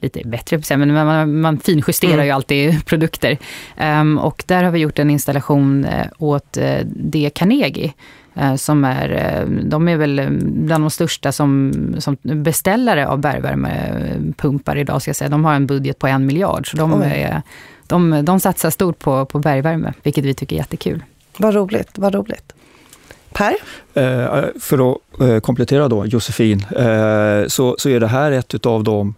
lite 0.02 0.22
bättre, 0.26 0.78
men 0.78 0.94
man, 0.94 1.42
man 1.42 1.60
finjusterar 1.60 2.14
mm. 2.14 2.26
ju 2.26 2.32
alltid 2.32 2.86
produkter. 2.86 3.38
Um, 3.82 4.18
och 4.18 4.44
där 4.48 4.64
har 4.64 4.72
vi 4.72 4.80
gjort 4.80 5.00
en 5.00 5.10
installation 5.10 5.86
uh, 5.86 6.06
åt 6.18 6.58
uh, 6.58 6.80
D. 6.86 7.32
Carnegie. 7.36 7.94
Uh, 8.38 8.56
som 8.56 8.84
är, 8.84 9.46
de 9.64 9.88
är 9.88 9.98
väl 9.98 10.28
bland 10.42 10.84
de 10.84 10.90
största 10.90 11.32
som, 11.32 11.74
som 12.00 12.18
beställare 12.22 13.08
av 13.08 13.20
bergvärmepumpar 13.20 14.78
idag. 14.78 15.02
Ska 15.02 15.10
jag 15.10 15.16
säga. 15.16 15.30
De 15.30 15.46
har 15.46 15.54
en 15.54 15.68
budget 15.68 16.00
på 16.00 16.08
en 16.08 16.26
miljard, 16.26 16.72
så 16.72 16.78
de 16.78 16.94
Oj. 16.94 17.08
är 17.08 17.42
de, 17.92 18.26
de 18.26 18.40
satsar 18.40 18.70
stort 18.70 19.00
på, 19.00 19.26
på 19.26 19.40
bergvärme, 19.40 19.94
vilket 20.04 20.26
vi 20.26 20.34
tycker 20.34 20.56
är 20.56 20.58
jättekul. 20.58 21.04
Vad 21.38 21.54
roligt, 21.54 21.90
vad 21.94 22.16
roligt. 22.16 22.54
Per? 23.34 23.56
Eh, 23.94 24.46
för 24.60 24.92
att 24.92 24.98
eh, 25.22 25.40
komplettera 25.40 25.88
då 25.88 26.06
Josefin, 26.06 26.66
eh, 26.78 27.48
så, 27.48 27.76
så 27.78 27.90
är 27.90 28.00
det 28.00 28.08
här 28.08 28.32
ett 28.32 28.66
av 28.66 28.84
de 28.84 29.16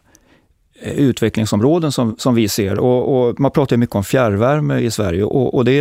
utvecklingsområden 0.81 1.91
som, 1.91 2.15
som 2.17 2.35
vi 2.35 2.47
ser. 2.49 2.79
Och, 2.79 3.27
och 3.27 3.39
man 3.39 3.51
pratar 3.51 3.77
mycket 3.77 3.95
om 3.95 4.03
fjärrvärme 4.03 4.79
i 4.79 4.91
Sverige 4.91 5.23
och, 5.23 5.53
och 5.53 5.65
det 5.65 5.79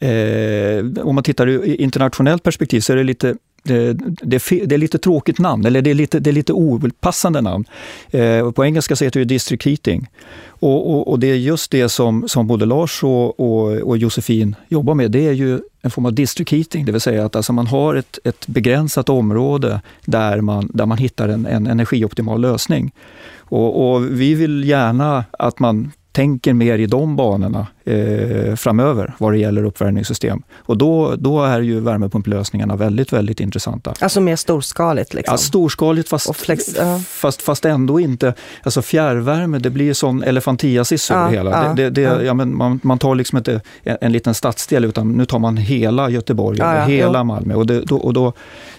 eh, 0.00 1.04
om 1.04 1.14
man 1.14 1.24
tittar 1.24 1.48
i 1.48 1.76
internationellt 1.76 2.42
perspektiv 2.42 2.80
så 2.80 2.92
är 2.92 2.96
det 2.96 3.04
lite 3.04 3.36
Eh, 3.70 3.76
det, 3.76 3.92
det, 4.22 4.66
det, 4.66 4.74
är 4.74 4.78
lite 4.78 4.98
tråkigt 4.98 5.38
namn, 5.38 5.66
eller 5.66 5.82
det 5.82 5.90
är 5.90 5.94
lite, 5.94 6.20
det 6.20 6.30
är 6.30 6.34
lite 6.34 6.52
opassande 6.52 7.40
namn. 7.40 7.64
Eh, 8.10 8.50
på 8.50 8.64
engelska 8.64 8.96
så 8.96 9.04
heter 9.04 9.20
det 9.20 9.24
district 9.24 9.66
heating. 9.66 10.08
Och, 10.48 10.90
och, 10.90 11.08
och, 11.08 11.18
det 11.18 11.26
är 11.26 11.34
just 11.34 11.70
det 11.70 11.88
som, 11.88 12.28
som 12.28 12.46
både 12.46 12.66
Lars 12.66 13.02
och, 13.04 13.40
och, 13.40 13.72
och 13.72 13.98
Josefin 13.98 14.56
jobbar 14.68 14.94
med. 14.94 15.10
Det 15.10 15.26
är 15.26 15.32
ju 15.32 15.60
en 15.82 15.90
form 15.90 16.06
av 16.06 16.12
district 16.12 16.52
heating, 16.52 16.84
det 16.84 16.92
vill 16.92 17.00
säga 17.00 17.24
att 17.24 17.36
alltså 17.36 17.52
man 17.52 17.66
har 17.66 17.94
ett, 17.94 18.18
ett 18.24 18.46
begränsat 18.46 19.08
område 19.08 19.80
där 20.04 20.40
man, 20.40 20.70
där 20.74 20.86
man 20.86 20.98
hittar 20.98 21.28
en, 21.28 21.46
en 21.46 21.66
energioptimal 21.66 22.40
lösning. 22.40 22.92
Och, 23.38 23.94
och 23.94 24.20
vi 24.20 24.34
vill 24.34 24.64
gärna 24.64 25.24
att 25.38 25.58
man 25.58 25.92
tänker 26.16 26.54
mer 26.54 26.78
i 26.78 26.86
de 26.86 27.16
banorna 27.16 27.66
eh, 27.84 28.54
framöver 28.54 29.14
vad 29.18 29.32
det 29.32 29.38
gäller 29.38 29.64
uppvärmningssystem. 29.64 30.42
Och 30.56 30.78
då, 30.78 31.14
då 31.16 31.44
är 31.44 31.60
ju 31.60 31.80
värmepumplösningarna 31.80 32.76
väldigt, 32.76 33.12
väldigt 33.12 33.40
intressanta. 33.40 33.94
Alltså 34.00 34.20
mer 34.20 34.36
storskaligt? 34.36 35.14
Liksom. 35.14 35.32
Ja, 35.32 35.38
storskaligt 35.38 36.08
fast, 36.08 36.36
flex, 36.36 36.76
ja. 36.76 37.00
fast, 37.08 37.42
fast 37.42 37.64
ändå 37.64 38.00
inte. 38.00 38.34
Alltså 38.62 38.82
fjärrvärme, 38.82 39.58
det 39.58 39.70
blir 39.70 39.94
sån 39.94 40.22
elefantiasis 40.22 41.10
ja, 41.10 41.16
över 41.16 41.30
hela. 41.30 41.50
Ja, 41.50 41.74
det, 41.74 41.90
det, 41.90 42.00
ja. 42.00 42.34
men 42.34 42.56
man, 42.56 42.80
man 42.82 42.98
tar 42.98 43.14
liksom 43.14 43.38
inte 43.38 43.60
en, 43.82 43.98
en 44.00 44.12
liten 44.12 44.34
stadsdel 44.34 44.84
utan 44.84 45.12
nu 45.12 45.24
tar 45.24 45.38
man 45.38 45.56
hela 45.56 46.10
Göteborg, 46.10 46.58
ja, 46.58 46.84
hela 46.84 47.24
Malmö. 47.24 47.54
Och, 47.54 47.66
det, 47.66 47.80
då, 47.80 47.96
och 47.96 48.12
då, 48.12 48.32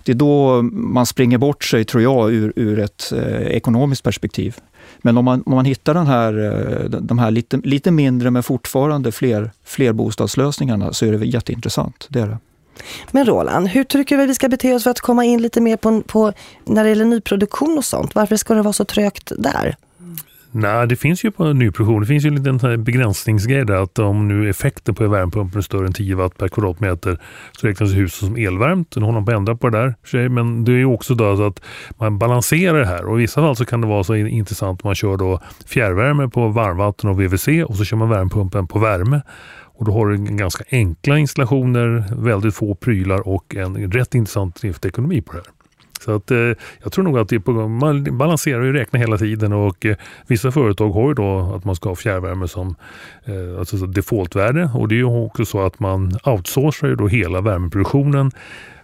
det 0.03 0.11
är 0.11 0.15
då 0.15 0.61
man 0.71 1.05
springer 1.05 1.37
bort 1.37 1.63
sig, 1.63 1.85
tror 1.85 2.03
jag, 2.03 2.31
ur, 2.31 2.53
ur 2.55 2.79
ett 2.79 3.13
eh, 3.15 3.47
ekonomiskt 3.47 4.03
perspektiv. 4.03 4.55
Men 5.01 5.17
om 5.17 5.25
man, 5.25 5.43
om 5.45 5.55
man 5.55 5.65
hittar 5.65 5.93
den 5.93 6.07
här, 6.07 6.33
eh, 6.39 6.89
de 6.89 7.19
här 7.19 7.31
lite, 7.31 7.57
lite 7.57 7.91
mindre 7.91 8.31
men 8.31 8.43
fortfarande 8.43 9.11
fler, 9.11 9.51
fler 9.63 9.93
bostadslösningarna 9.93 10.93
så 10.93 11.05
är 11.05 11.11
det 11.11 11.25
jätteintressant. 11.25 12.07
Det 12.09 12.19
är 12.19 12.27
det. 12.27 12.37
Men 13.11 13.25
Roland, 13.25 13.67
hur 13.67 13.83
tycker 13.83 14.17
du 14.17 14.23
att 14.23 14.29
vi 14.29 14.35
ska 14.35 14.49
bete 14.49 14.73
oss 14.73 14.83
för 14.83 14.91
att 14.91 14.99
komma 14.99 15.25
in 15.25 15.41
lite 15.41 15.61
mer 15.61 15.77
på, 15.77 16.01
på 16.01 16.33
när 16.65 16.83
det 16.83 16.89
gäller 16.89 17.05
nyproduktion 17.05 17.77
och 17.77 17.85
sånt? 17.85 18.15
Varför 18.15 18.35
ska 18.35 18.53
det 18.53 18.61
vara 18.61 18.73
så 18.73 18.85
trögt 18.85 19.31
där? 19.37 19.75
Nej, 20.51 20.87
det 20.87 20.95
finns 20.95 21.23
ju 21.23 21.31
på 21.31 21.53
nyproduktion. 21.53 22.01
Det 22.01 22.07
finns 22.07 22.25
ju 22.25 22.27
en 22.27 22.35
liten 22.35 22.83
begränsningsgrej 22.83 23.65
där 23.65 23.83
att 23.83 23.99
om 23.99 24.27
nu 24.27 24.49
effekten 24.49 24.95
på 24.95 25.07
värmepumpen 25.07 25.57
är 25.57 25.61
större 25.61 25.87
än 25.87 25.93
10 25.93 26.15
watt 26.15 26.37
per 26.37 26.47
kvadratmeter 26.47 27.19
så 27.51 27.67
räknas 27.67 27.95
huset 27.95 28.19
som 28.19 28.35
elvärmt. 28.35 28.95
Nu 28.95 29.01
håller 29.01 29.13
man 29.13 29.25
på 29.25 29.31
att 29.31 29.37
ändra 29.37 29.55
på 29.55 29.69
det 29.69 29.95
där. 30.11 30.29
Men 30.29 30.63
det 30.63 30.71
är 30.71 30.85
också 30.85 31.15
då 31.15 31.37
så 31.37 31.45
att 31.45 31.61
man 31.97 32.17
balanserar 32.17 32.79
det 32.79 32.85
här 32.85 33.05
och 33.05 33.17
i 33.17 33.21
vissa 33.21 33.41
fall 33.41 33.55
så 33.55 33.65
kan 33.65 33.81
det 33.81 33.87
vara 33.87 34.03
så 34.03 34.15
intressant 34.15 34.79
att 34.79 34.83
man 34.83 34.95
kör 34.95 35.17
då 35.17 35.41
fjärrvärme 35.65 36.29
på 36.29 36.47
varmvatten 36.47 37.09
och 37.09 37.21
VVC 37.21 37.47
och 37.65 37.75
så 37.75 37.83
kör 37.83 37.97
man 37.97 38.09
värmepumpen 38.09 38.67
på 38.67 38.79
värme. 38.79 39.21
Och 39.79 39.85
då 39.85 39.91
har 39.91 40.07
du 40.07 40.17
ganska 40.17 40.63
enkla 40.71 41.17
installationer, 41.17 42.05
väldigt 42.17 42.55
få 42.55 42.75
prylar 42.75 43.27
och 43.27 43.55
en 43.55 43.91
rätt 43.91 44.15
intressant 44.15 44.61
driftekonomi 44.61 45.21
på 45.21 45.33
det 45.33 45.37
här. 45.39 45.56
Så 46.07 46.15
att, 46.15 46.31
eh, 46.31 46.37
jag 46.83 46.91
tror 46.91 47.03
nog 47.03 47.17
att 47.17 47.29
det 47.29 47.35
är 47.35 47.39
på 47.39 47.53
gång. 47.53 47.79
Man 47.79 48.17
balanserar 48.17 48.59
och 48.59 48.73
räknar 48.73 48.99
hela 48.99 49.17
tiden 49.17 49.53
och 49.53 49.85
eh, 49.85 49.95
vissa 50.27 50.51
företag 50.51 50.89
har 50.89 51.07
ju 51.07 51.13
då 51.13 51.53
att 51.55 51.65
man 51.65 51.75
ska 51.75 51.89
ha 51.89 51.95
fjärrvärme 51.95 52.47
som 52.47 52.75
eh, 53.25 53.59
alltså 53.59 53.77
defaultvärde 53.77 54.71
och 54.73 54.87
det 54.87 54.95
är 54.95 54.97
ju 54.97 55.25
också 55.25 55.45
så 55.45 55.65
att 55.65 55.79
man 55.79 56.17
outsourcar 56.23 56.87
ju 56.87 56.95
då 56.95 57.07
hela 57.07 57.41
värmeproduktionen 57.41 58.31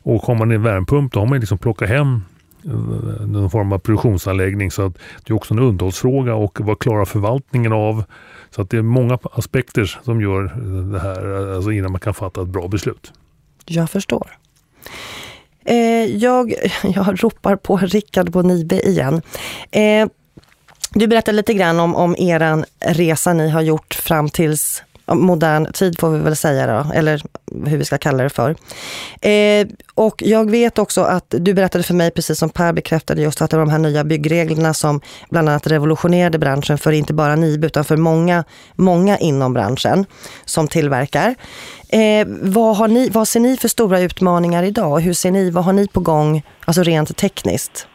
och 0.01 0.21
har 0.21 0.35
man 0.35 0.51
en 0.51 0.63
värmepump 0.63 1.13
då 1.13 1.19
har 1.19 1.27
man 1.27 1.39
liksom 1.39 1.57
plockat 1.57 1.89
hem 1.89 2.21
eh, 2.65 3.27
någon 3.27 3.49
form 3.49 3.71
av 3.71 3.79
produktionsanläggning 3.79 4.71
så 4.71 4.85
att 4.85 4.93
det 5.23 5.33
är 5.33 5.35
också 5.35 5.53
en 5.53 5.59
underhållsfråga 5.59 6.35
och 6.35 6.61
vad 6.61 6.79
klarar 6.79 7.05
förvaltningen 7.05 7.73
av? 7.73 8.03
Så 8.49 8.61
att 8.61 8.69
det 8.69 8.77
är 8.77 8.81
många 8.81 9.17
aspekter 9.31 9.99
som 10.03 10.21
gör 10.21 10.43
eh, 10.43 10.91
det 10.91 10.99
här 10.99 11.49
eh, 11.49 11.55
alltså 11.55 11.71
innan 11.71 11.91
man 11.91 12.01
kan 12.01 12.13
fatta 12.13 12.41
ett 12.41 12.47
bra 12.47 12.67
beslut. 12.67 13.13
Jag 13.65 13.89
förstår. 13.89 14.37
Eh, 15.65 16.05
jag, 16.15 16.53
jag 16.83 17.23
ropar 17.23 17.55
på 17.55 17.77
Rickard 17.77 18.31
Bonibe 18.31 18.87
igen. 18.87 19.21
Eh, 19.71 20.07
du 20.93 21.07
berättade 21.07 21.35
lite 21.35 21.53
grann 21.53 21.79
om, 21.79 21.95
om 21.95 22.15
er 22.17 22.65
resa 22.79 23.33
ni 23.33 23.49
har 23.49 23.61
gjort 23.61 23.93
fram 23.93 24.29
tills 24.29 24.83
modern 25.07 25.71
tid 25.73 25.99
får 25.99 26.09
vi 26.09 26.19
väl 26.19 26.35
säga 26.35 26.67
då, 26.67 26.93
eller 26.93 27.21
hur 27.65 27.77
vi 27.77 27.85
ska 27.85 27.97
kalla 27.97 28.23
det 28.23 28.29
för. 28.29 28.55
Eh, 29.21 29.67
och 29.95 30.23
jag 30.25 30.51
vet 30.51 30.79
också 30.79 31.01
att 31.01 31.25
du 31.29 31.53
berättade 31.53 31.83
för 31.83 31.93
mig, 31.93 32.11
precis 32.11 32.39
som 32.39 32.49
Per 32.49 32.73
bekräftade 32.73 33.21
just, 33.21 33.41
att 33.41 33.51
det 33.51 33.57
var 33.57 33.65
de 33.65 33.71
här 33.71 33.79
nya 33.79 34.03
byggreglerna 34.03 34.73
som 34.73 35.01
bland 35.29 35.49
annat 35.49 35.67
revolutionerade 35.67 36.39
branschen 36.39 36.77
för 36.77 36.91
inte 36.91 37.13
bara 37.13 37.35
NIB 37.35 37.65
utan 37.65 37.85
för 37.85 37.97
många, 37.97 38.43
många 38.75 39.17
inom 39.17 39.53
branschen 39.53 40.05
som 40.45 40.67
tillverkar. 40.67 41.35
Eh, 41.89 42.27
vad, 42.41 42.77
har 42.77 42.87
ni, 42.87 43.09
vad 43.09 43.27
ser 43.27 43.39
ni 43.39 43.57
för 43.57 43.67
stora 43.67 43.99
utmaningar 43.99 44.63
idag? 44.63 44.99
Hur 44.99 45.13
ser 45.13 45.31
ni, 45.31 45.49
vad 45.49 45.63
har 45.63 45.73
ni 45.73 45.87
på 45.87 45.99
gång, 45.99 46.43
alltså 46.65 46.83
rent 46.83 47.17
tekniskt? 47.17 47.87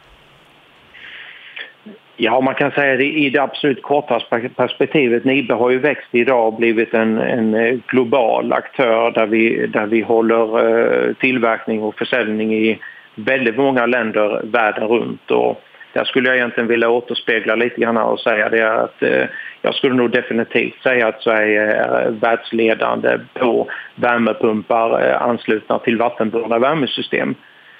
Ja, 2.20 2.40
man 2.40 2.54
kan 2.54 2.70
säga 2.70 2.96
det 2.96 3.04
i 3.04 3.30
det 3.30 3.42
absolut 3.42 3.82
kortaste 3.82 4.50
perspektivet. 4.56 5.24
Nibe 5.24 5.54
har 5.54 5.70
ju 5.70 5.78
växt 5.78 6.08
idag 6.10 6.46
och 6.46 6.54
blivit 6.54 6.94
en, 6.94 7.18
en 7.18 7.54
eh, 7.54 7.78
global 7.86 8.52
aktör 8.52 9.10
där 9.10 9.26
vi, 9.26 9.66
där 9.66 9.86
vi 9.86 10.00
håller 10.00 10.68
eh, 10.68 11.14
tillverkning 11.14 11.82
och 11.82 11.94
försäljning 11.94 12.54
i 12.54 12.78
väldigt 13.14 13.56
många 13.56 13.86
länder 13.86 14.40
världen 14.44 14.88
runt. 14.88 15.30
Och 15.30 15.62
där 15.92 16.04
skulle 16.04 16.28
jag 16.28 16.36
egentligen 16.36 16.68
vilja 16.68 16.90
återspegla 16.90 17.54
lite 17.54 17.80
grann 17.80 17.96
och 17.96 18.20
säga 18.20 18.48
det 18.48 18.82
att 18.82 19.02
eh, 19.02 19.24
jag 19.62 19.74
skulle 19.74 19.94
nog 19.94 20.10
definitivt 20.10 20.82
säga 20.82 21.08
att 21.08 21.22
Sverige 21.22 21.62
är 21.62 22.06
eh, 22.06 22.12
världsledande 22.12 23.18
på 23.34 23.68
värmepumpar 23.94 25.12
anslutna 25.20 25.78
till 25.78 25.98
vattenburna 25.98 26.58
värmesystem. 26.58 27.34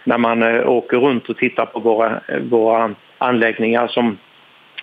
När 0.05 0.18
man 0.18 0.42
åker 0.64 0.96
runt 0.96 1.29
och 1.29 1.37
tittar 1.37 1.66
på 1.66 1.81
våra, 1.81 2.20
våra 2.51 2.94
anläggningar 3.18 3.88
som 3.88 4.18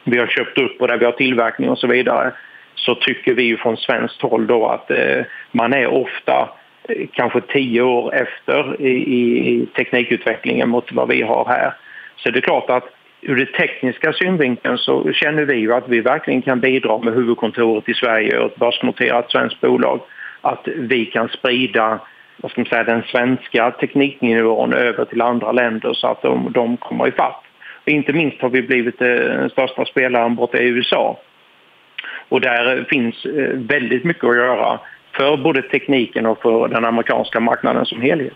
vi 0.05 0.17
har 0.17 0.27
köpt 0.27 0.57
upp 0.57 0.81
och 0.81 0.87
där 0.87 0.97
vi 0.97 1.05
har 1.05 1.11
tillverkning 1.11 1.69
och 1.69 1.79
så 1.79 1.87
vidare 1.87 2.31
så 2.75 2.95
tycker 2.95 3.33
vi 3.33 3.43
ju 3.43 3.57
från 3.57 3.77
svenskt 3.77 4.21
håll 4.21 4.47
då 4.47 4.67
att 4.67 4.91
eh, 4.91 5.23
man 5.51 5.73
är 5.73 5.87
ofta 5.87 6.49
eh, 6.89 7.07
kanske 7.11 7.41
tio 7.41 7.81
år 7.81 8.13
efter 8.15 8.81
i, 8.81 8.89
i, 8.89 9.65
teknikutvecklingen 9.65 10.69
mot 10.69 10.91
vad 10.91 11.07
vi 11.07 11.21
har 11.21 11.45
här. 11.45 11.73
Så 12.15 12.31
det 12.31 12.39
är 12.39 12.41
klart 12.41 12.69
att 12.69 12.83
ur 13.21 13.35
den 13.35 13.47
tekniska 13.57 14.13
synvinkeln 14.13 14.77
så 14.77 15.11
känner 15.13 15.45
vi 15.45 15.55
ju 15.55 15.73
att 15.73 15.89
vi 15.89 16.01
verkligen 16.01 16.41
kan 16.41 16.59
bidra 16.59 16.97
med 16.97 17.13
huvudkontoret 17.13 17.89
i 17.89 17.93
Sverige 17.93 18.39
och 18.39 18.51
ett 18.51 18.59
börsnoterat 18.59 19.31
svenskt 19.31 19.61
bolag. 19.61 19.99
Att 20.41 20.67
vi 20.67 21.05
kan 21.05 21.29
sprida 21.29 21.99
vad 22.37 22.51
ska 22.51 22.61
man 22.61 22.69
säga, 22.69 22.83
den 22.83 23.03
svenska 23.03 23.71
tekniknivån 23.71 24.73
över 24.73 25.05
till 25.05 25.21
andra 25.21 25.51
länder 25.51 25.93
så 25.93 26.07
att 26.07 26.21
de, 26.21 26.51
de 26.51 26.77
kommer 26.77 27.07
ifatt. 27.07 27.44
Inte 27.85 28.13
minst 28.13 28.41
har 28.41 28.49
vi 28.49 28.61
blivit 28.61 29.01
eh, 29.01 29.07
den 29.07 29.49
största 29.49 29.85
spelaren 29.85 30.35
borta 30.35 30.57
i 30.57 30.67
USA. 30.67 31.19
Och 32.29 32.41
där 32.41 32.85
finns 32.89 33.25
eh, 33.25 33.49
väldigt 33.53 34.03
mycket 34.03 34.23
att 34.23 34.35
göra 34.35 34.79
för 35.11 35.37
både 35.37 35.61
tekniken 35.61 36.25
och 36.25 36.41
för 36.41 36.67
den 36.67 36.85
amerikanska 36.85 37.39
marknaden 37.39 37.85
som 37.85 38.01
helhet. 38.01 38.33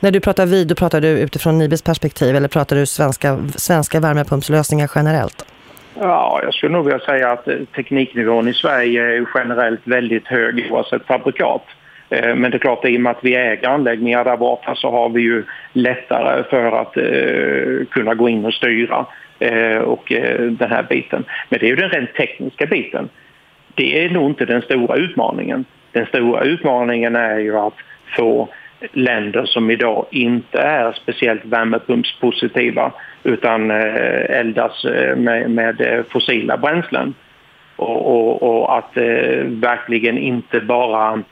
När 0.00 0.10
du 0.10 0.20
pratar 0.20 0.46
vi, 0.46 0.64
då 0.64 0.74
pratar 0.74 1.00
du 1.00 1.08
utifrån 1.08 1.58
Nibes 1.58 1.82
perspektiv 1.82 2.36
eller 2.36 2.48
pratar 2.48 2.76
du 2.76 2.86
svenska, 2.86 3.38
svenska 3.56 4.00
värmepumpslösningar 4.00 4.90
generellt? 4.94 5.46
Ja, 6.00 6.40
jag 6.42 6.54
skulle 6.54 6.72
nog 6.72 6.84
vilja 6.84 6.98
säga 6.98 7.32
att 7.32 7.48
eh, 7.48 7.54
tekniknivån 7.74 8.48
i 8.48 8.54
Sverige 8.54 9.02
är 9.02 9.26
generellt 9.34 9.80
väldigt 9.84 10.26
hög 10.26 10.68
oavsett 10.70 11.06
fabrikat. 11.06 11.62
Eh, 12.10 12.34
men 12.34 12.50
det 12.50 12.56
är 12.56 12.58
klart, 12.58 12.84
i 12.84 12.96
och 12.96 13.00
med 13.00 13.10
att 13.10 13.24
vi 13.24 13.34
äger 13.34 13.68
anläggningar 13.68 14.24
där 14.24 14.36
borta 14.36 14.74
så 14.74 14.90
har 14.90 15.08
vi 15.08 15.22
ju 15.22 15.44
lättare 15.72 16.44
för 16.50 16.72
att 16.72 16.96
eh, 16.96 17.86
kunna 17.90 18.14
gå 18.14 18.28
in 18.28 18.44
och 18.44 18.54
styra 18.54 19.06
eh, 19.38 19.78
och 19.78 20.12
eh, 20.12 20.40
den 20.40 20.70
här 20.70 20.82
biten. 20.82 21.24
Men 21.48 21.58
det 21.60 21.66
är 21.66 21.70
ju 21.70 21.76
den 21.76 21.90
rent 21.90 22.14
tekniska 22.14 22.66
biten. 22.66 23.08
Det 23.74 24.04
är 24.04 24.10
nog 24.10 24.30
inte 24.30 24.44
den 24.44 24.62
stora 24.62 24.96
utmaningen. 24.96 25.64
Den 25.92 26.06
stora 26.06 26.44
utmaningen 26.44 27.16
är 27.16 27.38
ju 27.38 27.56
att 27.56 27.76
få 28.16 28.48
länder 28.92 29.44
som 29.44 29.70
idag 29.70 30.06
inte 30.10 30.58
är 30.58 30.92
speciellt 30.92 31.44
värmepumpspositiva 31.44 32.92
utan 33.24 33.70
eh, 33.70 34.38
eldas 34.38 34.84
med, 35.16 35.50
med 35.50 36.04
fossila 36.10 36.56
bränslen. 36.56 37.14
Och, 37.76 38.06
och, 38.06 38.42
och 38.42 38.78
att 38.78 38.96
verkligen 39.46 40.18
inte 40.18 40.60
bara 40.60 41.22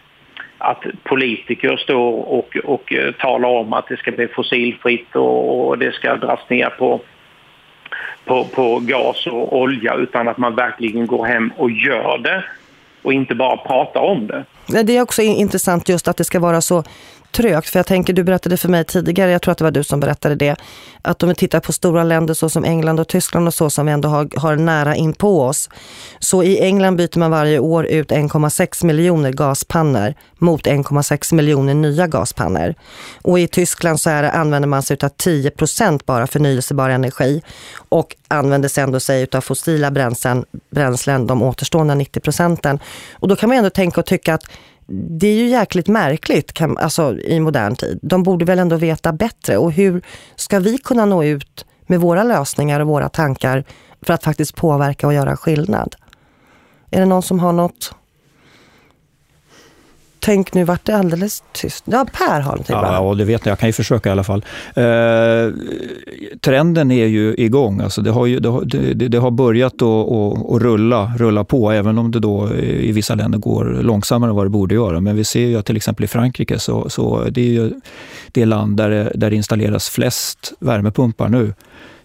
att 0.64 0.84
politiker 1.02 1.76
står 1.76 2.12
och, 2.12 2.56
och 2.64 2.92
eh, 2.92 3.12
talar 3.12 3.48
om 3.48 3.72
att 3.72 3.88
det 3.88 3.96
ska 3.96 4.10
bli 4.10 4.28
fossilfritt 4.28 5.16
och, 5.16 5.68
och 5.68 5.78
det 5.78 5.92
ska 5.92 6.16
dras 6.16 6.40
ner 6.48 6.68
på, 6.68 7.00
på, 8.24 8.44
på 8.44 8.78
gas 8.82 9.26
och 9.26 9.58
olja 9.58 9.94
utan 9.94 10.28
att 10.28 10.38
man 10.38 10.54
verkligen 10.54 11.06
går 11.06 11.24
hem 11.24 11.52
och 11.56 11.70
gör 11.70 12.18
det 12.18 12.44
och 13.02 13.12
inte 13.12 13.34
bara 13.34 13.56
pratar 13.56 14.00
om 14.00 14.26
det. 14.26 14.44
Det 14.82 14.96
är 14.96 15.02
också 15.02 15.22
intressant 15.22 15.88
just 15.88 16.08
att 16.08 16.16
det 16.16 16.24
ska 16.24 16.40
vara 16.40 16.60
så 16.60 16.84
trögt. 17.34 17.68
För 17.68 17.78
jag 17.78 17.86
tänker, 17.86 18.12
du 18.12 18.24
berättade 18.24 18.56
för 18.56 18.68
mig 18.68 18.84
tidigare, 18.84 19.30
jag 19.30 19.42
tror 19.42 19.52
att 19.52 19.58
det 19.58 19.64
var 19.64 19.70
du 19.70 19.84
som 19.84 20.00
berättade 20.00 20.34
det, 20.34 20.56
att 21.02 21.22
om 21.22 21.28
vi 21.28 21.34
tittar 21.34 21.60
på 21.60 21.72
stora 21.72 22.04
länder 22.04 22.34
så 22.34 22.48
som 22.48 22.64
England 22.64 23.00
och 23.00 23.08
Tyskland 23.08 23.48
och 23.48 23.54
så 23.54 23.70
som 23.70 23.86
vi 23.86 23.92
ändå 23.92 24.08
har, 24.08 24.40
har 24.40 24.56
nära 24.56 24.96
in 24.96 25.12
på 25.12 25.42
oss. 25.42 25.68
Så 26.18 26.42
i 26.42 26.60
England 26.60 26.96
byter 26.96 27.18
man 27.18 27.30
varje 27.30 27.58
år 27.58 27.86
ut 27.86 28.10
1,6 28.10 28.84
miljoner 28.84 29.32
gaspannor 29.32 30.14
mot 30.38 30.66
1,6 30.66 31.34
miljoner 31.34 31.74
nya 31.74 32.06
gaspannor. 32.06 32.74
Och 33.22 33.38
i 33.38 33.48
Tyskland 33.48 34.00
så 34.00 34.10
är 34.10 34.22
det, 34.22 34.30
använder 34.30 34.68
man 34.68 34.82
sig 34.82 34.96
av 35.02 35.08
10 35.08 35.50
procent 35.50 36.06
bara 36.06 36.26
förnyelsebar 36.26 36.90
energi 36.90 37.42
och 37.88 38.16
använder 38.28 38.68
sig 38.68 38.84
ändå 38.84 39.00
sig 39.00 39.26
av 39.32 39.40
fossila 39.40 39.90
bränslen, 39.90 40.44
bränslen 40.70 41.26
de 41.26 41.42
återstående 41.42 41.94
90 41.94 42.20
procenten. 42.20 42.78
Och 43.12 43.28
då 43.28 43.36
kan 43.36 43.48
man 43.48 43.58
ändå 43.58 43.70
tänka 43.70 44.00
och 44.00 44.06
tycka 44.06 44.34
att 44.34 44.44
det 44.86 45.26
är 45.26 45.34
ju 45.34 45.48
jäkligt 45.48 45.88
märkligt 45.88 46.52
kan, 46.52 46.78
alltså, 46.78 47.18
i 47.18 47.40
modern 47.40 47.76
tid. 47.76 47.98
De 48.02 48.22
borde 48.22 48.44
väl 48.44 48.58
ändå 48.58 48.76
veta 48.76 49.12
bättre. 49.12 49.56
Och 49.56 49.72
hur 49.72 50.02
ska 50.36 50.58
vi 50.58 50.78
kunna 50.78 51.06
nå 51.06 51.24
ut 51.24 51.66
med 51.86 52.00
våra 52.00 52.22
lösningar 52.22 52.80
och 52.80 52.86
våra 52.86 53.08
tankar 53.08 53.64
för 54.02 54.14
att 54.14 54.24
faktiskt 54.24 54.56
påverka 54.56 55.06
och 55.06 55.14
göra 55.14 55.36
skillnad? 55.36 55.96
Är 56.90 57.00
det 57.00 57.06
någon 57.06 57.22
som 57.22 57.38
har 57.38 57.52
något? 57.52 57.94
Tänk 60.24 60.54
nu 60.54 60.64
vart 60.64 60.84
det 60.84 60.96
alldeles 60.96 61.42
tyst. 61.52 61.84
Ja, 61.86 62.06
Per 62.12 62.40
har 62.40 62.50
någonting. 62.50 62.76
Ja, 62.76 63.08
ja, 63.08 63.14
det 63.14 63.24
vet 63.24 63.46
jag. 63.46 63.50
Jag 63.50 63.58
kan 63.58 63.68
ju 63.68 63.72
försöka 63.72 64.08
i 64.08 64.12
alla 64.12 64.24
fall. 64.24 64.44
Eh, 64.74 65.52
trenden 66.40 66.90
är 66.90 67.06
ju 67.06 67.34
igång. 67.34 67.80
Alltså 67.80 68.02
det, 68.02 68.10
har 68.10 68.26
ju, 68.26 68.40
det, 68.40 68.48
har, 68.48 68.64
det, 68.64 69.08
det 69.08 69.18
har 69.18 69.30
börjat 69.30 69.82
att 69.82 70.62
rulla, 70.62 71.12
rulla 71.16 71.44
på, 71.44 71.70
även 71.70 71.98
om 71.98 72.10
det 72.10 72.20
då 72.20 72.54
i 72.54 72.92
vissa 72.92 73.14
länder 73.14 73.38
går 73.38 73.64
långsammare 73.64 74.30
än 74.30 74.36
vad 74.36 74.46
det 74.46 74.50
borde 74.50 74.74
göra. 74.74 75.00
Men 75.00 75.16
vi 75.16 75.24
ser 75.24 75.46
ju 75.46 75.56
att 75.56 75.66
till 75.66 75.76
exempel 75.76 76.04
i 76.04 76.08
Frankrike, 76.08 76.58
så, 76.58 76.90
så 76.90 77.24
det 77.30 77.40
är 77.40 77.52
ju 77.52 77.72
det 78.32 78.44
land 78.44 78.76
där 78.76 78.90
det, 78.90 79.12
där 79.14 79.30
det 79.30 79.36
installeras 79.36 79.88
flest 79.88 80.52
värmepumpar 80.60 81.28
nu. 81.28 81.54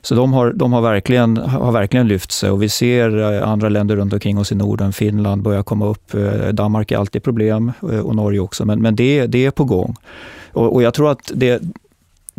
Så 0.01 0.15
de 0.15 0.33
har, 0.33 0.53
de 0.53 0.73
har, 0.73 0.81
verkligen, 0.81 1.37
har 1.37 1.71
verkligen 1.71 2.07
lyft 2.07 2.31
sig 2.31 2.49
och 2.49 2.63
vi 2.63 2.69
ser 2.69 3.33
eh, 3.33 3.49
andra 3.49 3.69
länder 3.69 3.95
runt 3.95 4.13
omkring 4.13 4.37
oss 4.37 4.51
i 4.51 4.55
Norden, 4.55 4.93
Finland 4.93 5.41
börjar 5.41 5.63
komma 5.63 5.87
upp. 5.87 6.13
Eh, 6.13 6.47
Danmark 6.53 6.91
är 6.91 6.97
alltid 6.97 7.23
problem 7.23 7.71
eh, 7.91 7.99
och 7.99 8.15
Norge 8.15 8.39
också, 8.39 8.65
men, 8.65 8.81
men 8.81 8.95
det, 8.95 9.27
det 9.27 9.45
är 9.45 9.51
på 9.51 9.63
gång. 9.63 9.95
Och, 10.51 10.73
och 10.73 10.83
jag 10.83 10.93
tror 10.93 11.11
att 11.11 11.31
det, 11.35 11.61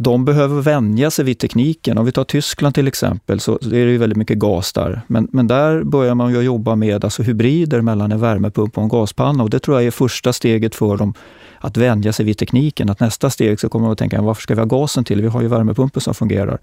de 0.02 0.24
behöver 0.24 0.62
vänja 0.62 1.10
sig 1.10 1.24
vid 1.24 1.38
tekniken. 1.38 1.98
Om 1.98 2.06
vi 2.06 2.12
tar 2.12 2.24
Tyskland 2.24 2.74
till 2.74 2.88
exempel, 2.88 3.40
så 3.40 3.52
är 3.54 3.70
det 3.70 3.90
ju 3.90 3.98
väldigt 3.98 4.16
mycket 4.16 4.38
gas 4.38 4.72
där. 4.72 5.00
Men, 5.06 5.28
men 5.32 5.46
där 5.46 5.82
börjar 5.82 6.14
man 6.14 6.32
ju 6.32 6.40
jobba 6.40 6.76
med 6.76 7.04
alltså 7.04 7.22
hybrider 7.22 7.80
mellan 7.80 8.12
en 8.12 8.20
värmepump 8.20 8.78
och 8.78 8.82
en 8.82 8.88
gaspanna 8.88 9.42
och 9.42 9.50
det 9.50 9.58
tror 9.58 9.76
jag 9.76 9.86
är 9.86 9.90
första 9.90 10.32
steget 10.32 10.74
för 10.74 10.96
dem 10.96 11.14
att 11.58 11.76
vänja 11.76 12.12
sig 12.12 12.26
vid 12.26 12.38
tekniken. 12.38 12.90
Att 12.90 13.00
nästa 13.00 13.30
steg 13.30 13.60
så 13.60 13.68
kommer 13.68 13.86
de 13.86 13.92
att 13.92 13.98
tänka, 13.98 14.22
varför 14.22 14.42
ska 14.42 14.54
vi 14.54 14.60
ha 14.60 14.66
gasen 14.66 15.04
till? 15.04 15.22
Vi 15.22 15.28
har 15.28 15.42
ju 15.42 15.48
värmepumpen 15.48 16.00
som 16.00 16.14
fungerar. 16.14 16.58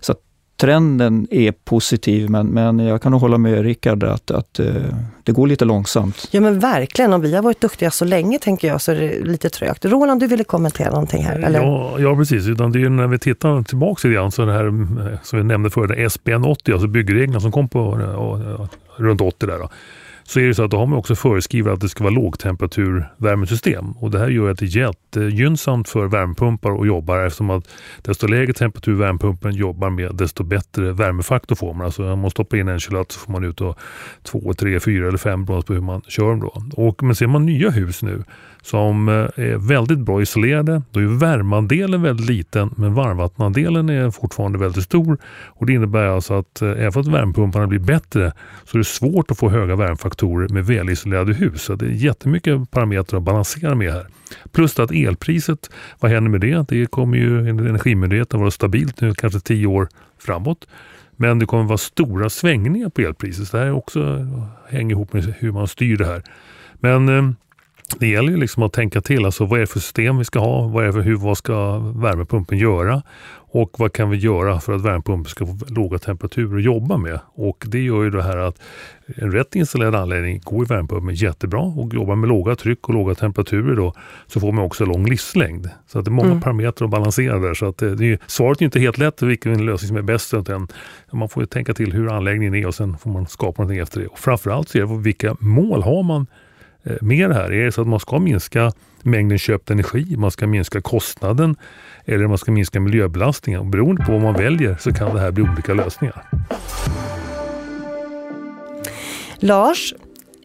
Så 0.00 0.14
trenden 0.58 1.26
är 1.30 1.52
positiv, 1.52 2.30
men, 2.30 2.46
men 2.46 2.78
jag 2.78 3.02
kan 3.02 3.12
nog 3.12 3.20
hålla 3.20 3.38
med 3.38 3.62
Rickard 3.62 4.04
att, 4.04 4.30
att 4.30 4.60
uh, 4.60 4.66
det 5.22 5.32
går 5.32 5.46
lite 5.46 5.64
långsamt. 5.64 6.28
Ja 6.30 6.40
men 6.40 6.58
verkligen, 6.58 7.12
om 7.12 7.20
vi 7.20 7.34
har 7.34 7.42
varit 7.42 7.60
duktiga 7.60 7.90
så 7.90 8.04
länge 8.04 8.38
tänker 8.38 8.68
jag 8.68 8.80
så 8.80 8.92
är 8.92 8.96
det 8.96 9.24
lite 9.24 9.50
trögt. 9.50 9.84
Roland, 9.84 10.20
du 10.20 10.26
ville 10.26 10.44
kommentera 10.44 10.90
någonting 10.90 11.24
här? 11.24 11.38
Eller? 11.38 11.60
Ja, 11.60 11.98
ja 11.98 12.16
precis, 12.16 12.46
utan 12.46 12.72
det 12.72 12.82
är 12.82 12.88
när 12.88 13.06
vi 13.06 13.18
tittar 13.18 13.62
tillbaka 13.62 14.08
lite 14.08 14.14
grann 14.14 14.32
så 14.32 14.44
det 14.44 14.52
här 14.52 14.66
eh, 14.66 15.18
som 15.22 15.38
vi 15.38 15.44
nämnde 15.44 15.70
förut, 15.70 16.12
SBN 16.12 16.44
80, 16.44 16.72
alltså 16.72 16.88
byggreglerna 16.88 17.40
som 17.40 17.52
kom 17.52 17.68
på 17.68 17.80
och, 17.80 18.60
och, 18.60 18.68
runt 18.96 19.20
80 19.20 19.46
där. 19.46 19.58
Då 19.58 19.68
så 20.28 20.40
är 20.40 20.46
det 20.46 20.54
så 20.54 20.64
att 20.64 20.70
då 20.70 20.76
har 20.76 20.86
man 20.86 20.98
också 20.98 21.14
föreskrivit 21.14 21.72
att 21.72 21.80
det 21.80 21.88
ska 21.88 22.04
vara 22.04 22.14
lågtemperaturvärmesystem. 22.14 23.92
Och 23.92 24.10
det 24.10 24.18
här 24.18 24.28
gör 24.28 24.50
att 24.50 24.58
det 24.58 24.64
är 24.64 24.76
jättegynnsamt 24.76 25.88
för 25.88 26.06
värmepumpar 26.06 26.80
att 26.80 26.86
jobba 26.86 27.26
eftersom 27.26 27.50
att 27.50 27.68
desto 28.02 28.26
lägre 28.26 28.52
temperatur 28.52 28.94
värmepumpen 28.94 29.52
jobbar 29.52 29.90
med 29.90 30.14
desto 30.14 30.44
bättre 30.44 30.92
värmefaktor 30.92 31.56
får 31.56 31.74
man. 31.74 31.84
Alltså 31.84 32.12
om 32.12 32.18
man 32.18 32.30
stoppar 32.30 32.56
in 32.56 32.68
en 32.68 32.80
kilowatt 32.80 33.12
så 33.12 33.20
får 33.20 33.32
man 33.32 33.44
ut 33.44 33.56
då 33.56 33.74
2, 34.22 34.54
3, 34.54 34.80
4 34.80 35.08
eller 35.08 35.18
5 35.18 35.44
beroende 35.44 35.66
på 35.66 35.72
hur 35.72 35.80
man 35.80 36.02
kör 36.08 36.30
dem. 36.30 36.40
Då. 36.40 36.82
Och, 36.82 37.02
men 37.02 37.14
ser 37.14 37.26
man 37.26 37.46
nya 37.46 37.70
hus 37.70 38.02
nu 38.02 38.24
som 38.62 39.08
eh, 39.08 39.14
är 39.14 39.68
väldigt 39.68 39.98
bra 39.98 40.22
isolerade. 40.22 40.82
Då 40.90 41.00
är 41.00 41.04
värmeandelen 41.04 42.02
väldigt 42.02 42.26
liten 42.26 42.70
men 42.76 42.94
varmvattenandelen 42.94 43.88
är 43.88 44.10
fortfarande 44.10 44.58
väldigt 44.58 44.84
stor. 44.84 45.18
Och 45.46 45.66
Det 45.66 45.72
innebär 45.72 46.06
alltså 46.06 46.34
att 46.34 46.62
eh, 46.62 46.70
även 46.70 47.06
om 47.06 47.12
värmepumparna 47.12 47.66
blir 47.66 47.78
bättre 47.78 48.32
så 48.64 48.76
är 48.76 48.78
det 48.78 48.84
svårt 48.84 49.30
att 49.30 49.38
få 49.38 49.48
höga 49.48 49.76
värmefaktorer 49.76 50.17
med 50.26 50.66
välisolerade 50.66 51.32
hus. 51.32 51.62
Så 51.62 51.74
det 51.74 51.86
är 51.86 51.90
jättemycket 51.90 52.70
parametrar 52.70 53.18
att 53.18 53.24
balansera 53.24 53.74
med 53.74 53.92
här. 53.92 54.06
Plus 54.52 54.78
att 54.78 54.90
elpriset, 54.90 55.70
vad 56.00 56.10
händer 56.10 56.30
med 56.30 56.40
det? 56.40 56.68
Det 56.68 56.86
kommer 56.86 57.18
ju 57.18 57.48
enligt 57.48 57.68
Energimyndigheten 57.68 58.40
vara 58.40 58.50
stabilt 58.50 59.00
nu 59.00 59.14
kanske 59.14 59.40
tio 59.40 59.66
år 59.66 59.88
framåt. 60.18 60.66
Men 61.16 61.38
det 61.38 61.46
kommer 61.46 61.64
vara 61.64 61.78
stora 61.78 62.30
svängningar 62.30 62.88
på 62.88 63.00
elpriset. 63.00 63.48
Så 63.48 63.56
det 63.56 63.62
här 63.62 63.72
också 63.72 64.26
hänger 64.68 64.90
ihop 64.90 65.12
med 65.12 65.34
hur 65.38 65.52
man 65.52 65.68
styr 65.68 65.96
det 65.96 66.06
här. 66.06 66.22
Men 66.80 67.08
eh, 67.08 67.30
det 67.96 68.08
gäller 68.08 68.30
ju 68.30 68.36
liksom 68.36 68.62
att 68.62 68.72
tänka 68.72 69.00
till. 69.00 69.24
Alltså 69.24 69.44
vad 69.44 69.58
är 69.58 69.60
det 69.60 69.66
för 69.66 69.80
system 69.80 70.18
vi 70.18 70.24
ska 70.24 70.38
ha? 70.38 70.68
Vad, 70.68 70.86
är 70.86 70.92
för, 70.92 71.00
hur, 71.00 71.16
vad 71.16 71.38
ska 71.38 71.78
värmepumpen 71.78 72.58
göra? 72.58 73.02
Och 73.50 73.70
vad 73.78 73.92
kan 73.92 74.10
vi 74.10 74.16
göra 74.16 74.60
för 74.60 74.72
att 74.72 74.82
värmepumpen 74.82 75.30
ska 75.30 75.46
få 75.46 75.58
låga 75.68 75.98
temperaturer 75.98 76.58
att 76.58 76.64
jobba 76.64 76.96
med? 76.96 77.20
Och 77.34 77.64
det 77.68 77.80
gör 77.80 78.02
ju 78.02 78.10
det 78.10 78.22
här 78.22 78.36
att 78.36 78.60
en 79.16 79.32
rätt 79.32 79.54
installerad 79.54 79.94
anläggning 79.94 80.40
går 80.44 80.64
i 80.64 80.66
värmepumpen 80.66 81.14
jättebra 81.14 81.60
och 81.60 81.94
jobbar 81.94 82.16
med 82.16 82.28
låga 82.28 82.56
tryck 82.56 82.88
och 82.88 82.94
låga 82.94 83.14
temperaturer 83.14 83.76
då 83.76 83.92
så 84.26 84.40
får 84.40 84.52
man 84.52 84.64
också 84.64 84.84
lång 84.84 85.06
livslängd. 85.06 85.70
Så 85.86 85.98
att 85.98 86.04
det 86.04 86.08
är 86.08 86.12
många 86.12 86.28
mm. 86.28 86.40
parametrar 86.40 86.86
att 86.86 86.90
balansera 86.90 87.38
där. 87.38 87.54
Så 87.54 87.66
att 87.66 87.78
det, 87.78 87.94
det 87.94 88.12
är, 88.12 88.18
svaret 88.26 88.60
är 88.60 88.64
inte 88.64 88.80
helt 88.80 88.98
lätt 88.98 89.22
vilken 89.22 89.66
lösning 89.66 89.88
som 89.88 89.96
är 89.96 90.02
bäst. 90.02 90.34
Utan 90.34 90.68
man 91.12 91.28
får 91.28 91.44
tänka 91.44 91.74
till 91.74 91.92
hur 91.92 92.12
anläggningen 92.12 92.54
är 92.54 92.66
och 92.66 92.74
sen 92.74 92.98
får 92.98 93.10
man 93.10 93.26
skapa 93.26 93.62
någonting 93.62 93.82
efter 93.82 94.00
det. 94.00 94.06
Och 94.06 94.18
framförallt 94.18 94.68
så 94.68 94.78
är 94.78 94.82
det 94.82 95.02
vilka 95.02 95.36
mål 95.40 95.82
har 95.82 96.02
man 96.02 96.26
Eh, 96.84 97.28
det 97.28 97.34
här? 97.34 97.52
Är 97.52 97.64
det 97.64 97.72
så 97.72 97.80
att 97.80 97.88
man 97.88 98.00
ska 98.00 98.18
minska 98.18 98.72
mängden 99.02 99.38
köpt 99.38 99.70
energi, 99.70 100.16
man 100.16 100.30
ska 100.30 100.46
minska 100.46 100.80
kostnaden 100.80 101.56
eller 102.06 102.26
man 102.26 102.38
ska 102.38 102.52
minska 102.52 102.80
miljöbelastningen? 102.80 103.60
Och 103.60 103.66
beroende 103.66 104.04
på 104.04 104.12
vad 104.12 104.22
man 104.22 104.34
väljer 104.34 104.76
så 104.78 104.94
kan 104.94 105.14
det 105.14 105.20
här 105.20 105.30
bli 105.30 105.42
olika 105.42 105.74
lösningar. 105.74 106.22
Lars, 109.40 109.94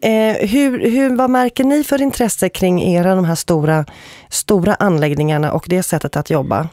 eh, 0.02 0.48
hur, 0.50 0.90
hur, 0.90 1.16
vad 1.16 1.30
märker 1.30 1.64
ni 1.64 1.84
för 1.84 2.02
intresse 2.02 2.48
kring 2.48 2.82
era 2.82 3.14
de 3.14 3.24
här 3.24 3.34
stora, 3.34 3.84
stora 4.28 4.74
anläggningarna 4.74 5.52
och 5.52 5.64
det 5.68 5.82
sättet 5.82 6.16
att 6.16 6.30
jobba? 6.30 6.68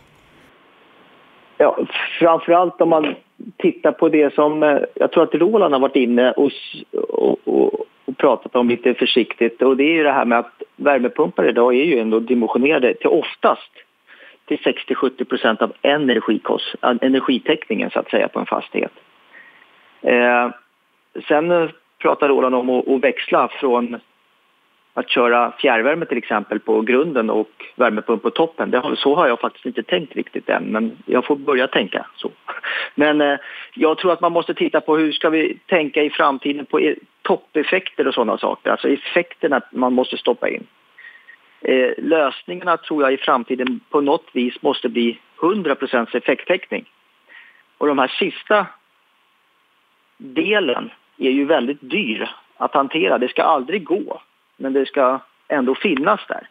Ja, 1.58 1.78
framförallt 2.20 2.82
om 2.82 2.90
man 2.90 3.16
Titta 3.58 3.92
på 3.92 4.10
det 4.10 4.34
som 4.34 4.64
eh, 4.64 4.78
jag 4.94 5.12
tror 5.12 5.24
att 5.24 5.36
Roland 5.36 5.74
har 5.74 5.82
varit 5.82 5.96
inne 5.96 6.32
och, 6.32 6.52
och, 6.92 7.38
och, 7.44 7.74
och 8.06 8.18
pratat 8.18 8.56
om 8.56 8.70
lite 8.70 8.94
försiktigt 8.94 9.62
och 9.62 9.78
det 9.78 9.84
är 9.84 9.94
ju 9.94 10.04
det 10.04 10.12
här 10.12 10.26
med 10.26 10.40
att 10.40 10.62
värmepumpar 10.76 11.50
idag 11.50 11.76
är 11.76 11.84
ju 11.84 12.00
ändå 12.00 12.20
dimensionerade 12.20 12.94
till 12.94 13.08
oftast 13.08 13.72
till 14.46 14.58
60-70 14.58 15.24
procent 15.24 15.62
av 15.62 15.74
energikost, 15.82 16.76
energitäckningen 16.82 17.90
så 17.90 18.00
att 18.00 18.10
säga 18.10 18.28
på 18.28 18.40
en 18.40 18.46
fastighet. 18.46 18.92
Eh, 20.02 20.50
sen 21.28 21.52
eh, 21.52 21.70
pratar 22.02 22.30
Roland 22.30 22.56
om 22.56 22.70
att, 22.70 22.88
att 22.88 23.04
växla 23.04 23.48
från 23.48 24.00
att 24.94 25.10
köra 25.10 25.52
fjärrvärme 25.52 26.06
till 26.06 26.18
exempel 26.18 26.60
på 26.60 26.82
grunden 26.82 27.30
och 27.30 27.52
värmepump 27.76 28.22
på 28.22 28.30
toppen. 28.30 28.72
Det, 28.72 28.96
så 28.98 29.16
har 29.16 29.28
jag 29.28 29.40
faktiskt 29.40 29.66
inte 29.66 29.84
tänkt 29.84 30.16
riktigt 30.16 30.50
än, 30.50 30.64
men 30.64 30.98
jag 31.06 31.26
får 31.26 31.36
börja 31.36 31.68
tänka 31.68 32.06
så. 32.16 32.32
Men 32.96 33.22
eh, 33.22 33.38
jag 33.74 33.98
tror 33.98 34.12
att 34.12 34.22
man 34.22 34.32
måste 34.32 34.54
titta 34.54 34.82
på 34.82 34.98
hur 34.98 35.12
ska 35.12 35.30
vi 35.30 35.58
tänka 35.66 36.04
i 36.04 36.10
framtiden 36.10 36.66
på 36.66 36.82
e- 36.82 36.96
toppeffekter 37.22 38.08
och 38.08 38.14
sådana 38.14 38.38
saker, 38.38 38.72
alltså 38.72 38.90
effekterna 38.90 39.62
man 39.72 39.94
måste 39.94 40.18
stoppa 40.18 40.50
in. 40.50 40.68
Eh, 41.62 41.92
lösningarna 41.98 42.78
tror 42.78 43.04
jag 43.04 43.14
i 43.14 43.18
framtiden 43.18 43.80
på 43.90 44.02
något 44.02 44.28
vis 44.34 44.62
måste 44.62 44.90
bli 44.90 45.20
100% 45.40 46.18
effekttäckning. 46.18 46.86
Och 47.78 47.88
de 47.88 48.00
här 48.00 48.08
sista 48.08 48.66
delen 50.18 50.92
är 51.18 51.32
ju 51.32 51.46
väldigt 51.46 51.82
dyr 51.82 52.30
att 52.58 52.74
hantera. 52.74 53.18
Det 53.18 53.28
ska 53.28 53.44
aldrig 53.44 53.84
gå 53.84 54.22
men 54.62 54.74
det 54.74 54.86
ska 54.86 55.20
ändå 55.48 55.76
finnas 55.76 56.20
där. 56.28 56.48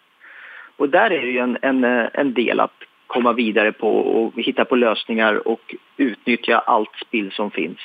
Och 0.77 0.89
där 0.89 1.11
är 1.11 1.21
det 1.21 1.31
ju 1.31 1.39
en, 1.39 1.59
en, 1.63 1.85
en 2.13 2.35
del 2.35 2.61
att 2.61 2.73
komma 3.07 3.33
vidare 3.33 3.73
på 3.73 3.99
och 3.99 4.33
hitta 4.37 4.65
på 4.65 4.77
lösningar 4.77 5.49
och 5.49 5.75
utnyttja 5.97 6.59
allt 6.59 6.97
spill 7.07 7.33
som 7.33 7.51
finns. 7.51 7.79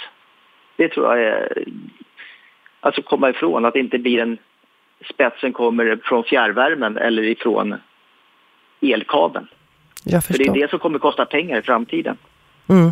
Det 0.75 0.89
tror 0.89 1.05
jag 1.05 1.27
är... 1.27 1.63
Alltså 2.79 3.01
komma 3.01 3.29
ifrån 3.29 3.65
att 3.65 3.73
det 3.73 3.79
inte 3.79 3.97
blir 3.97 4.19
en... 4.19 4.37
Spetsen 5.13 5.53
kommer 5.53 5.99
från 6.03 6.23
fjärrvärmen 6.23 6.97
eller 6.97 7.23
ifrån 7.23 7.75
elkabeln. 8.81 9.47
För 10.03 10.37
det 10.37 10.43
är 10.43 10.53
det 10.53 10.69
som 10.69 10.79
kommer 10.79 10.99
kosta 10.99 11.25
pengar 11.25 11.59
i 11.59 11.61
framtiden. 11.61 12.17
Mm. 12.69 12.91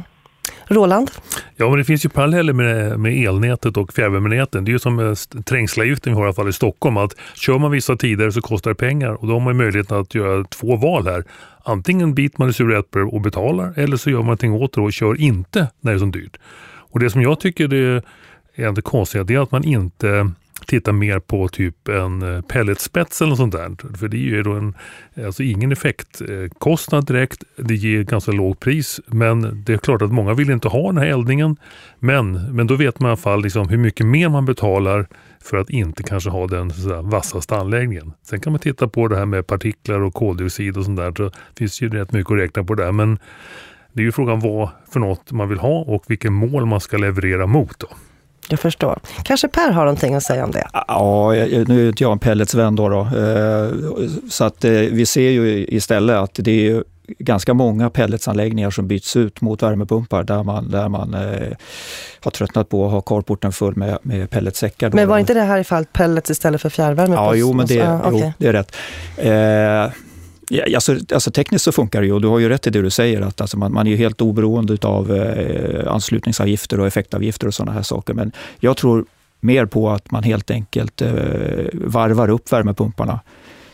Roland? 0.68 1.12
Ja, 1.56 1.70
men 1.70 1.78
det 1.78 1.84
finns 1.84 2.06
ju 2.06 2.10
paralleller 2.10 2.54
med, 2.54 3.00
med 3.00 3.28
elnätet 3.28 3.78
och 3.78 3.94
fjärrvärmenäten. 3.94 4.66
Det 4.66 4.70
är 4.70 4.74
ju 4.74 4.80
som 4.80 5.00
eh, 5.00 5.14
trängselavgiften 5.46 6.14
vi 6.14 6.16
har 6.16 6.24
i 6.24 6.26
alla 6.26 6.34
fall 6.34 6.50
i 6.50 6.54
Stockholm. 6.54 6.98
Att 6.98 7.16
kör 7.34 7.58
man 7.58 7.72
vissa 7.72 7.96
tider 7.96 8.32
så 8.32 8.42
kostar 8.42 8.72
det 8.72 8.76
pengar 8.76 9.10
och 9.10 9.28
då 9.28 9.34
har 9.34 9.40
man 9.40 9.58
möjlighet 9.58 9.92
att 9.92 10.16
göra 10.16 10.44
två 10.44 10.76
val 10.76 11.08
här. 11.08 11.24
Antingen 11.64 12.14
biter 12.14 12.40
man 12.40 12.50
i 12.50 12.54
surätper 12.54 13.16
och 13.16 13.22
betalar 13.22 13.74
eller 13.78 13.98
så 13.98 14.10
gör 14.10 14.18
man 14.18 14.26
någonting 14.26 14.54
åt 14.54 14.74
det 14.74 14.82
och 14.82 14.94
kör 14.94 15.22
inte 15.22 15.68
när 15.82 15.92
det 15.92 15.98
är 15.98 16.00
så 16.00 16.06
dyrt. 16.06 16.38
Och 16.66 17.00
det 17.00 17.10
som 17.10 17.22
jag 17.22 17.40
tycker 17.40 17.68
det 17.68 18.04
är 18.56 18.66
ändå 18.66 18.82
konstigt 18.82 19.30
är 19.30 19.40
att 19.40 19.52
man 19.52 19.64
inte 19.64 20.32
titta 20.68 20.92
mer 20.92 21.20
på 21.20 21.48
typ 21.48 21.88
en 21.88 22.22
eh, 22.22 22.42
pelletspets 22.42 23.22
eller 23.22 23.30
något 23.30 23.38
sånt 23.38 23.54
där. 23.54 23.98
För 23.98 24.08
det 24.08 24.18
ger 24.18 24.44
då 24.44 24.52
en, 24.52 24.74
alltså 25.26 25.44
ingen 25.44 25.72
effektkostnad 25.72 27.06
direkt. 27.06 27.44
Det 27.56 27.76
ger 27.76 28.04
ganska 28.04 28.32
lågt 28.32 28.60
pris. 28.60 29.00
Men 29.06 29.64
det 29.66 29.74
är 29.74 29.78
klart 29.78 30.02
att 30.02 30.12
många 30.12 30.34
vill 30.34 30.50
inte 30.50 30.68
ha 30.68 30.88
den 30.88 30.98
här 30.98 31.06
eldningen. 31.06 31.56
Men, 32.00 32.56
men 32.56 32.68
då 32.68 32.76
vet 32.76 33.00
man 33.00 33.10
i 33.10 33.12
alla 33.12 33.18
fall 33.18 33.44
liksom 33.44 33.70
hur 33.70 33.78
mycket 33.78 34.06
mer 34.06 34.30
man 34.30 34.46
betalar 34.46 35.08
för 35.44 35.58
att 35.58 35.70
inte 35.70 36.04
kanske 36.04 36.30
ha 36.30 36.48
den 36.48 36.72
så 36.72 37.02
vassaste 37.02 37.56
anläggningen. 37.56 38.14
Sen 38.24 38.40
kan 38.40 38.54
man 38.54 38.60
titta 38.60 38.88
på 38.88 39.08
det 39.08 39.18
här 39.18 39.26
med 39.26 39.48
partiklar 39.48 40.02
och 40.02 40.14
koldioxid 40.14 40.78
och 40.78 40.86
sånt 40.86 40.98
där. 40.98 41.14
Så 41.18 41.32
finns 41.58 41.82
ju 41.82 41.90
rätt 41.90 42.12
mycket 42.12 42.32
att 42.32 42.40
räkna 42.40 42.64
på 42.64 42.76
där. 42.76 42.92
Men 42.92 43.20
det 43.94 44.02
är 44.02 44.06
ju 44.06 44.12
frågan 44.12 44.40
vad 44.40 44.70
för 44.94 45.00
något 45.00 45.32
man 45.32 45.50
vill 45.50 45.60
ha 45.60 45.80
och 45.80 46.04
vilken 46.08 46.34
mål 46.34 46.66
man 46.66 46.82
ska 46.82 46.98
leverera 46.98 47.48
mot. 47.48 47.80
Då. 47.80 47.88
Jag 48.50 48.60
förstår. 48.60 49.00
Kanske 49.24 49.48
Per 49.48 49.72
har 49.72 49.86
någonting 49.86 50.16
att 50.16 50.24
säga 50.24 50.44
om 50.44 50.52
det? 50.52 50.68
Ja, 50.74 51.32
nu 51.68 51.86
är 51.86 51.88
inte 51.88 52.04
jag 52.04 52.12
en 52.12 52.20
pelletsvän 52.20 52.76
då. 52.76 52.90
då. 52.90 53.00
Eh, 53.00 53.70
så 54.30 54.44
att 54.44 54.66
eh, 54.66 54.72
vi 54.72 55.06
ser 55.06 55.30
ju 55.30 55.66
istället 55.68 56.16
att 56.16 56.32
det 56.34 56.68
är 56.68 56.84
ganska 57.08 57.54
många 57.54 57.90
pelletsanläggningar 57.90 58.72
som 58.72 58.88
byts 58.88 59.16
ut 59.16 59.42
mot 59.42 59.64
värmepumpar 59.64 60.24
där 60.24 60.44
man, 60.44 60.72
där 60.72 60.90
man 60.90 61.14
eh, 61.14 61.58
har 62.20 62.32
tröttnat 62.32 62.70
på 62.70 62.86
att 62.86 62.92
ha 62.92 63.02
carporten 63.02 63.52
full 63.52 63.76
med, 63.76 63.98
med 64.02 64.30
pelletsäckar. 64.30 64.92
Men 64.94 65.08
var 65.08 65.18
inte 65.18 65.34
det 65.34 65.42
här 65.42 65.60
i 65.60 65.64
fallet 65.64 65.94
pellets 65.94 66.30
istället 66.30 66.62
för 66.62 66.70
fjärrvärme? 66.70 67.14
Ja, 67.16 67.36
jo, 67.36 67.54
men 67.54 67.66
det, 67.66 67.82
ah, 67.82 68.08
okay. 68.08 68.20
jo, 68.20 68.32
det 68.38 68.48
är 68.48 68.54
rätt. 68.54 68.76
Eh, 69.18 69.94
Ja, 70.50 70.64
alltså, 70.76 70.98
alltså, 71.14 71.32
tekniskt 71.32 71.66
så 71.66 71.72
funkar 71.72 72.02
det 72.02 72.08
ju 72.08 72.14
och 72.14 72.22
du 72.22 72.28
har 72.28 72.40
ju 72.40 72.50
rätt 72.50 72.68
i 72.68 72.70
det 72.70 72.82
du 72.82 72.90
säger 72.90 73.22
att 73.22 73.42
alltså 73.42 73.58
man, 73.58 73.74
man 73.74 73.88
är 73.88 73.96
helt 73.96 74.22
oberoende 74.22 74.78
av 74.82 75.12
eh, 75.12 75.94
anslutningsavgifter 75.94 76.80
och 76.80 76.88
effektavgifter 76.88 77.48
och 77.48 77.54
sådana 77.54 77.72
här 77.72 77.82
saker. 77.82 78.14
Men 78.14 78.32
jag 78.60 78.78
tror 78.78 79.06
mer 79.40 79.66
på 79.66 79.90
att 79.90 80.12
man 80.12 80.24
helt 80.24 80.52
enkelt 80.52 81.02
eh, 81.02 81.12
varvar 81.74 82.30
upp 82.30 82.52
värmepumparna. 82.52 83.20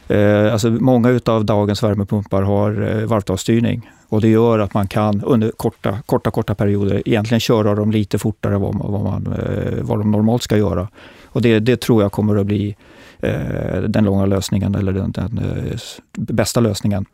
Eh, 0.07 0.53
alltså 0.53 0.69
många 0.69 1.19
av 1.25 1.45
dagens 1.45 1.83
värmepumpar 1.83 2.41
har 2.41 2.97
eh, 2.97 3.05
varvtalsstyrning 3.05 3.89
och 4.09 4.21
det 4.21 4.27
gör 4.27 4.59
att 4.59 4.73
man 4.73 4.87
kan 4.87 5.23
under 5.23 5.51
korta, 5.51 5.97
korta, 6.05 6.31
korta 6.31 6.55
perioder 6.55 7.01
egentligen 7.05 7.39
köra 7.39 7.75
dem 7.75 7.91
lite 7.91 8.19
fortare 8.19 8.55
än 8.55 8.61
vad, 8.61 8.75
vad, 8.75 9.03
man, 9.03 9.33
eh, 9.33 9.81
vad 9.81 9.99
de 9.99 10.11
normalt 10.11 10.43
ska 10.43 10.57
göra. 10.57 10.87
Och 11.25 11.41
det, 11.41 11.59
det 11.59 11.81
tror 11.81 12.01
jag 12.01 12.11
kommer 12.11 12.35
att 12.35 12.45
bli 12.45 12.75
Eh, 12.81 12.88
Eh, 13.21 13.81
den 13.81 14.05
långa 14.05 14.25
lösningen 14.25 14.75
eller 14.75 14.93
den, 14.93 15.11
den 15.11 15.37
eh, 15.37 15.79
bästa 16.17 16.59
lösningen. 16.59 17.05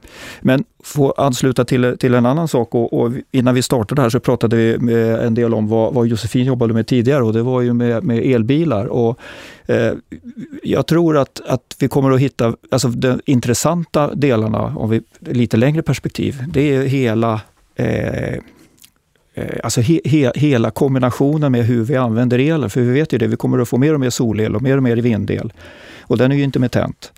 Men 0.42 0.64
få 0.84 1.12
ansluta 1.12 1.66
till, 1.66 1.98
till 2.00 2.14
en 2.14 2.26
annan 2.26 2.48
sak 2.48 2.76
och, 2.76 2.94
och, 2.94 3.12
innan 3.32 3.56
vi 3.56 3.62
startade 3.62 4.02
här 4.02 4.10
så 4.10 4.20
pratade 4.20 4.56
vi 4.56 4.74
en 5.22 5.34
del 5.34 5.54
om 5.54 5.68
vad, 5.68 5.94
vad 5.94 6.08
Josefin 6.08 6.46
jobbade 6.46 6.74
med 6.74 6.88
tidigare 6.88 7.24
och 7.24 7.34
det 7.34 7.42
var 7.42 7.62
ju 7.62 7.74
med, 7.74 8.04
med 8.04 8.18
elbilar. 8.26 8.86
Och, 8.86 9.20
eh, 9.66 9.94
jag 10.64 10.88
tror 10.88 11.18
att, 11.18 11.42
att 11.48 11.76
vi 11.80 11.88
kommer 11.88 12.12
att 12.12 12.20
hitta, 12.20 12.56
alltså 12.72 12.88
de 12.88 13.22
intressanta 13.26 14.16
delarna, 14.16 14.62
om 14.64 14.90
vi 14.90 15.02
lite 15.20 15.58
längre 15.58 15.82
perspektiv, 15.82 16.44
det 16.48 16.76
är 16.76 16.84
hela 16.84 17.42
Eh, 17.76 18.40
Eh, 19.36 19.60
alltså 19.64 19.82
he, 19.82 20.00
he, 20.06 20.32
hela 20.36 20.72
kombinationen 20.72 21.52
med 21.52 21.66
hur 21.66 21.84
vi 21.84 21.96
använder 21.96 22.40
elen. 22.40 22.70
För 22.70 22.82
vi 22.82 22.92
vet 22.92 23.14
ju 23.14 23.18
det, 23.18 23.28
vi 23.28 23.36
kommer 23.36 23.60
att 23.60 23.70
få 23.70 23.78
mer 23.78 23.94
och 23.94 24.00
mer 24.00 24.10
solel 24.10 24.56
och 24.56 24.62
mer 24.62 24.78
och 24.78 24.84
mer 24.84 24.96
vindel. 24.96 25.54
Och 26.02 26.18
den 26.18 26.32
är 26.32 26.36
ju 26.36 26.44
intermittent. 26.44 27.12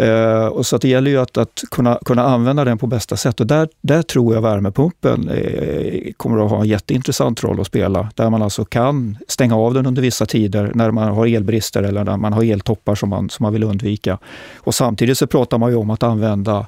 Uh, 0.00 0.06
eh, 0.06 0.46
och 0.46 0.66
så 0.66 0.78
det 0.78 0.88
gäller 0.88 1.10
ju 1.10 1.18
att, 1.18 1.36
att 1.36 1.62
kunna, 1.70 1.98
kunna 2.04 2.22
använda 2.22 2.64
den 2.64 2.78
på 2.78 2.86
bästa 2.86 3.16
sätt. 3.16 3.40
Och 3.40 3.46
där, 3.46 3.68
där 3.80 4.02
tror 4.02 4.34
jag 4.34 4.42
värmepumpen 4.42 5.28
eh, 5.28 6.12
kommer 6.16 6.44
att 6.44 6.50
ha 6.50 6.60
en 6.60 6.68
jätteintressant 6.68 7.44
roll 7.44 7.60
att 7.60 7.66
spela. 7.66 8.10
Där 8.14 8.30
man 8.30 8.42
alltså 8.42 8.64
kan 8.64 9.18
stänga 9.28 9.56
av 9.56 9.74
den 9.74 9.86
under 9.86 10.02
vissa 10.02 10.26
tider 10.26 10.72
när 10.74 10.90
man 10.90 11.08
har 11.08 11.26
elbrister 11.26 11.82
eller 11.82 12.04
när 12.04 12.16
man 12.16 12.32
har 12.32 12.44
eltoppar 12.44 12.94
som 12.94 13.08
man, 13.08 13.30
som 13.30 13.44
man 13.44 13.52
vill 13.52 13.64
undvika. 13.64 14.18
Och 14.56 14.74
samtidigt 14.74 15.18
så 15.18 15.26
pratar 15.26 15.58
man 15.58 15.70
ju 15.70 15.76
om 15.76 15.90
att 15.90 16.02
använda 16.02 16.66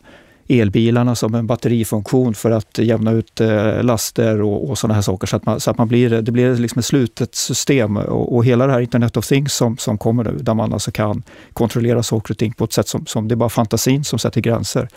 elbilarna 0.50 1.14
som 1.14 1.34
en 1.34 1.46
batterifunktion 1.46 2.34
för 2.34 2.50
att 2.50 2.78
jämna 2.78 3.12
ut 3.12 3.40
eh, 3.40 3.82
laster 3.82 4.42
och, 4.42 4.70
och 4.70 4.78
sådana 4.78 4.94
här 4.94 5.02
saker. 5.02 5.26
Så 5.26 5.36
att, 5.36 5.46
man, 5.46 5.60
så 5.60 5.70
att 5.70 5.78
man 5.78 5.88
blir, 5.88 6.10
det 6.10 6.32
blir 6.32 6.54
liksom 6.54 6.78
ett 6.78 6.84
slutet 6.84 7.34
system. 7.34 7.96
Och, 7.96 8.36
och, 8.36 8.44
hela 8.44 8.66
det 8.66 8.72
här 8.72 8.80
Internet 8.80 9.16
of 9.16 9.26
Things 9.26 9.54
som, 9.54 9.76
som 9.76 9.98
kommer 9.98 10.24
nu, 10.24 10.38
där 10.38 10.54
man 10.54 10.72
alltså 10.72 10.90
kan 10.90 11.22
kontrollera 11.52 12.02
saker 12.02 12.34
och 12.34 12.38
ting 12.38 12.52
på 12.52 12.64
ett 12.64 12.72
sätt 12.72 12.88
som, 12.88 13.06
som 13.06 13.28
det 13.28 13.34
är 13.34 13.36
bara 13.36 13.48
fantasin 13.48 14.04
som 14.04 14.18
sätter 14.18 14.40
gränser, 14.40 14.88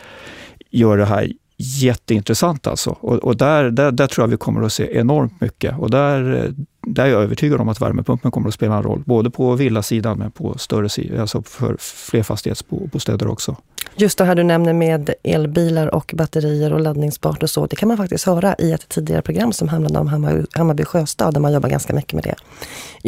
gör 0.71 0.97
det 0.97 1.05
här 1.05 1.31
jätteintressant 1.57 2.67
alltså. 2.67 2.89
Och, 2.89 3.15
och 3.15 3.37
där, 3.37 3.71
där, 3.71 3.91
där, 3.91 4.07
tror 4.07 4.23
jag 4.23 4.29
vi 4.29 4.37
kommer 4.37 4.61
att 4.61 4.73
se 4.73 4.97
enormt 4.97 5.41
mycket. 5.41 5.79
Och 5.79 5.89
där, 5.89 6.53
där 6.85 7.05
är 7.05 7.09
jag 7.09 7.23
övertygad 7.23 7.61
om 7.61 7.69
att 7.69 7.81
värmepumpen 7.81 8.31
kommer 8.31 8.47
att 8.47 8.53
spela 8.53 8.75
en 8.75 8.83
roll, 8.83 9.03
både 9.05 9.29
på 9.29 9.55
villasidan 9.55 10.17
men 10.17 10.31
på 10.31 10.57
större 10.57 10.89
sidor, 10.89 11.19
alltså 11.19 11.43
för 11.43 11.77
flerfastighetsbostäder 11.79 13.27
också. 13.27 13.55
Just 13.95 14.17
det 14.17 14.25
här 14.25 14.35
du 14.35 14.43
nämner 14.43 14.73
med 14.73 15.13
elbilar 15.23 15.95
och 15.95 16.11
batterier 16.17 16.73
och 16.73 16.79
laddningsbart 16.79 17.43
och 17.43 17.49
så, 17.49 17.65
det 17.65 17.75
kan 17.75 17.87
man 17.87 17.97
faktiskt 17.97 18.25
höra 18.25 18.55
i 18.59 18.71
ett 18.71 18.89
tidigare 18.89 19.21
program 19.21 19.53
som 19.53 19.67
handlade 19.67 19.99
om 19.99 20.07
Hammarby 20.53 20.85
sjöstad, 20.85 21.33
där 21.33 21.41
man 21.41 21.53
jobbar 21.53 21.69
ganska 21.69 21.93
mycket 21.93 22.13
med 22.13 22.23
det. 22.23 22.35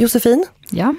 Josefin? 0.01 0.45
Ja, 0.69 0.95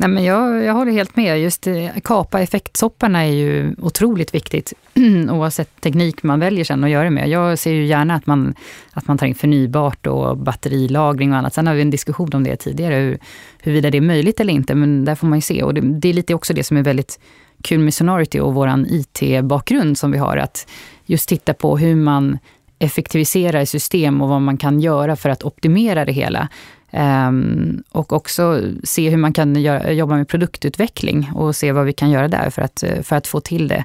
Nej, 0.00 0.08
men 0.08 0.24
jag, 0.24 0.64
jag 0.64 0.74
håller 0.74 0.92
helt 0.92 1.16
med. 1.16 1.40
Just 1.40 1.66
eh, 1.66 1.88
kapa 2.04 2.40
effektsopparna 2.40 3.26
är 3.26 3.32
ju 3.32 3.74
otroligt 3.78 4.34
viktigt, 4.34 4.72
oavsett 5.30 5.80
teknik 5.80 6.22
man 6.22 6.40
väljer 6.40 6.64
sen 6.64 6.84
att 6.84 6.90
göra 6.90 7.04
det 7.04 7.10
med. 7.10 7.28
Jag 7.28 7.58
ser 7.58 7.72
ju 7.72 7.86
gärna 7.86 8.14
att 8.14 8.26
man, 8.26 8.54
att 8.92 9.08
man 9.08 9.18
tar 9.18 9.26
in 9.26 9.34
förnybart 9.34 10.06
och 10.06 10.36
batterilagring 10.36 11.32
och 11.32 11.38
annat. 11.38 11.54
Sen 11.54 11.66
har 11.66 11.74
vi 11.74 11.82
en 11.82 11.90
diskussion 11.90 12.30
om 12.32 12.44
det 12.44 12.56
tidigare, 12.56 12.94
hur, 12.94 13.18
huruvida 13.62 13.90
det 13.90 13.98
är 13.98 14.02
möjligt 14.02 14.40
eller 14.40 14.52
inte, 14.52 14.74
men 14.74 15.04
där 15.04 15.14
får 15.14 15.26
man 15.26 15.38
ju 15.38 15.42
se. 15.42 15.62
Och 15.62 15.74
det, 15.74 15.80
det 15.80 16.08
är 16.08 16.12
lite 16.12 16.34
också 16.34 16.54
det 16.54 16.64
som 16.64 16.76
är 16.76 16.82
väldigt 16.82 17.20
kul 17.62 17.78
med 17.78 17.94
Sonority 17.94 18.40
och 18.40 18.54
vår 18.54 18.84
IT-bakgrund 18.88 19.98
som 19.98 20.10
vi 20.10 20.18
har, 20.18 20.36
att 20.36 20.70
just 21.06 21.28
titta 21.28 21.54
på 21.54 21.78
hur 21.78 21.96
man 21.96 22.38
effektiviserar 22.78 23.64
system 23.64 24.22
och 24.22 24.28
vad 24.28 24.42
man 24.42 24.56
kan 24.56 24.80
göra 24.80 25.16
för 25.16 25.28
att 25.28 25.42
optimera 25.42 26.04
det 26.04 26.12
hela. 26.12 26.48
Um, 26.92 27.82
och 27.92 28.12
också 28.12 28.62
se 28.84 29.10
hur 29.10 29.16
man 29.16 29.32
kan 29.32 29.56
göra, 29.56 29.92
jobba 29.92 30.16
med 30.16 30.28
produktutveckling 30.28 31.30
och 31.34 31.56
se 31.56 31.72
vad 31.72 31.86
vi 31.86 31.92
kan 31.92 32.10
göra 32.10 32.28
där 32.28 32.50
för 32.50 32.62
att, 32.62 32.82
eh, 32.82 33.02
för 33.02 33.16
att 33.16 33.26
få 33.26 33.40
till 33.40 33.68
det. 33.68 33.84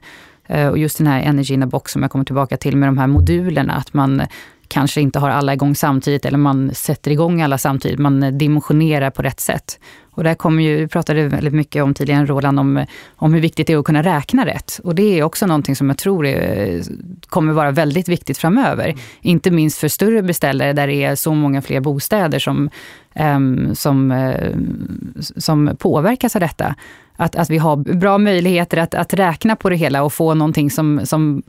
Uh, 0.49 0.67
och 0.67 0.77
just 0.77 0.97
den 0.97 1.07
här 1.07 1.21
Energy 1.21 1.53
in 1.53 1.63
a 1.63 1.65
box 1.65 1.91
som 1.91 2.01
jag 2.01 2.11
kommer 2.11 2.25
tillbaka 2.25 2.57
till 2.57 2.77
med 2.77 2.89
de 2.89 2.97
här 2.97 3.07
modulerna, 3.07 3.73
att 3.73 3.93
man 3.93 4.21
kanske 4.67 5.01
inte 5.01 5.19
har 5.19 5.30
alla 5.30 5.54
igång 5.54 5.75
samtidigt 5.75 6.25
eller 6.25 6.38
man 6.38 6.71
sätter 6.73 7.12
igång 7.12 7.41
alla 7.41 7.58
samtidigt, 7.58 7.99
man 7.99 8.38
dimensionerar 8.38 9.10
på 9.10 9.21
rätt 9.21 9.39
sätt. 9.39 9.80
Och 10.15 10.23
där 10.23 10.36
kommer 10.36 10.63
ju, 10.63 10.75
vi 10.75 10.88
pratade 10.88 11.28
väldigt 11.28 11.54
mycket 11.54 11.84
om 11.84 11.93
tidigare, 11.93 12.25
Roland, 12.25 12.60
om, 12.60 12.86
om 13.15 13.34
hur 13.34 13.41
viktigt 13.41 13.67
det 13.67 13.73
är 13.73 13.78
att 13.78 13.86
kunna 13.86 14.04
räkna 14.04 14.45
rätt. 14.45 14.80
Och 14.84 14.95
det 14.95 15.19
är 15.19 15.23
också 15.23 15.47
någonting 15.47 15.75
som 15.75 15.89
jag 15.89 15.97
tror 15.97 16.25
är, 16.25 16.82
kommer 17.28 17.54
vara 17.54 17.71
väldigt 17.71 18.10
viktigt 18.10 18.38
framöver. 18.38 18.86
Mm. 18.86 18.97
Inte 19.21 19.51
minst 19.51 19.78
för 19.78 19.88
större 19.88 20.21
beställare 20.21 20.73
där 20.73 20.88
det 20.88 21.04
är 21.04 21.15
så 21.15 21.34
många 21.34 21.62
fler 21.62 21.80
bostäder 21.80 22.39
som, 22.39 22.69
um, 23.19 23.75
som, 23.75 24.12
uh, 24.12 24.56
som 25.38 25.75
påverkas 25.80 26.36
av 26.36 26.39
detta. 26.39 26.75
Att, 27.17 27.36
att 27.36 27.49
vi 27.49 27.58
har 27.58 27.75
bra 27.75 28.17
möjligheter 28.17 28.78
att, 28.78 28.93
att 28.93 29.13
räkna 29.13 29.56
på 29.56 29.69
det 29.69 29.75
hela 29.75 30.04
och 30.04 30.13
få 30.13 30.34
någonting 30.34 30.71
som, 30.71 31.01
som 31.04 31.43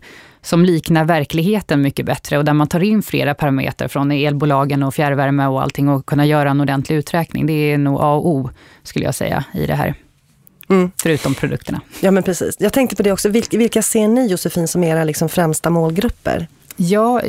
som 0.46 0.64
liknar 0.64 1.04
verkligheten 1.04 1.82
mycket 1.82 2.06
bättre 2.06 2.38
och 2.38 2.44
där 2.44 2.52
man 2.52 2.66
tar 2.66 2.82
in 2.82 3.02
flera 3.02 3.34
parametrar 3.34 3.88
från 3.88 4.10
elbolagen 4.10 4.82
och 4.82 4.94
fjärrvärme 4.94 5.46
och 5.46 5.62
allting 5.62 5.88
och 5.88 6.06
kunna 6.06 6.26
göra 6.26 6.50
en 6.50 6.60
ordentlig 6.60 6.96
uträkning. 6.96 7.46
Det 7.46 7.52
är 7.52 7.78
nog 7.78 8.00
A 8.00 8.14
och 8.14 8.28
O, 8.28 8.50
skulle 8.82 9.04
jag 9.04 9.14
säga, 9.14 9.44
i 9.54 9.66
det 9.66 9.74
här. 9.74 9.94
Mm. 10.68 10.90
Förutom 11.02 11.34
produkterna. 11.34 11.80
Ja, 12.00 12.10
men 12.10 12.22
precis. 12.22 12.56
Jag 12.58 12.72
tänkte 12.72 12.96
på 12.96 13.02
det 13.02 13.12
också. 13.12 13.28
Vilka, 13.28 13.82
ser 13.82 14.08
ni, 14.08 14.26
Josefin, 14.26 14.68
som 14.68 14.84
era 14.84 15.04
liksom 15.04 15.28
främsta 15.28 15.70
målgrupper? 15.70 16.46
Ja, 16.76 17.20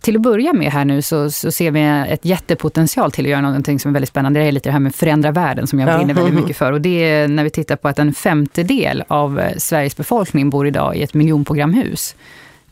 till 0.00 0.16
att 0.16 0.22
börja 0.22 0.52
med 0.52 0.72
här 0.72 0.84
nu 0.84 1.02
så, 1.02 1.30
så, 1.30 1.50
ser 1.50 1.70
vi 1.70 2.10
ett 2.12 2.24
jättepotential 2.24 3.12
till 3.12 3.24
att 3.24 3.30
göra 3.30 3.40
någonting 3.40 3.78
som 3.78 3.88
är 3.88 3.92
väldigt 3.92 4.08
spännande. 4.08 4.40
Det 4.40 4.46
är 4.46 4.52
lite 4.52 4.68
det 4.68 4.72
här 4.72 4.80
med 4.80 4.94
förändra 4.94 5.30
världen 5.30 5.66
som 5.66 5.80
jag 5.80 5.98
brinner 5.98 6.14
ja. 6.14 6.22
väldigt 6.22 6.40
mycket 6.42 6.56
för. 6.56 6.72
Och 6.72 6.80
det 6.80 7.10
är 7.10 7.28
när 7.28 7.44
vi 7.44 7.50
tittar 7.50 7.76
på 7.76 7.88
att 7.88 7.98
en 7.98 8.14
femtedel 8.14 9.04
av 9.08 9.42
Sveriges 9.56 9.96
befolkning 9.96 10.50
bor 10.50 10.66
idag 10.66 10.96
i 10.96 11.02
ett 11.02 11.14
miljonprogramhus. 11.14 12.14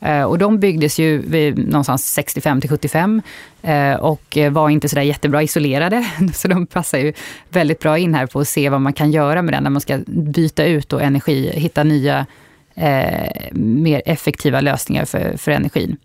Eh, 0.05 0.23
och 0.23 0.39
de 0.39 0.59
byggdes 0.59 0.99
ju 0.99 1.19
vid 1.19 1.59
någonstans 1.69 2.13
65 2.13 2.61
till 2.61 2.71
75 2.71 3.23
eh, 3.63 3.95
och 3.95 4.39
var 4.51 4.71
inte 4.71 4.89
sådär 4.89 5.03
jättebra 5.03 5.43
isolerade. 5.43 6.07
Så 6.35 6.49
de 6.49 6.67
passar 6.67 6.99
ju 6.99 7.13
väldigt 7.49 7.81
bra 7.81 7.99
in 7.99 8.15
här 8.15 8.27
på 8.27 8.41
att 8.41 8.49
se 8.49 8.69
vad 8.69 8.81
man 8.81 8.93
kan 8.93 9.11
göra 9.11 9.43
med 9.43 9.55
den 9.55 9.63
när 9.63 9.71
man 9.71 9.81
ska 9.81 9.99
byta 10.07 10.65
ut 10.65 10.93
och 10.93 11.03
energi, 11.03 11.51
hitta 11.55 11.85
nya 11.85 12.27
eh, 12.75 13.53
mer 13.53 14.03
effektiva 14.07 14.61
lösningar 14.61 15.05
för, 15.05 15.37
för 15.37 15.51
energin. 15.51 15.97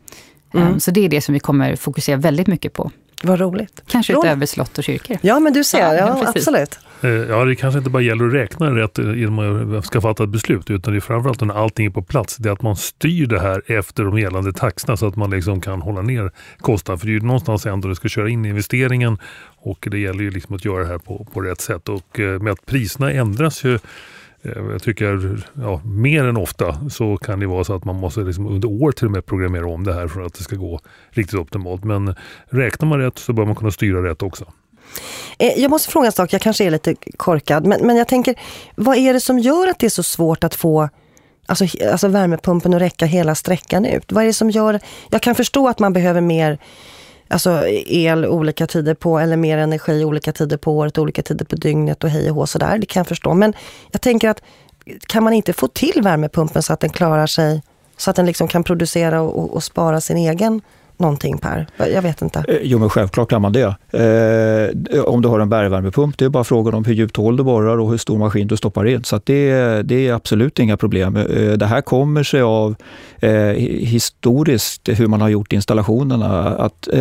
Mm. 0.54 0.80
Så 0.80 0.91
det 0.91 1.06
är 1.06 1.10
det 1.10 1.22
som 1.22 1.34
vi 1.34 1.39
kommer 1.39 1.76
fokusera 1.76 2.18
väldigt 2.18 2.47
mycket 2.47 2.74
på. 2.74 2.91
Vad 3.24 3.39
roligt. 3.39 3.82
Kanske 3.88 4.14
utöver 4.14 4.45
slott 4.45 4.78
och 4.78 4.84
kyrkor. 4.84 5.18
Ja, 5.22 5.39
men 5.39 5.54
du 5.54 5.64
ser, 5.64 5.80
ja, 5.80 5.95
ja 5.95 6.24
absolut. 6.28 6.80
Eh, 7.02 7.10
ja, 7.10 7.45
det 7.45 7.56
kanske 7.56 7.78
inte 7.78 7.89
bara 7.89 8.04
gäller 8.04 8.28
att 8.28 8.34
räkna 8.34 8.76
rätt 8.76 8.97
innan 8.97 9.34
man 9.34 9.84
ska 9.84 10.02
fatta 10.02 10.24
ett 10.24 10.30
beslut, 10.30 10.70
utan 10.70 10.93
det 10.93 10.97
är 10.97 11.02
framförallt 11.02 11.41
när 11.41 11.56
allting 11.56 11.86
är 11.86 11.89
på 11.89 12.02
plats. 12.02 12.38
Det 12.38 12.50
är 12.50 12.54
att 12.54 12.62
man 12.62 12.76
styr 12.76 13.26
det 13.26 13.39
här 13.39 13.62
efter 13.66 14.04
de 14.04 14.20
gällande 14.20 14.54
taxorna 14.54 14.97
så 14.97 15.08
att 15.08 15.16
man 15.16 15.30
liksom 15.30 15.62
kan 15.62 15.82
hålla 15.82 16.02
ner 16.02 16.32
kostnaden. 16.58 17.00
För 17.00 17.08
det 17.08 17.12
är 17.12 17.14
ju 17.14 17.20
någonstans 17.20 17.66
ändå 17.66 17.88
det 17.88 17.95
ska 17.95 18.08
köra 18.08 18.30
in 18.30 18.45
investeringen 18.45 19.18
och 19.58 19.88
det 19.91 20.00
gäller 20.00 20.24
ju 20.24 20.32
liksom 20.32 20.56
att 20.56 20.66
göra 20.66 20.84
det 20.84 20.89
här 20.89 20.97
på, 20.97 21.28
på 21.34 21.41
rätt 21.41 21.62
sätt. 21.62 21.89
Och 21.89 22.20
eh, 22.20 22.41
med 22.41 22.54
att 22.54 22.66
priserna 22.66 23.12
ändras 23.12 23.64
ju 23.64 23.74
eh, 24.41 24.64
jag 24.72 24.82
tycker 24.84 25.38
ja, 25.54 25.82
mer 25.86 26.26
än 26.26 26.38
ofta 26.38 26.89
så 26.89 27.18
kan 27.18 27.39
det 27.39 27.47
vara 27.47 27.64
så 27.64 27.76
att 27.76 27.86
man 27.86 27.95
måste 27.95 28.22
liksom 28.22 28.47
under 28.47 28.68
år 28.68 28.91
till 28.91 29.06
och 29.06 29.12
med 29.12 29.26
programmera 29.26 29.68
om 29.68 29.84
det 29.84 29.93
här 29.93 30.08
för 30.08 30.22
att 30.22 30.34
det 30.34 30.43
ska 30.43 30.56
gå 30.56 30.80
riktigt 31.10 31.39
optimalt. 31.39 31.84
Men 31.84 32.16
räknar 32.50 32.89
man 32.89 33.00
rätt 33.00 33.18
så 33.18 33.34
bör 33.34 33.45
man 33.45 33.56
kunna 33.56 33.72
styra 33.72 34.04
rätt 34.04 34.24
också. 34.24 34.45
Eh, 35.38 35.60
jag 35.60 35.72
måste 35.72 35.92
fråga 35.92 36.06
en 36.06 36.12
sak, 36.12 36.34
jag 36.34 36.42
kanske 36.42 36.66
är 36.66 36.72
lite 36.72 36.96
korkad, 37.18 37.66
men, 37.66 37.88
men 37.88 37.96
jag 37.96 38.08
tänker, 38.08 38.36
vad 38.76 38.98
är 38.98 39.14
det 39.14 39.20
som 39.20 39.40
gör 39.40 39.68
att 39.68 39.80
det 39.80 39.86
är 39.86 39.90
så 39.90 40.04
svårt 40.04 40.44
att 40.44 40.56
få 40.56 40.90
alltså, 41.46 41.66
alltså 41.92 42.08
värmepumpen 42.08 42.74
att 42.74 42.82
räcka 42.82 43.06
hela 43.06 43.36
sträckan 43.36 43.86
ut? 43.86 44.12
Vad 44.12 44.24
är 44.24 44.28
det 44.28 44.34
som 44.34 44.50
gör, 44.50 44.80
jag 45.10 45.22
kan 45.22 45.36
förstå 45.36 45.68
att 45.68 45.80
man 45.80 45.94
behöver 45.94 46.22
mer 46.22 46.60
alltså 47.30 47.64
el 47.88 48.26
olika 48.26 48.68
tider 48.68 48.94
på, 48.94 49.20
eller 49.20 49.38
mer 49.38 49.58
energi 49.58 50.06
olika 50.06 50.32
tider 50.32 50.58
på 50.58 50.78
året, 50.78 50.98
olika 50.98 51.22
tider 51.22 51.46
på 51.46 51.56
dygnet 51.56 52.04
och 52.04 52.10
hej 52.10 52.30
och 52.30 52.36
hå 52.36 52.48
sådär. 52.48 52.78
Det 52.78 52.86
kan 52.86 53.00
jag 53.00 53.08
förstå. 53.08 53.34
Men 53.34 53.54
jag 53.92 54.02
tänker 54.02 54.30
att 54.30 54.42
kan 55.08 55.24
man 55.24 55.34
inte 55.34 55.54
få 55.54 55.68
till 55.68 56.02
värmepumpen 56.02 56.64
så 56.64 56.74
att 56.74 56.80
den 56.80 56.90
klarar 56.90 57.28
sig, 57.28 57.62
så 57.98 58.10
att 58.10 58.16
den 58.16 58.26
liksom 58.26 58.48
kan 58.48 58.64
producera 58.64 59.22
och, 59.22 59.54
och 59.54 59.64
spara 59.64 60.02
sin 60.02 60.18
egen 60.18 60.62
någonting 61.00 61.38
Per? 61.38 61.68
Jag 61.78 62.02
vet 62.02 62.22
inte. 62.22 62.43
Eh, 62.47 62.58
jo, 62.62 62.80
men 62.80 62.89
självklart 62.89 63.30
kan 63.30 63.41
man 63.41 63.54
det. 63.54 63.76
Eh, 63.91 65.04
om 65.04 65.22
du 65.22 65.28
har 65.30 65.39
en 65.39 65.50
bergvärmepump, 65.50 66.18
det 66.18 66.26
är 66.26 66.30
bara 66.30 66.43
frågan 66.43 66.74
om 66.74 66.86
hur 66.86 66.93
djupt 66.93 67.18
hål 67.18 67.38
du 67.38 67.43
borrar 67.43 67.78
och 67.78 67.89
hur 67.89 67.97
stor 67.97 68.18
maskin 68.18 68.47
du 68.47 68.58
stoppar 68.58 68.86
in. 68.86 69.04
Så 69.04 69.22
det, 69.24 69.82
det 69.82 70.08
är 70.08 70.14
absolut 70.14 70.60
inga 70.60 70.78
problem. 70.78 71.16
Eh, 71.16 71.52
det 71.52 71.66
här 71.66 71.82
kommer 71.82 72.24
sig 72.24 72.41
av 72.41 72.76
eh, 73.20 73.32
historiskt 73.32 74.89
hur 74.89 75.08
man 75.08 75.22
har 75.22 75.30
gjort 75.30 75.54
installationerna. 75.54 76.50
Att, 76.50 76.88
eh, 76.88 77.00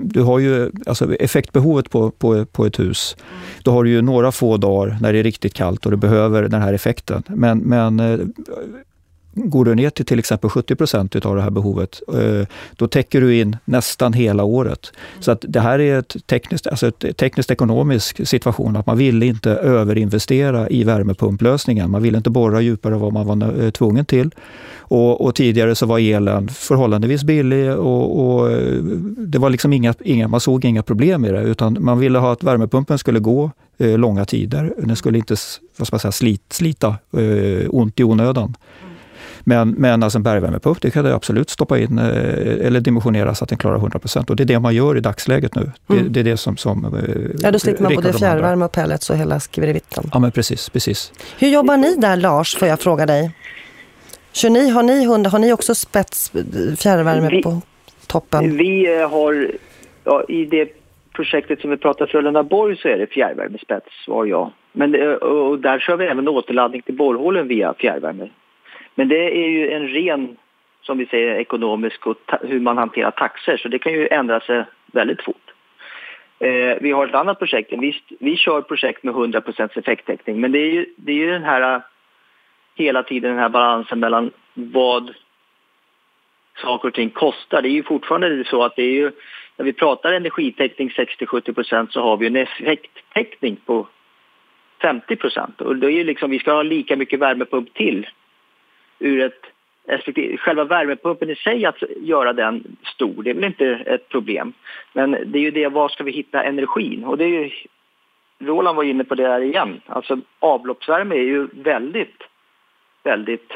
du 0.00 0.22
har 0.22 0.38
ju 0.38 0.70
alltså 0.86 1.14
effektbehovet 1.14 1.90
på, 1.90 2.10
på, 2.10 2.44
på 2.44 2.66
ett 2.66 2.78
hus. 2.78 3.16
Då 3.62 3.70
har 3.70 3.84
du 3.84 3.90
ju 3.90 4.02
några 4.02 4.32
få 4.32 4.56
dagar 4.56 4.98
när 5.00 5.12
det 5.12 5.18
är 5.18 5.22
riktigt 5.22 5.54
kallt 5.54 5.84
och 5.84 5.90
du 5.90 5.96
behöver 5.96 6.42
den 6.42 6.62
här 6.62 6.72
effekten. 6.72 7.22
Men, 7.28 7.58
men 7.58 8.00
eh, 8.00 8.18
Går 9.34 9.64
du 9.64 9.74
ner 9.74 9.90
till 9.90 10.06
till 10.06 10.18
exempel 10.18 10.50
70 10.50 10.74
procent 10.74 11.16
av 11.16 11.36
det 11.36 11.42
här 11.42 11.50
behovet, 11.50 12.00
eh, 12.14 12.46
då 12.76 12.88
täcker 12.88 13.20
du 13.20 13.40
in 13.40 13.56
nästan 13.64 14.12
hela 14.12 14.44
året. 14.44 14.92
Så 15.20 15.30
att 15.30 15.44
det 15.48 15.60
här 15.60 15.78
är 15.78 15.98
ett 15.98 16.26
tekniskt, 16.26 16.66
alltså 16.66 16.88
ett 16.88 17.16
tekniskt 17.16 17.50
ekonomisk 17.50 18.28
situation, 18.28 18.76
att 18.76 18.86
man 18.86 18.98
ville 18.98 19.26
inte 19.26 19.50
överinvestera 19.50 20.68
i 20.68 20.84
värmepumplösningen. 20.84 21.90
Man 21.90 22.02
ville 22.02 22.16
inte 22.16 22.30
borra 22.30 22.60
djupare 22.60 22.94
än 22.94 23.00
vad 23.00 23.12
man 23.12 23.26
var 23.26 23.64
eh, 23.64 23.70
tvungen 23.70 24.04
till. 24.04 24.30
Och, 24.78 25.20
och 25.20 25.34
tidigare 25.34 25.74
så 25.74 25.86
var 25.86 25.98
elen 25.98 26.48
förhållandevis 26.48 27.24
billig 27.24 27.72
och, 27.72 28.26
och 28.26 28.52
eh, 28.52 28.82
det 29.16 29.38
var 29.38 29.50
liksom 29.50 29.72
inga, 29.72 29.94
inga, 30.00 30.28
man 30.28 30.40
såg 30.40 30.64
inga 30.64 30.82
problem 30.82 31.22
med 31.22 31.34
det, 31.34 31.42
utan 31.42 31.76
man 31.80 31.98
ville 31.98 32.18
ha 32.18 32.32
att 32.32 32.42
värmepumpen 32.42 32.98
skulle 32.98 33.18
gå 33.18 33.50
långa 33.78 34.24
tider. 34.24 34.72
Den 34.78 34.96
skulle 34.96 35.18
inte 35.18 35.36
vad 35.76 35.86
ska 35.86 35.94
man 35.94 36.00
säga, 36.00 36.12
slit, 36.12 36.42
slita 36.52 36.88
eh, 36.88 37.66
ont 37.68 38.00
i 38.00 38.04
onödan. 38.04 38.54
Men, 39.44 39.70
men 39.70 40.02
alltså 40.02 40.18
en 40.18 40.22
bergvärmepump, 40.22 40.80
det 40.82 40.90
kan 40.90 41.04
du 41.04 41.12
absolut 41.12 41.50
stoppa 41.50 41.78
in 41.78 41.98
eh, 41.98 42.66
eller 42.66 42.80
dimensionera 42.80 43.34
så 43.34 43.44
att 43.44 43.48
den 43.48 43.58
klarar 43.58 43.76
100 43.76 43.98
procent. 43.98 44.30
Och 44.30 44.36
det 44.36 44.42
är 44.42 44.44
det 44.44 44.60
man 44.60 44.74
gör 44.74 44.96
i 44.96 45.00
dagsläget 45.00 45.54
nu. 45.54 45.62
Mm. 45.62 45.72
Det, 46.04 46.08
det, 46.08 46.20
är 46.20 46.24
det 46.24 46.36
som... 46.36 46.56
som 46.56 46.84
eh, 46.84 47.40
ja, 47.42 47.50
då 47.50 47.58
slipper 47.58 47.82
man 47.82 47.94
både 47.94 48.12
fjärrvärme 48.12 48.64
och 48.64 48.72
pellets 48.72 49.10
och 49.10 49.16
hela 49.16 49.40
skriverivitten. 49.40 50.04
Ja, 50.12 50.18
men 50.18 50.32
precis, 50.32 50.70
precis. 50.70 51.12
Hur 51.38 51.48
jobbar 51.48 51.76
ni 51.76 51.96
där, 51.96 52.16
Lars, 52.16 52.56
får 52.56 52.68
jag 52.68 52.80
fråga 52.80 53.06
dig? 53.06 53.30
Kör 54.32 54.50
ni, 54.50 54.70
har, 54.70 54.82
ni 54.82 55.06
hund, 55.06 55.26
har 55.26 55.38
ni 55.38 55.52
också 55.52 55.74
spets 55.74 56.32
fjärrvärme 56.78 57.28
vi, 57.30 57.42
på 57.42 57.60
toppen? 58.06 58.56
Vi 58.56 59.00
eh, 59.00 59.10
har, 59.10 59.50
ja, 60.04 60.24
i 60.28 60.44
det 60.44 60.68
projektet 61.12 61.60
som 61.60 61.70
vi 61.70 61.76
pratar 61.76 62.06
Frölunda-Borg 62.06 62.76
så 62.76 62.88
är 62.88 62.98
det 62.98 63.06
fjärrvärmespets, 63.06 63.86
var 64.06 64.24
jag. 64.24 64.50
Men, 64.72 64.94
och 65.16 65.58
där 65.58 65.78
kör 65.78 65.96
vi 65.96 66.06
även 66.06 66.28
återladdning 66.28 66.82
till 66.82 66.96
borrhålen 66.96 67.48
via 67.48 67.74
fjärrvärme. 67.74 68.28
Men 69.00 69.08
det 69.08 69.44
är 69.44 69.48
ju 69.48 69.70
en 69.70 69.88
ren, 69.88 70.36
som 70.82 70.98
vi 70.98 71.06
säger, 71.06 71.34
ekonomisk 71.34 72.06
och 72.06 72.16
hur 72.42 72.60
man 72.60 72.78
hanterar 72.78 73.10
taxer. 73.10 73.56
Så 73.56 73.68
det 73.68 73.78
kan 73.78 73.92
ju 73.92 74.08
ändra 74.08 74.40
sig 74.40 74.64
väldigt 74.86 75.22
fort. 75.22 75.50
Eh, 76.38 76.76
vi 76.80 76.92
har 76.92 77.06
ett 77.06 77.14
annat 77.14 77.38
projekt, 77.38 77.72
visst, 77.72 78.04
vi 78.20 78.36
kör 78.36 78.62
projekt 78.62 79.02
med 79.02 79.14
100% 79.14 79.78
effekttäckning. 79.78 80.40
Men 80.40 80.52
det 80.52 80.58
är 80.58 80.70
ju, 80.70 80.86
det 80.96 81.12
är 81.12 81.16
ju 81.16 81.30
den 81.30 81.42
här 81.42 81.82
hela 82.74 83.02
tiden 83.02 83.30
den 83.30 83.40
här 83.40 83.48
balansen 83.48 84.00
mellan 84.00 84.30
vad 84.54 85.14
saker 86.62 86.88
och 86.88 86.94
ting 86.94 87.10
kostar. 87.10 87.62
Det 87.62 87.68
är 87.68 87.78
ju 87.80 87.82
fortfarande 87.82 88.44
så 88.44 88.62
att 88.62 88.76
det 88.76 88.82
är 88.82 88.94
ju, 88.94 89.12
när 89.56 89.64
vi 89.64 89.72
pratar 89.72 90.12
energitäckning 90.12 90.88
60-70% 90.88 91.90
så 91.90 92.02
har 92.02 92.16
vi 92.16 92.26
en 92.26 92.36
effekttäckning 92.36 93.56
på 93.66 93.86
50 94.82 95.16
och 95.58 95.76
det 95.76 95.86
är 95.86 95.90
ju 95.90 96.04
liksom, 96.04 96.30
vi 96.30 96.38
ska 96.38 96.52
ha 96.52 96.62
lika 96.62 96.96
mycket 96.96 97.20
värmepump 97.20 97.74
till 97.74 98.06
ur 99.00 99.20
ett 99.20 99.44
Själva 100.38 100.64
värmepumpen 100.64 101.30
i 101.30 101.36
sig, 101.36 101.64
att 101.64 101.82
göra 101.96 102.32
den 102.32 102.76
stor, 102.94 103.22
det 103.22 103.30
är 103.30 103.34
väl 103.34 103.44
inte 103.44 103.66
ett 103.66 104.08
problem. 104.08 104.52
Men 104.92 105.10
det 105.10 105.38
är 105.38 105.42
ju 105.42 105.50
det, 105.50 105.68
var 105.68 105.88
ska 105.88 106.04
vi 106.04 106.12
hitta 106.12 106.42
energin? 106.42 107.04
Och 107.04 107.18
det 107.18 107.24
är 107.24 107.28
ju, 107.28 107.50
Roland 108.38 108.76
var 108.76 108.84
inne 108.84 109.04
på 109.04 109.14
det 109.14 109.22
där 109.22 109.40
igen. 109.40 109.80
Alltså 109.86 110.18
avloppsvärme 110.38 111.14
är 111.14 111.22
ju 111.22 111.48
väldigt, 111.52 112.22
väldigt 113.02 113.52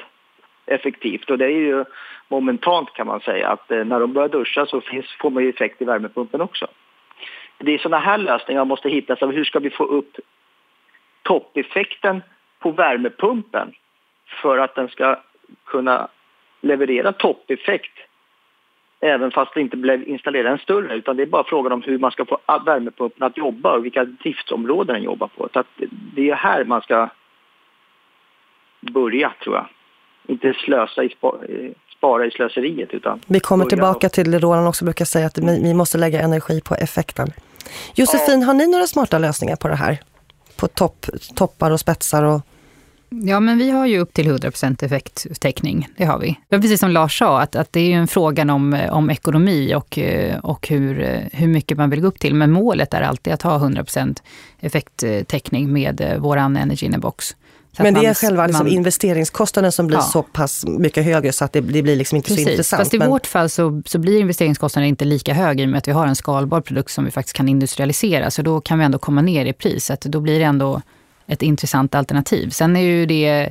effektivt. 0.67 1.31
Och 1.31 1.39
det 1.39 1.45
är 1.45 1.59
ju 1.59 1.85
momentant 2.29 2.93
kan 2.93 3.07
man 3.07 3.21
säga 3.21 3.49
att 3.49 3.71
eh, 3.71 3.85
när 3.85 4.01
de 4.01 4.13
börjar 4.13 4.29
duscha 4.29 4.67
så 4.67 4.81
finns, 4.81 5.07
får 5.21 5.31
man 5.31 5.43
ju 5.43 5.49
effekt 5.49 5.83
i 5.83 5.85
värmepumpen 5.85 6.41
också. 6.41 6.67
Det 7.59 7.75
är 7.75 7.79
sådana 7.79 8.05
här 8.05 8.19
lösningar 8.19 8.61
man 8.61 8.69
måste 8.69 8.89
hitta. 8.89 9.17
Så 9.17 9.27
hur 9.27 9.45
ska 9.45 9.59
vi 9.59 9.71
få 9.71 9.85
upp 9.85 10.17
toppeffekten 11.23 12.23
på 12.59 12.71
värmepumpen 12.71 13.73
för 14.43 14.59
att 14.59 14.75
den 14.75 14.89
ska 14.89 15.17
kunna 15.65 16.09
leverera 16.61 17.13
toppeffekt 17.13 17.99
även 19.01 19.31
fast 19.31 19.55
det 19.55 19.61
inte 19.61 19.77
blev 19.77 20.09
installerad 20.09 20.53
en 20.53 20.59
större 20.59 20.95
utan 20.95 21.17
det 21.17 21.23
är 21.23 21.27
bara 21.27 21.45
frågan 21.45 21.73
om 21.73 21.83
hur 21.83 21.99
man 21.99 22.11
ska 22.11 22.25
få 22.25 22.39
värmepumpen 22.67 23.23
att 23.23 23.37
jobba 23.37 23.77
och 23.77 23.85
vilka 23.85 24.05
driftsområden 24.05 24.95
den 24.95 25.05
jobbar 25.05 25.29
på. 25.37 25.49
Så 25.53 25.65
det 26.15 26.31
är 26.31 26.35
här 26.35 26.65
man 26.65 26.81
ska 26.81 27.09
börja 28.81 29.33
tror 29.45 29.57
jag. 29.57 29.67
Inte 30.27 30.55
slösa 30.55 31.05
i 31.05 31.17
spara 31.97 32.27
i 32.27 32.31
slöseriet 32.31 32.95
utan... 32.95 33.21
Vi 33.27 33.41
kommer 33.41 33.65
tillbaka 33.65 34.09
till 34.09 34.31
det 34.31 34.39
Roland 34.39 34.69
också 34.69 34.85
brukar 34.85 35.05
säga 35.05 35.27
att 35.27 35.39
vi 35.39 35.75
måste 35.75 35.99
lägga 35.99 36.21
energi 36.21 36.61
på 36.61 36.75
effekten. 36.75 37.29
Josefin, 37.95 38.41
ja. 38.41 38.47
har 38.47 38.55
ni 38.55 38.67
några 38.67 38.87
smarta 38.87 39.19
lösningar 39.19 39.57
på 39.57 39.69
det 39.69 39.75
här? 39.75 39.99
På 40.61 40.69
topp, 40.69 41.07
toppar 41.37 41.71
och 41.71 41.81
spetsar 41.81 42.25
och 42.25 42.41
Ja, 43.23 43.41
men 43.41 43.59
vi 43.59 43.71
har 43.71 43.87
ju 43.87 43.99
upp 43.99 44.15
till 44.15 44.33
100% 44.33 44.85
effekttäckning. 44.85 45.89
Det 45.97 46.05
har 46.05 46.19
vi. 46.19 46.39
Var 46.49 46.59
precis 46.59 46.81
som 46.81 46.91
Lars 46.91 47.19
sa, 47.19 47.41
att, 47.41 47.57
att 47.57 47.73
det 47.73 47.81
är 47.81 47.87
ju 47.87 47.93
en 47.93 48.09
frågan 48.09 48.51
om, 48.51 48.81
om 48.91 49.11
ekonomi 49.11 49.75
och, 49.75 49.99
och 50.43 50.69
hur, 50.69 51.29
hur 51.33 51.49
mycket 51.49 51.79
man 51.79 51.91
vill 51.91 52.01
gå 52.01 52.07
upp 52.07 52.21
till. 52.21 52.35
Men 52.35 52.51
målet 52.51 52.95
är 52.95 53.01
alltid 53.01 53.33
att 53.33 53.43
ha 53.43 53.59
100% 53.59 54.23
effekttäckning 54.61 55.73
med 55.73 56.17
vår 56.19 56.37
Energy 56.37 56.87
in 56.87 56.95
a 56.95 56.99
box. 56.99 57.37
Men 57.79 57.95
det 57.95 58.07
är 58.07 58.15
själva 58.15 58.47
liksom 58.47 58.67
man, 58.67 58.73
investeringskostnaden 58.73 59.73
som 59.73 59.87
blir 59.87 59.99
ja. 59.99 60.03
så 60.03 60.23
pass 60.23 60.65
mycket 60.67 61.05
högre 61.05 61.33
så 61.33 61.45
att 61.45 61.53
det, 61.53 61.61
det 61.61 61.83
blir 61.83 61.97
liksom 61.97 62.17
inte 62.17 62.29
Precis, 62.29 62.45
så 62.45 62.51
intressant. 62.51 62.81
Fast 62.81 62.95
i 62.95 62.99
men... 62.99 63.11
vårt 63.11 63.27
fall 63.27 63.51
så, 63.51 63.83
så 63.87 63.99
blir 63.99 64.21
investeringskostnaden 64.21 64.89
inte 64.89 65.05
lika 65.05 65.35
hög 65.35 65.61
i 65.61 65.65
och 65.65 65.69
med 65.69 65.79
att 65.79 65.89
vi 65.89 65.93
har 65.93 66.07
en 66.07 66.17
skalbar 66.17 66.61
produkt 66.61 66.91
som 66.91 67.05
vi 67.05 67.11
faktiskt 67.11 67.37
kan 67.37 67.49
industrialisera. 67.49 68.31
Så 68.31 68.43
då 68.43 68.61
kan 68.61 68.79
vi 68.79 68.85
ändå 68.85 68.99
komma 68.99 69.23
ner 69.23 69.47
i 69.47 69.53
priset. 69.53 70.01
Då 70.01 70.21
blir 70.21 70.39
det 70.39 70.45
ändå 70.45 70.83
ett 71.27 71.43
intressant 71.43 71.95
alternativ. 71.95 72.51
Sen 72.51 72.77
är 72.77 72.81
ju 72.81 73.07
det 73.07 73.51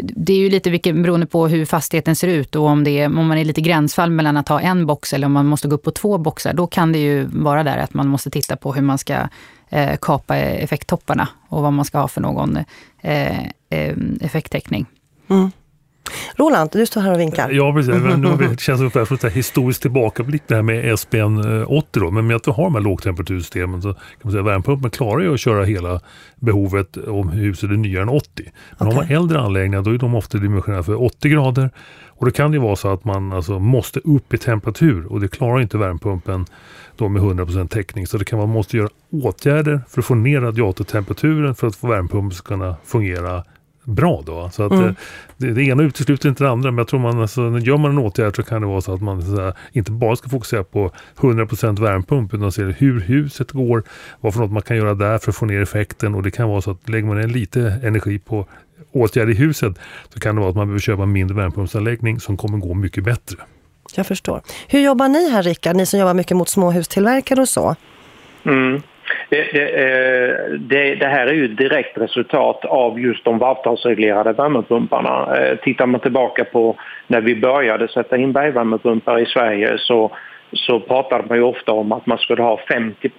det 0.00 0.32
är 0.32 0.36
ju 0.36 0.50
lite 0.50 0.70
vilket, 0.70 0.94
beroende 0.94 1.26
på 1.26 1.48
hur 1.48 1.64
fastigheten 1.64 2.16
ser 2.16 2.28
ut 2.28 2.54
och 2.54 2.66
om, 2.66 2.84
det 2.84 2.90
är, 2.90 3.06
om 3.06 3.26
man 3.26 3.38
är 3.38 3.44
lite 3.44 3.60
gränsfall 3.60 4.10
mellan 4.10 4.36
att 4.36 4.48
ha 4.48 4.60
en 4.60 4.86
box 4.86 5.12
eller 5.12 5.26
om 5.26 5.32
man 5.32 5.46
måste 5.46 5.68
gå 5.68 5.74
upp 5.74 5.82
på 5.82 5.90
två 5.90 6.18
boxar. 6.18 6.52
Då 6.52 6.66
kan 6.66 6.92
det 6.92 6.98
ju 6.98 7.24
vara 7.24 7.62
där 7.62 7.78
att 7.78 7.94
man 7.94 8.08
måste 8.08 8.30
titta 8.30 8.56
på 8.56 8.72
hur 8.72 8.82
man 8.82 8.98
ska 8.98 9.28
eh, 9.68 9.96
kapa 10.00 10.36
effekttopparna 10.36 11.28
och 11.48 11.62
vad 11.62 11.72
man 11.72 11.84
ska 11.84 11.98
ha 11.98 12.08
för 12.08 12.20
någon 12.20 12.58
eh, 13.00 13.38
eh, 13.68 13.96
effekttäckning. 14.20 14.86
Mm. 15.28 15.50
Roland, 16.36 16.70
du 16.72 16.86
står 16.86 17.00
här 17.00 17.12
och 17.12 17.20
vinkar. 17.20 17.50
Ja, 17.50 17.72
precis. 17.72 17.94
Det 18.38 18.60
känns 18.60 18.80
ungefär 18.80 19.04
som 19.04 19.18
en 19.22 19.30
historisk 19.30 19.82
tillbakablick 19.82 20.42
det 20.46 20.54
här 20.54 20.62
med 20.62 20.98
SPN 20.98 21.64
80 21.66 22.00
då. 22.00 22.10
Men 22.10 22.26
med 22.26 22.36
att 22.36 22.48
vi 22.48 22.52
har 22.52 22.64
de 22.64 22.74
här 22.74 22.82
lågtemperatursystemen 22.82 23.82
så 23.82 23.92
kan 23.92 24.02
man 24.22 24.32
säga 24.32 24.40
att 24.40 24.46
värmepumpen 24.46 24.90
klarar 24.90 25.20
ju 25.20 25.34
att 25.34 25.40
köra 25.40 25.64
hela 25.64 26.00
behovet 26.36 26.96
om 26.96 27.28
huset 27.28 27.70
är 27.70 27.74
nyare 27.74 28.02
än 28.02 28.08
80. 28.08 28.28
Men 28.78 28.88
okay. 28.88 28.96
har 28.96 29.02
man 29.02 29.16
äldre 29.16 29.40
anläggningar 29.40 29.82
då 29.82 29.90
är 29.90 29.98
de 29.98 30.14
ofta 30.14 30.38
dimensionerade 30.38 30.84
för 30.84 31.02
80 31.02 31.28
grader. 31.28 31.70
Och 32.22 32.26
det 32.26 32.32
kan 32.32 32.52
ju 32.52 32.58
vara 32.58 32.76
så 32.76 32.92
att 32.92 33.04
man 33.04 33.32
alltså 33.32 33.58
måste 33.58 34.00
upp 34.00 34.34
i 34.34 34.38
temperatur 34.38 35.12
och 35.12 35.20
det 35.20 35.28
klarar 35.28 35.60
inte 35.60 35.78
värmepumpen 35.78 36.46
då 36.96 37.08
med 37.08 37.22
100% 37.22 37.68
täckning. 37.68 38.06
Så 38.06 38.18
det 38.18 38.24
kan 38.24 38.38
man 38.38 38.48
måste 38.48 38.76
göra 38.76 38.88
åtgärder 39.10 39.80
för 39.88 40.00
att 40.00 40.06
få 40.06 40.14
ner 40.14 40.40
radiatortemperaturen 40.40 41.54
för 41.54 41.66
att 41.66 41.76
få 41.76 41.86
värmepumpen 41.86 42.30
ska 42.30 42.48
kunna 42.48 42.76
fungera 42.84 43.44
bra 43.84 44.22
då. 44.26 44.50
Så 44.52 44.62
att 44.62 44.72
mm. 44.72 44.84
Eh, 44.84 44.94
det, 45.36 45.52
det, 45.52 45.62
ena 45.62 45.82
utesluter 45.82 46.28
inte 46.28 46.44
det 46.44 46.50
andra 46.50 46.70
men 46.70 46.78
jag 46.78 46.88
tror 46.88 47.00
man, 47.00 47.20
alltså, 47.20 47.58
gör 47.58 47.76
man 47.76 47.90
en 47.90 47.98
åtgärd 47.98 48.36
så 48.36 48.42
kan 48.42 48.60
det 48.60 48.66
vara 48.66 48.80
så 48.80 48.94
att 48.94 49.02
man 49.02 49.22
så 49.22 49.42
här, 49.42 49.54
inte 49.72 49.90
bara 49.90 50.16
ska 50.16 50.28
fokusera 50.28 50.64
på 50.64 50.90
100% 51.16 51.80
värmepump 51.80 52.34
utan 52.34 52.52
se 52.52 52.62
hur 52.62 53.00
huset 53.00 53.50
går, 53.50 53.82
vad 54.20 54.34
för 54.34 54.40
något 54.40 54.52
man 54.52 54.62
kan 54.62 54.76
göra 54.76 54.94
där 54.94 55.18
för 55.18 55.30
att 55.30 55.36
få 55.36 55.46
ner 55.46 55.62
effekten 55.62 56.14
och 56.14 56.22
det 56.22 56.30
kan 56.30 56.48
vara 56.48 56.60
så 56.60 56.70
att 56.70 56.88
lägger 56.88 57.06
man 57.06 57.16
ner 57.16 57.28
lite 57.28 57.80
energi 57.82 58.18
på 58.18 58.46
åtgärd 58.92 59.30
i 59.30 59.34
huset 59.34 59.78
så 60.14 60.20
kan 60.20 60.34
det 60.34 60.40
vara 60.40 60.50
att 60.50 60.56
man 60.56 60.66
behöver 60.66 60.80
köpa 60.80 61.02
en 61.02 61.12
mindre 61.12 61.36
värmepumpsanläggning 61.36 62.20
som 62.20 62.36
kommer 62.36 62.58
gå 62.58 62.74
mycket 62.74 63.04
bättre. 63.04 63.36
Jag 63.94 64.06
förstår. 64.06 64.40
Hur 64.68 64.80
jobbar 64.80 65.08
ni 65.08 65.30
här 65.30 65.42
Rickard, 65.42 65.76
ni 65.76 65.86
som 65.86 66.00
jobbar 66.00 66.14
mycket 66.14 66.36
mot 66.36 66.48
småhustillverkare 66.48 67.40
och 67.40 67.48
så? 67.48 67.76
Mm. 68.44 68.82
Det, 69.28 69.52
det, 69.52 69.68
eh, 69.68 70.34
det, 70.58 70.94
det, 70.94 71.06
här 71.06 71.26
är 71.26 71.32
ju 71.32 71.44
ett 71.44 71.56
direkt 71.56 71.98
resultat 71.98 72.64
av 72.64 73.00
just 73.00 73.24
de 73.24 73.42
avtalsreglerade 73.42 74.32
värmepumparna. 74.32 75.36
Eh, 75.36 75.56
tittar 75.56 75.86
man 75.86 76.00
tillbaka 76.00 76.44
på 76.44 76.76
när 77.06 77.20
vi 77.20 77.36
började 77.36 77.88
sätta 77.88 78.16
in 78.16 78.32
bergvärmepumpar 78.32 79.18
i 79.18 79.26
Sverige 79.26 79.78
så 79.78 80.10
så 80.52 80.80
pratade 80.80 81.24
man 81.28 81.38
ju 81.38 81.44
ofta 81.44 81.72
om 81.72 81.92
att 81.92 82.06
man 82.06 82.18
skulle 82.18 82.42
ha 82.42 82.60
50 82.68 83.10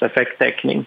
effekttäckning. 0.00 0.84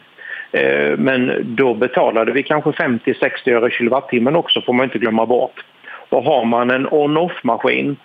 Eh, 0.52 0.98
men 0.98 1.56
då 1.56 1.74
betalade 1.74 2.32
vi 2.32 2.44
kanske 2.44 2.70
50-60 2.70 3.56
öre 3.56 3.72
kilowattimmen 3.72 4.36
också 4.36 4.62
får 4.62 4.74
man 4.74 4.84
inte 4.84 5.00
glömma 5.00 5.26
bort. 5.26 5.66
Och 6.10 6.24
har 6.24 6.46
man 6.46 6.72
en 6.72 6.88
on-off-maskin 6.92 7.98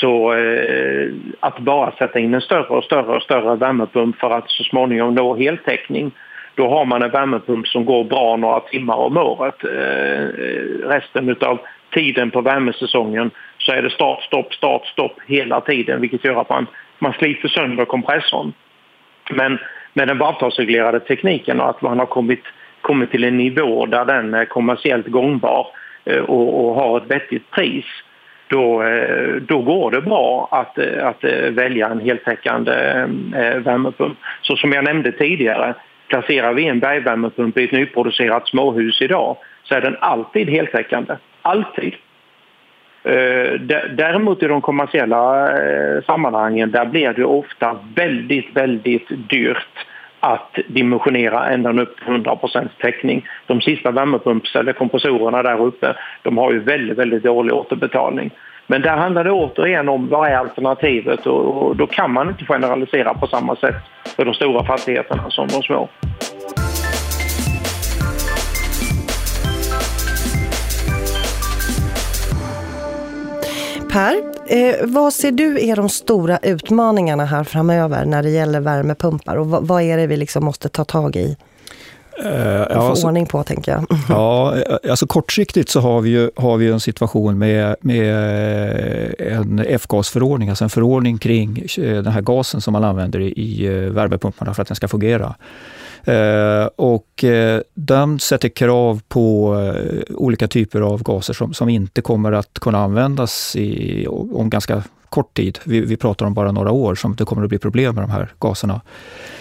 så 0.00 0.32
eh, 0.32 1.08
att 1.40 1.58
bara 1.58 1.92
sätta 1.92 2.18
in 2.18 2.34
en 2.34 2.40
större 2.40 2.66
och 2.66 2.84
större 2.84 3.16
och 3.16 3.22
större 3.22 3.56
värmepump 3.56 4.16
för 4.16 4.30
att 4.30 4.50
så 4.50 4.64
småningom 4.64 5.14
nå 5.14 5.36
heltäckning 5.36 6.12
då 6.54 6.68
har 6.68 6.84
man 6.84 7.02
en 7.02 7.10
värmepump 7.10 7.66
som 7.66 7.84
går 7.84 8.04
bra 8.04 8.36
några 8.36 8.60
timmar 8.60 8.96
om 8.96 9.16
året. 9.16 9.64
Eh, 9.64 10.26
resten 10.88 11.36
av 11.40 11.58
tiden 11.94 12.30
på 12.30 12.40
värmesäsongen 12.40 13.30
så 13.58 13.72
är 13.72 13.82
det 13.82 13.90
start, 13.90 14.22
stopp, 14.22 14.54
start, 14.54 14.86
stopp 14.86 15.16
hela 15.26 15.60
tiden 15.60 16.00
vilket 16.00 16.24
gör 16.24 16.40
att 16.40 16.48
man, 16.48 16.66
man 16.98 17.12
sliter 17.12 17.48
sönder 17.48 17.84
kompressorn. 17.84 18.52
Men 19.30 19.58
med 19.92 20.08
den 20.08 20.22
avtalsreglerade 20.22 21.00
tekniken 21.00 21.60
och 21.60 21.70
att 21.70 21.82
man 21.82 21.98
har 21.98 22.06
kommit, 22.06 22.42
kommit 22.80 23.10
till 23.10 23.24
en 23.24 23.36
nivå 23.36 23.86
där 23.86 24.04
den 24.04 24.34
är 24.34 24.44
kommersiellt 24.44 25.06
gångbar 25.06 25.66
eh, 26.04 26.18
och, 26.18 26.64
och 26.64 26.74
har 26.74 26.96
ett 26.96 27.10
vettigt 27.10 27.50
pris 27.50 27.86
då, 28.54 28.82
eh, 28.82 29.34
då 29.34 29.58
går 29.58 29.90
det 29.90 30.00
bra 30.00 30.48
att, 30.50 30.78
eh, 30.78 31.06
att 31.06 31.24
eh, 31.24 31.50
välja 31.50 31.88
en 31.88 32.00
heltäckande 32.00 32.72
värmepump. 33.64 34.18
Så 34.42 34.56
som 34.56 34.72
jag 34.72 34.84
nämnde 34.84 35.12
tidigare, 35.12 35.74
placerar 36.08 36.52
vi 36.52 36.66
en 36.66 36.80
bergvärmepump 36.80 37.58
i 37.58 37.64
ett 37.64 37.72
nyproducerat 37.72 38.48
småhus 38.48 39.02
idag 39.02 39.36
så 39.62 39.74
är 39.74 39.80
den 39.80 39.96
alltid 40.00 40.48
heltäckande. 40.48 41.14
Alltid. 41.42 41.94
Däremot 43.90 44.42
i 44.42 44.46
de 44.46 44.60
kommersiella 44.60 45.48
sammanhangen 46.06 46.70
där 46.70 46.84
blir 46.84 47.12
det 47.12 47.24
ofta 47.24 47.78
väldigt, 47.94 48.56
väldigt 48.56 49.08
dyrt 49.28 49.86
att 50.24 50.58
dimensionera 50.68 51.48
ända 51.48 51.82
upp 51.82 51.96
till 51.96 52.08
100 52.08 52.38
täckning. 52.80 53.26
De 53.46 53.60
sista 53.60 53.90
värmepumps 53.90 54.56
eller 54.56 54.72
kompressorerna 54.72 55.42
där 55.42 55.60
uppe 55.60 55.96
de 56.22 56.38
har 56.38 56.52
ju 56.52 56.58
väldigt, 56.58 56.98
väldigt 56.98 57.22
dålig 57.22 57.54
återbetalning. 57.54 58.30
Men 58.66 58.82
där 58.82 58.96
handlar 58.96 59.24
det 59.24 59.30
återigen 59.30 59.88
om 59.88 60.08
vad 60.08 60.28
är 60.28 60.36
alternativet 60.36 61.26
och 61.26 61.76
då 61.76 61.86
kan 61.86 62.12
man 62.12 62.28
inte 62.28 62.44
generalisera 62.44 63.14
på 63.14 63.26
samma 63.26 63.56
sätt 63.56 63.76
för 64.16 64.24
de 64.24 64.34
stora 64.34 64.64
fastigheterna 64.64 65.30
som 65.30 65.48
de 65.48 65.62
små. 65.62 65.88
Per, 73.94 74.22
eh, 74.46 74.86
vad 74.86 75.12
ser 75.12 75.32
du 75.32 75.68
är 75.68 75.76
de 75.76 75.88
stora 75.88 76.38
utmaningarna 76.38 77.24
här 77.24 77.44
framöver 77.44 78.04
när 78.04 78.22
det 78.22 78.30
gäller 78.30 78.60
värmepumpar 78.60 79.36
och 79.36 79.46
vad, 79.46 79.82
är 79.82 79.96
det 79.96 80.06
vi 80.06 80.16
liksom 80.16 80.44
måste 80.44 80.68
ta 80.68 80.84
tag 80.84 81.16
i? 81.16 81.36
Uh, 82.24 82.30
ja, 82.30 82.66
få 82.68 82.72
alltså, 82.72 83.06
ordning 83.06 83.26
på, 83.26 83.42
tänker 83.42 83.72
jag. 83.72 83.86
Ja, 84.08 84.54
alltså 84.90 85.06
kortsiktigt 85.06 85.68
så 85.68 85.80
har 85.80 86.00
vi 86.00 86.10
ju, 86.10 86.30
har 86.36 86.56
vi 86.56 86.70
en 86.70 86.80
situation 86.80 87.38
med, 87.38 87.76
med 87.80 88.14
en 89.18 89.64
F-gasförordning, 89.68 90.48
alltså 90.48 90.64
en 90.64 90.70
förordning 90.70 91.18
kring 91.18 91.66
eh, 91.78 91.82
den 91.82 92.12
här 92.12 92.20
gasen 92.20 92.60
som 92.60 92.72
man 92.72 92.84
använder 92.84 93.20
i, 93.20 93.66
eh, 93.66 93.72
värmepumparna 93.72 94.54
för 94.54 94.62
att 94.62 94.68
den 94.68 94.76
ska 94.76 94.88
fungera. 94.88 95.34
Eh, 96.04 96.66
och 96.76 97.24
uh, 97.24 97.60
den 97.74 98.18
sätter 98.18 98.48
krav 98.48 99.00
på 99.08 99.54
eh, 99.60 100.14
olika 100.16 100.48
typer 100.48 100.80
av 100.80 101.02
gaser 101.02 101.34
som, 101.34 101.54
som 101.54 101.68
inte 101.68 102.02
kommer 102.02 102.32
att 102.32 102.58
kunna 102.58 102.78
användas 102.78 103.56
i, 103.56 104.06
om 104.08 104.50
ganska 104.50 104.82
kort 105.14 105.34
tid. 105.34 105.58
Vi, 105.64 105.80
vi 105.80 105.96
pratar 105.96 106.26
om 106.26 106.34
bara 106.34 106.52
några 106.52 106.70
år 106.70 106.94
som 106.94 107.16
det 107.16 107.24
kommer 107.24 107.42
att 107.42 107.48
bli 107.48 107.58
problem 107.58 107.94
med 107.94 108.04
de 108.04 108.10
här 108.10 108.32
gaserna. 108.40 108.80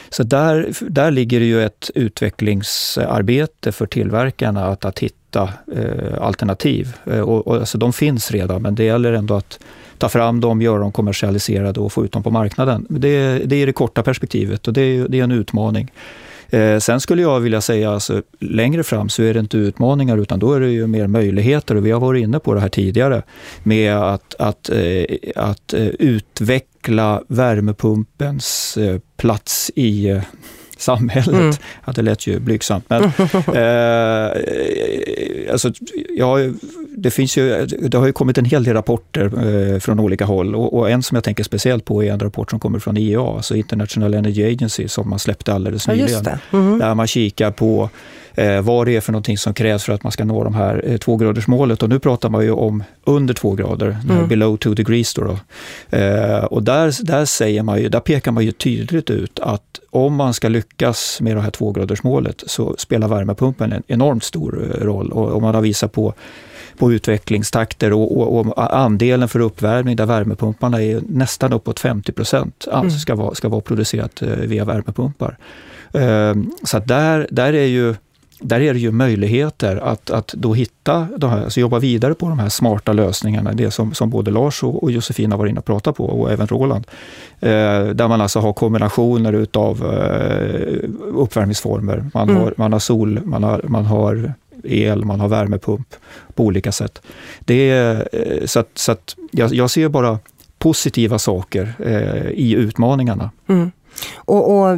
Så 0.09 0.23
där, 0.23 0.73
där 0.81 1.11
ligger 1.11 1.39
det 1.39 1.45
ju 1.45 1.63
ett 1.63 1.91
utvecklingsarbete 1.95 3.71
för 3.71 3.85
tillverkarna 3.85 4.65
att, 4.65 4.85
att 4.85 4.99
hitta 4.99 5.49
eh, 5.75 6.21
alternativ. 6.21 6.95
Eh, 7.05 7.19
och, 7.19 7.47
och, 7.47 7.55
alltså 7.55 7.77
de 7.77 7.93
finns 7.93 8.31
redan, 8.31 8.61
men 8.61 8.75
det 8.75 8.83
gäller 8.83 9.13
ändå 9.13 9.33
att 9.35 9.59
ta 9.97 10.09
fram 10.09 10.41
dem, 10.41 10.61
göra 10.61 10.79
dem 10.79 10.91
kommersialiserade 10.91 11.79
och 11.79 11.93
få 11.93 12.05
ut 12.05 12.11
dem 12.11 12.23
på 12.23 12.31
marknaden. 12.31 12.85
Det, 12.89 13.39
det 13.45 13.55
är 13.55 13.65
det 13.65 13.73
korta 13.73 14.03
perspektivet 14.03 14.67
och 14.67 14.73
det 14.73 14.81
är, 14.81 15.07
det 15.07 15.19
är 15.19 15.23
en 15.23 15.31
utmaning. 15.31 15.91
Eh, 16.53 16.79
sen 16.79 16.99
skulle 16.99 17.21
jag 17.21 17.39
vilja 17.39 17.61
säga, 17.61 17.91
alltså, 17.91 18.21
längre 18.39 18.83
fram 18.83 19.09
så 19.09 19.23
är 19.23 19.33
det 19.33 19.39
inte 19.39 19.57
utmaningar 19.57 20.17
utan 20.17 20.39
då 20.39 20.53
är 20.53 20.59
det 20.59 20.69
ju 20.69 20.87
mer 20.87 21.07
möjligheter. 21.07 21.75
Och 21.75 21.85
vi 21.85 21.91
har 21.91 21.99
varit 21.99 22.23
inne 22.23 22.39
på 22.39 22.53
det 22.53 22.59
här 22.59 22.69
tidigare 22.69 23.23
med 23.63 23.97
att, 23.97 24.35
att, 24.39 24.69
eh, 24.69 25.05
att 25.35 25.73
eh, 25.73 25.87
utveckla 25.87 27.23
värmepumpens 27.27 28.77
eh, 28.77 28.99
plats 29.17 29.71
i 29.75 30.09
eh, 30.09 30.21
samhället. 30.83 31.27
Mm. 31.27 31.53
Ja, 31.85 31.93
det 31.95 32.01
lät 32.01 32.27
ju 32.27 32.39
blygsamt. 32.39 32.85
Men, 32.87 33.03
eh, 33.55 34.31
alltså, 35.51 35.71
ja, 36.17 36.37
det, 36.97 37.11
finns 37.11 37.37
ju, 37.37 37.65
det 37.65 37.97
har 37.97 38.05
ju 38.05 38.13
kommit 38.13 38.37
en 38.37 38.45
hel 38.45 38.63
del 38.63 38.73
rapporter 38.73 39.25
eh, 39.73 39.79
från 39.79 39.99
olika 39.99 40.25
håll 40.25 40.55
och, 40.55 40.77
och, 40.77 40.89
en 40.89 41.03
som 41.03 41.15
jag 41.15 41.23
tänker 41.23 41.43
speciellt 41.43 41.85
på 41.85 42.03
är 42.03 42.11
en 42.11 42.19
rapport 42.19 42.49
som 42.49 42.59
kommer 42.59 42.79
från 42.79 42.97
IEA, 42.97 43.35
alltså 43.35 43.55
International 43.55 44.13
Energy 44.13 44.53
Agency, 44.53 44.87
som 44.87 45.09
man 45.09 45.19
släppte 45.19 45.53
alldeles 45.53 45.87
nyligen. 45.87 46.23
Ja, 46.25 46.57
mm. 46.57 46.79
Där 46.79 46.95
man 46.95 47.07
kikar 47.07 47.51
på 47.51 47.89
eh, 48.35 48.61
vad 48.61 48.87
det 48.87 48.95
är 48.95 49.01
för 49.01 49.11
någonting 49.11 49.37
som 49.37 49.53
krävs 49.53 49.83
för 49.83 49.93
att 49.93 50.03
man 50.03 50.11
ska 50.11 50.25
nå 50.25 50.43
de 50.43 50.55
här 50.55 50.81
eh, 50.85 50.97
tvågradersmålet. 50.97 51.83
Och 51.83 51.89
nu 51.89 51.99
pratar 51.99 52.29
man 52.29 52.43
ju 52.43 52.51
om 52.51 52.83
under 53.03 53.33
två 53.33 53.51
grader, 53.51 53.97
mm. 54.09 54.27
below 54.27 54.57
two 54.57 54.73
degrees. 54.73 55.13
Då, 55.13 55.23
då. 55.23 55.37
Eh, 55.97 56.43
och 56.43 56.63
där, 56.63 57.05
där, 57.05 57.25
säger 57.25 57.63
man 57.63 57.81
ju, 57.81 57.89
där 57.89 57.99
pekar 57.99 58.31
man 58.31 58.45
ju 58.45 58.51
tydligt 58.51 59.09
ut 59.09 59.39
att 59.39 59.79
om 59.89 60.15
man 60.15 60.33
ska 60.33 60.49
lyckas 60.49 60.72
med 61.21 61.35
det 61.35 61.41
här 61.41 61.51
tvågradersmålet 61.51 62.43
så 62.47 62.75
spelar 62.77 63.07
värmepumpen 63.07 63.73
en 63.73 63.83
enormt 63.87 64.23
stor 64.23 64.63
eh, 64.63 64.85
roll. 64.85 65.11
Och, 65.11 65.41
man 65.41 65.55
har 65.55 65.61
visat 65.61 65.91
på 65.91 66.13
på 66.77 66.93
utvecklingstakter 66.93 67.93
och, 67.93 68.17
och, 68.17 68.47
och, 68.47 68.75
andelen 68.75 69.29
för 69.29 69.39
uppvärmning 69.39 69.95
där 69.95 70.05
värmepumparna 70.05 70.81
är 70.81 71.01
nästan 71.07 71.53
uppåt 71.53 71.79
50 71.79 72.11
procent 72.11 72.67
alltså 72.71 72.87
mm. 72.87 72.99
ska, 72.99 73.15
vara, 73.15 73.35
ska 73.35 73.49
vara 73.49 73.61
producerat 73.61 74.21
eh, 74.21 74.27
via 74.29 74.65
värmepumpar. 74.65 75.37
Ehm, 75.93 76.51
så 76.63 76.79
där, 76.79 77.27
där 77.31 77.53
är 77.53 77.65
ju 77.65 77.95
där 78.43 78.61
är 78.61 78.73
det 78.73 78.79
ju 78.79 78.91
möjligheter 78.91 79.77
att, 79.77 80.09
att 80.09 80.27
då 80.27 80.53
hitta, 80.53 81.07
de 81.17 81.29
här, 81.29 81.43
alltså 81.43 81.59
jobba 81.59 81.79
vidare 81.79 82.13
på 82.13 82.29
de 82.29 82.39
här 82.39 82.49
smarta 82.49 82.93
lösningarna, 82.93 83.53
det 83.53 83.71
som, 83.71 83.93
som 83.93 84.09
både 84.09 84.31
Lars 84.31 84.63
och, 84.63 84.83
och 84.83 84.91
Josefin 84.91 85.31
har 85.31 85.37
varit 85.37 85.49
inne 85.49 85.59
och 85.59 85.65
pratat 85.65 85.95
på 85.95 86.05
och 86.05 86.31
även 86.31 86.47
Roland. 86.47 86.87
Eh, 87.39 87.49
där 87.85 88.07
man 88.07 88.21
alltså 88.21 88.39
har 88.39 88.53
kombinationer 88.53 89.33
utav 89.33 89.93
eh, 89.93 90.89
uppvärmningsformer. 91.13 92.09
Man, 92.13 92.29
mm. 92.29 92.41
har, 92.41 92.53
man 92.57 92.73
har 92.73 92.79
sol, 92.79 93.19
man 93.25 93.43
har, 93.43 93.61
man 93.67 93.85
har 93.85 94.33
el, 94.63 95.05
man 95.05 95.19
har 95.19 95.27
värmepump 95.27 95.87
på 96.33 96.43
olika 96.43 96.71
sätt. 96.71 97.01
Det 97.39 97.69
är, 97.69 98.07
eh, 98.11 98.45
så 98.45 98.59
att, 98.59 98.69
så 98.73 98.91
att 98.91 99.15
jag, 99.31 99.53
jag 99.53 99.69
ser 99.69 99.89
bara 99.89 100.19
positiva 100.57 101.19
saker 101.19 101.73
eh, 101.79 102.31
i 102.31 102.53
utmaningarna. 102.53 103.31
Mm. 103.47 103.71
Och, 104.15 104.57
och, 104.57 104.77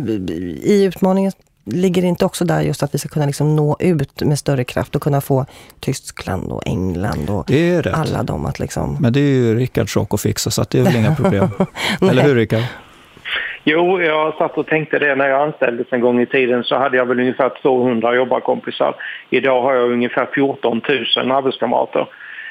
i 0.61 0.83
utmaningen 0.83 1.31
ligger 1.65 2.01
det 2.01 2.07
inte 2.07 2.25
också 2.25 2.45
där 2.45 2.61
just 2.61 2.83
att 2.83 2.93
vi 2.93 2.97
ska 2.97 3.09
kunna 3.09 3.25
liksom 3.25 3.55
nå 3.55 3.77
ut 3.79 4.21
med 4.21 4.39
större 4.39 4.63
kraft 4.63 4.95
och 4.95 5.01
kunna 5.01 5.21
få 5.21 5.45
Tyskland 5.79 6.51
och 6.51 6.67
England 6.67 7.29
och 7.29 7.51
alla 7.93 8.23
dem 8.23 8.45
att 8.45 8.59
liksom... 8.59 8.97
Men 9.01 9.13
det 9.13 9.19
är 9.19 9.33
ju 9.33 9.55
Rickards 9.55 9.93
sak 9.93 10.13
att 10.13 10.21
fixa 10.21 10.49
så 10.51 10.61
att 10.61 10.69
det 10.69 10.79
är 10.79 10.83
väl 10.83 10.95
inga 10.95 11.15
problem. 11.21 11.47
Eller 12.01 12.23
hur 12.23 12.35
Rickard? 12.35 12.63
Jo, 13.63 14.01
jag 14.01 14.33
satt 14.33 14.57
och 14.57 14.67
tänkte 14.67 14.99
det 14.99 15.15
när 15.15 15.27
jag 15.27 15.41
anställdes 15.41 15.87
en 15.89 16.01
gång 16.01 16.21
i 16.21 16.25
tiden 16.25 16.63
så 16.63 16.75
hade 16.75 16.97
jag 16.97 17.05
väl 17.05 17.19
ungefär 17.19 17.51
200 17.61 18.15
jobbarkompisar. 18.15 18.95
Idag 19.29 19.61
har 19.61 19.73
jag 19.73 19.91
ungefär 19.91 20.27
14 20.35 20.81
000 21.17 21.31
arbetskamrater. 21.31 22.07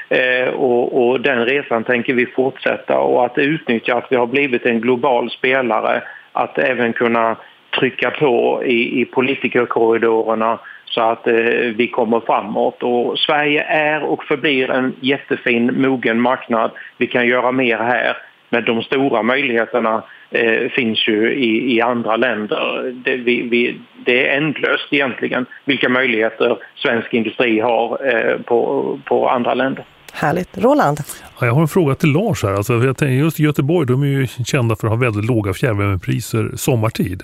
Eh, 0.09 0.49
och, 0.49 1.09
och, 1.09 1.21
den 1.21 1.45
resan 1.45 1.85
tänker 1.85 2.15
vi 2.15 2.27
fortsätta 2.27 2.99
och 2.99 3.25
att 3.25 3.39
utnyttja 3.39 3.95
att 3.95 4.07
vi 4.11 4.17
har 4.17 4.27
blivit 4.27 4.67
en 4.67 4.81
global 4.81 5.31
spelare 5.31 6.03
att 6.33 6.59
även 6.59 6.93
kunna 6.93 7.37
trycka 7.79 8.11
på 8.11 8.63
i, 8.65 9.01
i 9.01 9.05
politikerkorridorerna 9.05 10.59
så 10.85 11.01
att 11.01 11.27
eh, 11.27 11.35
vi 11.77 11.89
kommer 11.89 12.21
framåt. 12.21 12.83
Och 12.83 13.19
Sverige 13.19 13.63
är 13.63 14.03
och 14.03 14.25
förblir 14.25 14.71
en 14.71 14.95
jättefin 15.01 15.83
mogen 15.83 16.21
marknad. 16.21 16.71
Vi 16.99 17.07
kan 17.07 17.27
göra 17.27 17.53
mer 17.53 17.79
här. 17.79 18.17
Men 18.49 18.65
de 18.65 18.83
stora 18.83 19.23
möjligheterna 19.23 20.03
eh, 20.31 20.71
finns 20.71 21.09
ju 21.09 21.35
i, 21.35 21.77
i 21.77 21.81
andra 21.81 22.17
länder. 22.17 22.93
Det, 23.05 23.17
vi, 23.17 23.43
vi, 23.43 23.81
det 24.07 24.29
är 24.29 24.37
ändlöst 24.37 24.89
egentligen 24.91 25.47
vilka 25.65 25.89
möjligheter 25.89 26.59
svensk 26.75 27.15
industri 27.15 27.61
har 27.61 27.99
eh, 28.07 28.43
på, 28.43 28.99
på 29.05 29.29
andra 29.29 29.55
länder. 29.55 29.85
Härligt. 30.13 30.59
Roland? 30.59 30.99
Ja, 31.41 31.47
jag 31.47 31.55
har 31.55 31.61
en 31.61 31.69
fråga 31.69 31.95
till 31.95 32.13
Lars 32.13 32.43
här. 32.43 32.53
Alltså, 32.53 32.73
jag 32.73 32.97
tänker 32.97 33.15
just 33.15 33.39
Göteborg, 33.39 33.87
de 33.87 34.03
är 34.03 34.07
ju 34.07 34.27
kända 34.27 34.77
för 34.77 34.87
att 34.87 34.93
ha 34.93 35.01
väldigt 35.01 35.25
låga 35.25 35.53
fjärrvärmepriser 35.53 36.51
sommartid. 36.57 37.23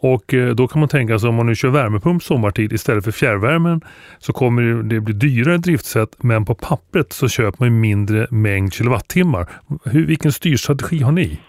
Och 0.00 0.34
eh, 0.34 0.54
då 0.54 0.68
kan 0.68 0.80
man 0.80 0.88
tänka 0.88 1.18
sig 1.18 1.28
om 1.28 1.34
man 1.34 1.46
nu 1.46 1.54
kör 1.54 1.68
värmepump 1.68 2.22
sommartid 2.22 2.72
istället 2.72 3.04
för 3.04 3.12
fjärrvärmen 3.12 3.80
så 4.18 4.32
kommer 4.32 4.82
det 4.82 5.00
bli 5.00 5.14
dyrare 5.14 5.56
driftsätt 5.56 6.22
men 6.22 6.44
på 6.44 6.54
pappret 6.54 7.12
så 7.12 7.28
köper 7.28 7.64
man 7.64 7.80
mindre 7.80 8.26
mängd 8.30 8.74
kilowattimmar. 8.74 9.46
Hur, 9.84 10.06
vilken 10.06 10.32
styrstrategi 10.32 10.98
har 10.98 11.12
ni? 11.12 11.40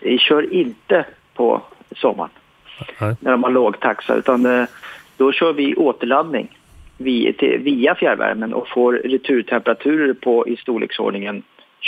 Vi 0.00 0.18
kör 0.18 0.52
inte 0.52 1.06
på 1.34 1.62
sommaren 1.96 2.30
Nej. 3.00 3.16
när 3.20 3.30
de 3.30 3.42
har 3.42 3.50
låg 3.50 3.80
taxa 3.80 4.14
utan 4.14 4.46
eh, 4.46 4.66
då 5.16 5.32
kör 5.32 5.52
vi 5.52 5.74
återladdning 5.74 6.58
via 6.98 7.94
fjärrvärmen 7.94 8.54
och 8.54 8.68
får 8.68 8.92
returtemperaturer 8.92 10.14
på 10.14 10.48
i 10.48 10.56
storleksordningen 10.56 11.42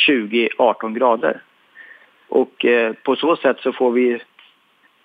20-18 0.08 0.94
grader. 0.94 1.40
Och 2.28 2.64
eh, 2.64 2.92
på 2.92 3.16
så 3.16 3.36
sätt 3.36 3.56
så 3.60 3.72
får 3.72 3.90
vi 3.90 4.18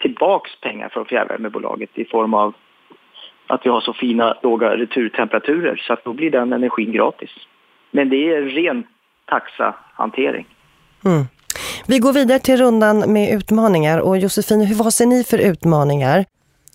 tillbaks 0.01 0.51
pengar 0.61 0.89
från 0.89 1.05
fjärrvärmebolaget 1.05 1.89
i 1.93 2.05
form 2.05 2.33
av 2.33 2.53
att 3.47 3.65
vi 3.65 3.69
har 3.69 3.81
så 3.81 3.93
fina 3.93 4.37
låga 4.43 4.77
returtemperaturer 4.77 5.75
så 5.87 5.93
att 5.93 6.03
då 6.03 6.13
blir 6.13 6.31
den 6.31 6.53
energin 6.53 6.91
gratis. 6.91 7.29
Men 7.91 8.09
det 8.09 8.33
är 8.35 8.41
ren 8.41 8.83
taxahantering. 9.25 10.45
Mm. 11.05 11.25
Vi 11.87 11.99
går 11.99 12.13
vidare 12.13 12.39
till 12.39 12.57
rundan 12.57 13.13
med 13.13 13.35
utmaningar 13.35 13.99
och 13.99 14.17
Josefin, 14.17 14.61
hur, 14.61 14.75
vad 14.75 14.93
ser 14.93 15.05
ni 15.05 15.23
för 15.23 15.37
utmaningar? 15.37 16.25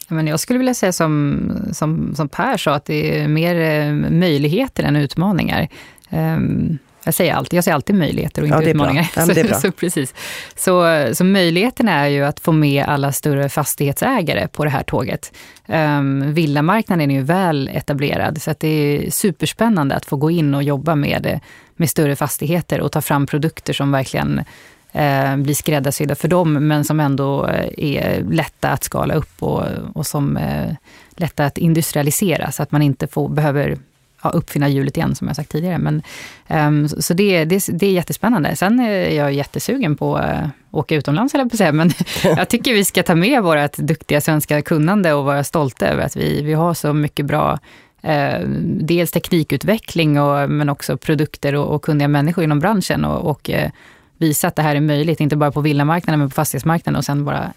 Men 0.09 0.27
jag 0.27 0.41
skulle 0.41 0.59
vilja 0.59 0.75
säga 0.75 0.93
som, 0.93 1.41
som, 1.73 2.15
som 2.15 2.29
Per 2.29 2.57
sa, 2.57 2.75
att 2.75 2.85
det 2.85 3.21
är 3.21 3.29
mer 3.29 3.55
eh, 3.57 3.93
möjligheter 4.11 4.85
än 4.85 4.97
utmaningar. 4.97 5.69
Um, 6.13 6.79
jag 7.07 7.15
säger 7.15 7.35
alltid, 7.35 7.57
jag 7.57 7.65
säger 7.65 7.75
alltid 7.75 7.97
möjligheter 7.97 8.43
och 8.43 8.49
inte 8.49 8.59
Ja, 8.59 8.63
är 8.63 8.69
utmaningar. 8.69 9.11
Ja, 9.17 9.23
är 9.23 9.49
så, 9.55 9.61
så, 9.61 9.73
precis. 9.73 10.15
Så, 10.57 11.05
så 11.15 11.25
möjligheterna 11.25 11.93
är 11.93 12.09
ju 12.09 12.25
att 12.25 12.41
få 12.41 12.53
med 12.53 12.85
alla 12.85 13.13
större 13.13 13.49
fastighetsägare 13.49 14.49
på 14.49 14.65
det 14.65 14.71
här 14.71 14.83
tåget. 14.83 15.33
Um, 15.67 16.33
villamarknaden 16.33 17.11
är 17.11 17.15
ju 17.15 17.23
väl 17.23 17.71
etablerad, 17.73 18.43
så 18.43 18.51
att 18.51 18.61
det 18.61 18.69
är 18.69 19.11
superspännande 19.11 19.95
att 19.95 20.05
få 20.05 20.17
gå 20.17 20.31
in 20.31 20.55
och 20.55 20.63
jobba 20.63 20.95
med, 20.95 21.41
med 21.77 21.91
större 21.91 22.17
fastigheter 22.17 22.81
och 22.81 22.93
ta 22.93 23.01
fram 23.01 23.27
produkter 23.27 23.73
som 23.73 23.93
verkligen 23.93 24.45
eh, 24.93 25.37
blir 25.37 25.55
skräddarsydda 25.55 26.15
för 26.15 26.29
dem, 26.29 26.53
men 26.53 26.85
som 26.85 27.01
ändå 27.01 27.47
eh, 27.47 27.69
är 27.77 28.25
lätta 28.31 28.69
att 28.69 28.85
skala 28.85 29.15
upp 29.15 29.43
och, 29.43 29.65
och 29.95 30.07
som 30.07 30.37
eh, 30.37 30.75
lätta 31.17 31.45
att 31.45 31.59
industrialisera, 31.59 32.53
så 32.53 32.63
att 32.63 32.73
man 32.73 32.83
inte 32.83 33.07
får, 33.07 33.29
behöver 33.29 33.79
ja, 34.23 34.31
uppfinna 34.31 34.69
hjulet 34.69 34.97
igen, 34.97 35.15
som 35.15 35.27
jag 35.27 35.37
sagt 35.37 35.51
tidigare. 35.51 35.79
Men, 35.79 36.03
um, 36.49 36.89
så 36.89 37.15
det, 37.15 37.45
det, 37.45 37.67
det 37.73 37.87
är 37.87 37.93
jättespännande. 37.93 38.57
Sen 38.57 38.81
är 38.81 39.11
jag 39.11 39.33
jättesugen 39.33 39.97
på 39.97 40.17
att 40.17 40.43
uh, 40.43 40.49
åka 40.71 40.95
utomlands, 40.95 41.35
eller 41.35 41.45
på 41.45 41.55
att 41.55 41.59
säga, 41.59 41.73
men 41.73 41.91
jag 42.25 42.49
tycker 42.49 42.75
vi 42.75 42.85
ska 42.85 43.03
ta 43.03 43.15
med 43.15 43.43
vårt 43.43 43.77
duktiga 43.77 44.21
svenska 44.21 44.63
kunnande 44.63 45.13
och 45.13 45.25
vara 45.25 45.45
stolta 45.45 45.87
över 45.87 46.03
att 46.03 46.17
vi, 46.17 46.43
vi 46.43 46.53
har 46.53 46.75
så 46.75 46.93
mycket 46.93 47.27
bra 47.27 47.59
Eh, 48.07 48.41
dels 48.81 49.11
teknikutveckling, 49.11 50.21
och, 50.21 50.51
men 50.51 50.69
också 50.69 50.97
produkter 50.97 51.55
och, 51.55 51.75
och 51.75 51.83
kunniga 51.83 52.09
människor 52.09 52.45
inom 52.45 52.61
branschen 52.61 53.05
och, 53.05 53.31
och 53.31 53.51
eh, 53.51 53.71
visa 54.19 54.49
att 54.49 54.57
det 54.57 54.63
här 54.63 54.77
är 54.77 54.81
möjligt, 54.81 55.21
inte 55.21 55.37
bara 55.37 55.53
på 55.53 55.61
villamarknaden, 55.61 56.19
men 56.19 56.29
på 56.29 56.35
fastighetsmarknaden 56.35 56.97
och 56.97 57.05
sen 57.05 57.25
bara 57.25 57.53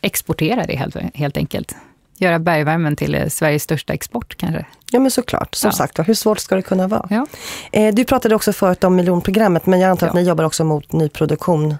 exportera 0.00 0.64
det 0.64 0.76
helt, 0.76 0.96
helt 1.14 1.36
enkelt. 1.36 1.76
Göra 2.18 2.38
bergvärmen 2.38 2.96
till 2.96 3.14
eh, 3.14 3.26
Sveriges 3.28 3.62
största 3.62 3.92
export 3.92 4.36
kanske. 4.36 4.66
Ja 4.92 5.00
men 5.00 5.10
såklart, 5.10 5.54
som 5.54 5.68
Ja. 5.68 5.72
sagt, 5.72 5.98
hur 6.08 6.14
svårt 6.14 6.38
ska 6.38 6.56
det 6.56 6.62
kunna 6.62 6.88
vara? 6.88 7.06
Ja. 7.10 7.26
Eh, 7.72 7.94
du 7.94 8.04
pratade 8.04 8.34
också 8.34 8.52
förut 8.52 8.84
om 8.84 8.96
miljonprogrammet, 8.96 9.66
men 9.66 9.80
jag 9.80 9.90
antar 9.90 10.06
att 10.06 10.14
Ja. 10.14 10.20
ni 10.20 10.28
jobbar 10.28 10.44
också 10.44 10.64
mot 10.64 10.92
nyproduktion. 10.92 11.74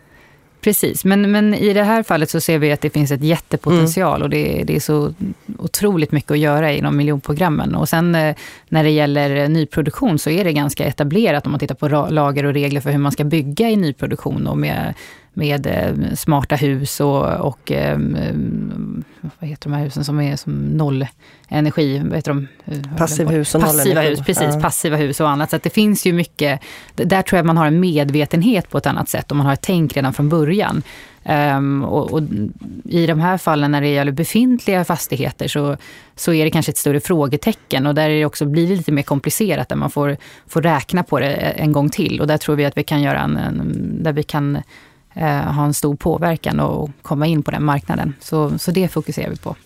Precis, 0.60 1.04
men, 1.04 1.30
men 1.30 1.54
i 1.54 1.72
det 1.72 1.82
här 1.82 2.02
fallet 2.02 2.30
så 2.30 2.40
ser 2.40 2.58
vi 2.58 2.72
att 2.72 2.80
det 2.80 2.90
finns 2.90 3.10
ett 3.10 3.22
jättepotential 3.22 4.22
och 4.22 4.30
det, 4.30 4.62
det 4.66 4.76
är 4.76 4.80
så 4.80 5.14
otroligt 5.58 6.12
mycket 6.12 6.30
att 6.30 6.38
göra 6.38 6.72
inom 6.72 6.96
miljonprogrammen. 6.96 7.74
Och 7.74 7.88
sen 7.88 8.14
eh, 8.14 8.34
när 8.68 8.84
det 8.84 8.90
gäller 8.90 9.48
nyproduktion 9.48 10.18
så 10.18 10.30
är 10.30 10.44
det 10.44 10.52
ganska 10.52 10.84
etablerat 10.84 11.46
om 11.46 11.52
man 11.52 11.58
tittar 11.60 11.74
på 11.74 11.88
lagar 12.10 12.44
och 12.44 12.52
regler 12.52 12.80
för 12.80 12.90
hur 12.90 12.98
man 12.98 13.12
ska 13.12 13.24
bygga 13.24 13.68
i 13.70 13.76
nyproduktion 13.76 14.46
och 14.46 14.58
med, 14.58 14.94
med 15.32 15.66
eh, 15.66 16.14
smarta 16.14 16.56
hus 16.56 17.00
och, 17.00 17.26
och 17.26 17.72
eh, 17.72 17.98
vad 19.38 19.50
heter 19.50 19.70
de 19.70 19.76
här 19.76 19.84
husen 19.84 20.04
som 20.04 20.20
är 20.20 20.36
som 20.36 20.52
noll 20.52 21.06
energi, 21.48 22.02
vad 22.04 22.16
heter 22.16 22.30
de? 22.30 22.48
Eh, 22.64 22.96
Passivhus 22.96 23.54
och 23.54 23.60
Passiva 23.60 24.00
hus, 24.00 24.20
precis. 24.26 24.54
Ja. 24.54 24.60
Passiva 24.60 24.96
hus 24.96 25.20
och 25.20 25.30
annat. 25.30 25.50
Så 25.50 25.56
att 25.56 25.62
det 25.62 25.70
finns 25.70 26.06
ju 26.06 26.12
mycket, 26.12 26.60
där 26.94 27.22
tror 27.22 27.36
jag 27.36 27.46
man 27.46 27.56
har 27.56 27.66
en 27.66 27.80
medvetenhet 27.80 28.70
på 28.70 28.78
ett 28.78 28.86
annat 28.86 29.08
sätt 29.08 29.30
och 29.30 29.36
man 29.36 29.46
har 29.46 29.52
ett 29.52 29.62
tänk 29.62 29.96
redan 29.96 30.12
från 30.12 30.28
början. 30.28 30.82
Ehm, 31.24 31.84
och, 31.84 32.12
och 32.12 32.22
I 32.84 33.06
de 33.06 33.20
här 33.20 33.38
fallen 33.38 33.70
när 33.70 33.80
det 33.80 33.88
gäller 33.88 34.12
befintliga 34.12 34.84
fastigheter 34.84 35.48
så, 35.48 35.76
så 36.16 36.32
är 36.32 36.44
det 36.44 36.50
kanske 36.50 36.70
ett 36.70 36.76
större 36.76 37.00
frågetecken 37.00 37.86
och 37.86 37.94
där 37.94 38.10
är 38.10 38.18
det 38.18 38.24
också, 38.24 38.46
blir 38.46 38.68
det 38.68 38.76
lite 38.76 38.92
mer 38.92 39.02
komplicerat 39.02 39.68
där 39.68 39.76
man 39.76 39.90
får, 39.90 40.16
får 40.46 40.62
räkna 40.62 41.02
på 41.02 41.20
det 41.20 41.34
en 41.34 41.72
gång 41.72 41.90
till. 41.90 42.20
Och 42.20 42.26
där 42.26 42.38
tror 42.38 42.56
vi 42.56 42.64
att 42.64 42.76
vi 42.76 42.82
kan 42.82 43.02
göra 43.02 43.20
en, 43.20 43.36
en 43.36 44.02
där 44.02 44.12
vi 44.12 44.22
kan 44.22 44.58
ha 45.26 45.64
en 45.64 45.74
stor 45.74 45.94
påverkan 45.96 46.60
och 46.60 46.90
komma 47.02 47.26
in 47.26 47.42
på 47.42 47.50
den 47.50 47.64
marknaden. 47.64 48.14
Så, 48.20 48.58
så 48.58 48.70
det 48.70 48.88
fokuserar 48.88 49.30
vi 49.30 49.36
på. 49.36 49.56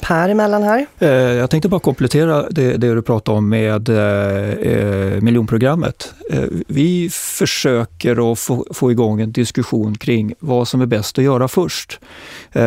Per 0.00 0.28
emellan 0.28 0.62
här. 0.62 0.86
Eh, 0.98 1.08
Jag 1.08 1.50
tänkte 1.50 1.68
bara 1.68 1.80
komplettera 1.80 2.50
det, 2.50 2.76
det 2.76 2.94
du 2.94 3.02
pratade 3.02 3.38
om 3.38 3.48
med 3.48 3.88
eh, 3.88 4.48
eh, 4.52 5.20
miljonprogrammet. 5.20 6.14
Eh, 6.30 6.42
vi 6.68 7.10
försöker 7.12 8.32
att 8.32 8.38
få, 8.38 8.66
få 8.74 8.90
igång 8.90 9.20
en 9.20 9.32
diskussion 9.32 9.94
kring 9.98 10.34
vad 10.40 10.68
som 10.68 10.80
är 10.80 10.86
bäst 10.86 11.18
att 11.18 11.24
göra 11.24 11.48
först. 11.48 12.00
Eh, 12.52 12.60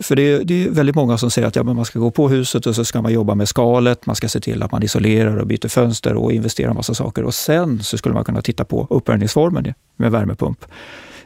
för 0.00 0.16
det, 0.16 0.22
är- 0.22 0.44
det 0.44 0.64
är 0.64 0.70
väldigt 0.70 0.96
många 0.96 1.18
som 1.18 1.30
säger 1.30 1.48
att 1.48 1.56
ja, 1.56 1.62
men 1.62 1.76
man 1.76 1.84
ska 1.84 1.98
gå 1.98 2.10
på 2.10 2.28
huset 2.28 2.66
och 2.66 2.74
så 2.74 2.84
ska 2.84 3.02
man 3.02 3.12
jobba 3.12 3.34
med 3.34 3.48
skalet, 3.48 4.06
man 4.06 4.16
ska 4.16 4.28
se 4.28 4.40
till 4.40 4.62
att 4.62 4.72
man 4.72 4.82
isolerar 4.82 5.36
och 5.36 5.46
byter 5.46 5.68
fönster 5.68 6.14
och 6.14 6.32
investerar 6.32 6.70
en 6.70 6.76
massa 6.76 6.94
saker. 6.94 7.24
Och 7.24 7.34
sen 7.34 7.82
så 7.82 7.98
skulle 7.98 8.14
man 8.14 8.24
kunna 8.24 8.42
titta 8.42 8.64
på 8.64 8.86
uppvärmningsformen 8.90 9.74
med 9.96 10.10
värmepump. 10.12 10.64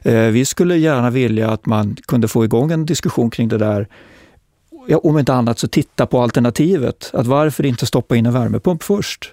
Eh, 0.03 0.23
vi 0.23 0.45
skulle 0.45 0.77
gärna 0.77 1.11
vilja 1.11 1.51
att 1.51 1.67
man 1.67 1.97
kunde 2.07 2.29
få 2.29 2.45
igång 2.45 2.73
en 2.73 2.87
diskussion 2.87 3.31
kring 3.31 3.49
det 3.49 3.59
där 3.59 3.89
ja, 4.89 4.99
om 4.99 5.19
inte 5.19 5.33
annat 5.33 5.59
så 5.59 5.69
titta 5.69 6.07
på 6.07 6.21
alternativet. 6.21 7.11
Att 7.13 7.27
varför 7.27 7.67
inte 7.67 7.87
stoppa 7.87 8.17
in 8.17 8.27
en 8.27 8.33
värmepump 8.33 8.83
först? 8.83 9.33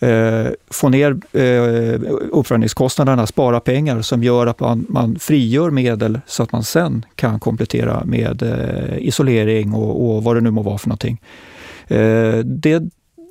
Eh, 0.00 0.46
få 0.70 0.88
ner 0.88 1.10
eh, 1.32 2.00
uppvärmningskostnaderna, 2.30 3.26
spara 3.26 3.60
pengar 3.60 4.02
som 4.02 4.22
gör 4.22 4.46
att 4.46 4.60
man, 4.60 4.86
man 4.88 5.18
frigör 5.18 5.70
medel 5.70 6.20
så 6.26 6.42
att 6.42 6.52
man 6.52 6.64
sen 6.64 7.04
kan 7.14 7.40
komplettera 7.40 8.04
med 8.04 8.42
eh, 8.42 8.98
isolering 8.98 9.72
och, 9.72 10.16
och 10.16 10.24
vad 10.24 10.36
det 10.36 10.40
nu 10.40 10.50
må 10.50 10.62
vara 10.62 10.78
för 10.78 10.88
någonting. 10.88 11.20
Eh, 11.88 12.38
det, 12.38 12.82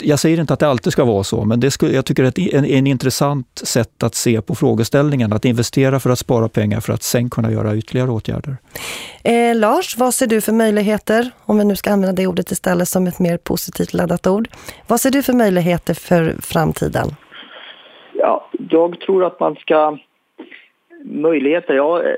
jag 0.04 0.20
säger 0.20 0.40
inte 0.40 0.54
att 0.54 0.60
det 0.60 0.68
alltid 0.68 0.94
ska 0.94 1.06
vara 1.06 1.24
så, 1.24 1.46
men 1.46 1.60
det 1.60 1.72
skulle, 1.72 1.92
jag 1.94 2.06
tycker 2.06 2.24
att 2.24 2.36
det 2.36 2.54
är 2.54 2.58
en, 2.58 2.66
en 2.66 2.88
intressant 2.88 3.48
sätt 3.64 4.04
att 4.04 4.16
se 4.16 4.42
på 4.42 4.56
frågeställningen. 4.56 5.34
Att 5.34 5.46
investera 5.46 6.00
för 6.00 6.10
att 6.10 6.20
spara 6.20 6.50
pengar 6.50 6.80
för 6.80 6.94
att 6.94 7.04
sen 7.04 7.30
kunna 7.30 7.52
göra 7.52 7.76
ytterligare 7.76 8.10
åtgärder. 8.10 8.58
Eh, 9.24 9.56
Lars, 9.56 9.98
vad 9.98 10.14
ser 10.14 10.28
du 10.28 10.42
för 10.42 10.52
möjligheter, 10.52 11.30
om 11.46 11.58
vi 11.58 11.66
nu 11.66 11.76
ska 11.76 11.92
använda 11.92 12.22
det 12.22 12.28
ordet 12.28 12.52
istället 12.52 12.88
som 12.88 13.08
ett 13.08 13.20
mer 13.20 13.38
positivt 13.38 13.94
laddat 13.94 14.28
ord. 14.28 14.48
Vad 14.88 15.00
ser 15.00 15.12
du 15.12 15.24
för 15.24 15.34
möjligheter 15.34 15.94
för 15.94 16.36
framtiden? 16.42 17.08
Ja, 18.14 18.50
jag 18.70 19.00
tror 19.00 19.26
att 19.26 19.40
man 19.40 19.56
ska... 19.56 19.98
Möjligheter, 21.06 21.74
ja. 21.74 22.04
eh, 22.04 22.16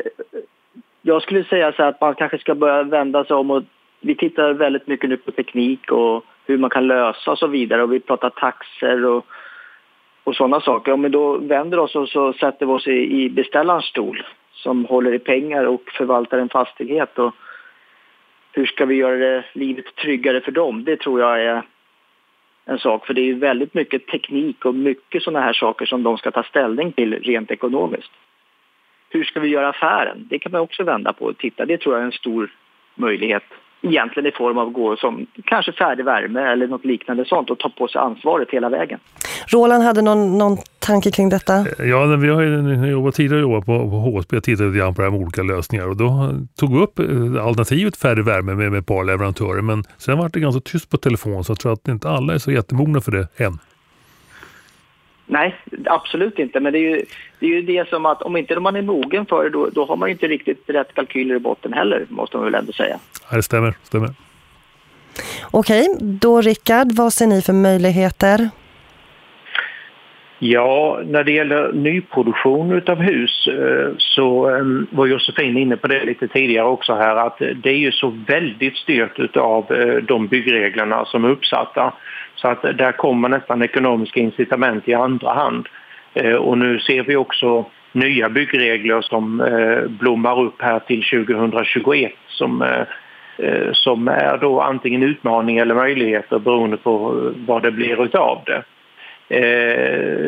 Jag 1.02 1.22
skulle 1.22 1.44
säga 1.44 1.72
så 1.72 1.82
här 1.82 1.90
att 1.90 2.02
man 2.02 2.16
kanske 2.16 2.38
ska 2.38 2.56
börja 2.56 2.84
vända 2.84 3.26
sig 3.26 3.36
om 3.36 3.52
och 3.52 3.64
vi 4.02 4.16
tittar 4.16 4.54
väldigt 4.54 4.88
mycket 4.88 5.10
nu 5.10 5.18
på 5.18 5.32
teknik 5.32 5.92
och 5.92 6.24
hur 6.46 6.58
man 6.58 6.70
kan 6.70 6.88
lösa 6.88 7.32
och 7.32 7.40
så 7.40 7.48
vidare 7.48 7.84
och 7.84 7.94
vi 7.94 8.00
pratar 8.00 8.30
taxer 8.30 9.06
och, 9.06 9.26
och 10.24 10.36
sådana 10.36 10.62
saker. 10.62 10.92
Om 10.92 11.02
vi 11.02 11.10
då 11.10 11.38
vänder 11.38 11.80
oss 11.80 11.96
och 11.96 12.10
så 12.10 12.34
sätter 12.34 12.66
vi 12.66 12.72
oss 12.72 12.88
i, 12.88 13.24
i 13.24 13.30
beställarens 13.30 13.86
stol 13.86 14.24
som 14.52 14.86
håller 14.86 15.14
i 15.14 15.20
pengar 15.20 15.64
och 15.64 15.92
förvaltar 15.98 16.38
en 16.38 16.50
fastighet 16.50 17.20
och 17.20 17.36
hur 18.52 18.66
ska 18.66 18.86
vi 18.86 18.96
göra 18.96 19.16
det, 19.16 19.44
livet 19.54 19.96
tryggare 19.96 20.42
för 20.42 20.52
dem? 20.52 20.84
Det 20.84 20.98
tror 20.98 21.20
jag 21.20 21.42
är 21.42 21.64
en 22.66 22.80
sak. 22.80 23.06
För 23.06 23.14
det 23.14 23.30
är 23.30 23.34
väldigt 23.34 23.74
mycket 23.74 24.08
teknik 24.08 24.66
och 24.66 24.76
mycket 24.76 25.24
sådana 25.24 25.46
här 25.46 25.54
saker 25.54 25.86
som 25.86 26.04
de 26.04 26.18
ska 26.18 26.32
ta 26.32 26.44
ställning 26.44 26.92
till 26.92 27.14
rent 27.14 27.52
ekonomiskt. 27.52 28.12
Hur 29.10 29.24
ska 29.24 29.40
vi 29.40 29.48
göra 29.48 29.70
affären? 29.70 30.28
Det 30.30 30.40
kan 30.40 30.52
man 30.52 30.62
också 30.62 30.84
vända 30.84 31.14
på 31.14 31.26
och 31.26 31.38
titta. 31.38 31.66
Det 31.66 31.78
tror 31.78 31.96
jag 31.96 32.02
är 32.02 32.06
en 32.06 32.12
stor 32.12 32.52
möjlighet. 32.96 33.44
Egentligen 33.86 34.28
i 34.28 34.32
form 34.32 34.58
av 34.58 34.72
gå 34.72 34.96
som 34.96 35.28
kanske 35.46 35.72
färdig 35.72 36.06
värme 36.06 36.42
eller 36.52 36.68
något 36.68 36.86
liknande 36.86 37.26
sånt 37.26 37.50
och 37.50 37.60
ta 37.60 37.70
på 37.70 37.88
sig 37.88 38.02
ansvaret 38.02 38.48
hela 38.52 38.70
vägen. 38.70 39.00
Roland 39.48 39.84
hade 39.84 40.02
någon, 40.02 40.38
någon 40.38 40.58
tanke 40.80 41.12
kring 41.12 41.30
detta? 41.30 41.66
Ja, 41.80 42.06
men 42.06 42.22
vi 42.22 42.30
har 42.30 42.42
ju 42.42 42.88
jobbat 42.92 43.16
tidigare 43.16 43.42
jobbat 43.42 43.66
på, 43.66 43.90
på 43.90 43.96
HSB 43.96 44.38
och 44.38 44.44
tittat 44.44 44.66
lite 44.66 44.78
grann 44.78 44.96
på 44.96 45.02
det 45.02 45.06
här 45.06 45.12
med 45.12 45.22
olika 45.22 45.44
lösningar 45.44 45.88
och 45.88 45.98
då 45.98 46.30
tog 46.60 46.74
vi 46.78 46.84
upp 46.84 47.00
eh, 47.00 47.46
alternativet 47.46 47.98
färdig 47.98 48.26
värme 48.26 48.56
med, 48.56 48.72
med 48.72 48.80
ett 48.80 48.86
par 48.86 49.04
leverantörer 49.04 49.62
men 49.62 49.84
sen 49.98 50.18
var 50.18 50.30
det 50.30 50.40
ganska 50.40 50.62
tyst 50.62 50.90
på 50.90 50.98
telefon 50.98 51.44
så 51.44 51.52
jag 51.52 51.60
tror 51.60 51.74
att 51.74 51.88
inte 51.88 52.10
alla 52.10 52.34
är 52.34 52.38
så 52.38 52.52
jättemogna 52.52 53.02
för 53.02 53.12
det 53.12 53.28
än. 53.38 53.60
Nej, 55.26 55.56
absolut 55.86 56.40
inte. 56.40 56.60
Men 56.60 56.74
det 56.74 56.80
är 56.80 56.90
ju 56.90 57.06
det, 57.40 57.46
är 57.46 57.50
ju 57.50 57.62
det 57.62 57.90
som 57.90 58.06
att 58.06 58.22
om 58.22 58.38
inte 58.38 58.60
man 58.60 58.76
är 58.76 58.82
mogen 58.82 59.26
för 59.26 59.44
det 59.44 59.50
då, 59.50 59.70
då 59.70 59.86
har 59.86 59.96
man 59.96 60.10
inte 60.10 60.28
riktigt 60.28 60.64
rätt 60.68 60.94
kalkyler 60.94 61.36
i 61.36 61.40
botten 61.40 61.74
heller, 61.74 62.06
måste 62.10 62.38
man 62.38 62.46
väl 62.46 62.56
ändå 62.56 62.72
säga. 62.72 63.00
Ja, 63.30 63.36
det 63.36 63.44
stämmer, 63.44 63.74
stämmer. 63.84 64.10
Okej, 65.52 65.88
då 66.00 66.42
Rickard, 66.42 66.92
vad 66.92 67.14
ser 67.14 67.28
ni 67.28 67.42
för 67.42 67.54
möjligheter? 67.54 68.50
Ja, 70.46 71.02
när 71.06 71.24
det 71.24 71.32
gäller 71.32 71.74
nyproduktion 71.74 72.82
av 72.88 73.02
hus 73.02 73.48
eh, 73.48 73.92
så 73.98 74.50
ehm, 74.50 74.88
var 74.90 75.06
Josefin 75.06 75.58
inne 75.58 75.78
på 75.78 75.88
det 75.88 76.06
lite 76.06 76.28
tidigare 76.28 76.68
också 76.68 76.94
här 76.94 77.16
att 77.16 77.38
det 77.38 77.70
är 77.70 77.78
ju 77.78 77.92
så 77.92 78.14
väldigt 78.28 78.76
styrt 78.76 79.38
av 79.38 79.72
eh, 79.72 79.96
de 79.96 80.28
byggreglerna 80.28 81.06
som 81.06 81.26
är 81.26 81.30
uppsatta. 81.30 81.94
Så 82.36 82.48
att 82.48 82.62
där 82.62 82.92
kommer 82.92 83.30
nästan 83.30 83.62
ekonomiska 83.62 84.20
incitament 84.20 84.88
i 84.88 84.94
andra 84.94 85.34
hand. 85.34 85.68
Eh, 86.14 86.36
och 86.36 86.58
nu 86.58 86.80
ser 86.80 87.04
vi 87.04 87.16
också 87.16 87.66
nya 87.92 88.30
byggregler 88.30 89.02
som 89.02 89.42
eh, 89.42 89.90
blommar 89.90 90.42
upp 90.42 90.62
här 90.62 90.80
till 90.80 91.04
2021 91.04 92.14
som 92.28 92.62
eh, 92.62 92.82
som 93.72 94.08
är 94.08 94.38
då 94.38 94.62
antingen 94.62 95.04
utmaning 95.04 95.58
eller 95.58 95.76
möjligheter 95.76 96.40
beroende 96.40 96.78
på 96.78 97.22
vad 97.48 97.64
det 97.64 97.72
blir 97.72 98.04
utav 98.04 98.42
det. 98.46 98.64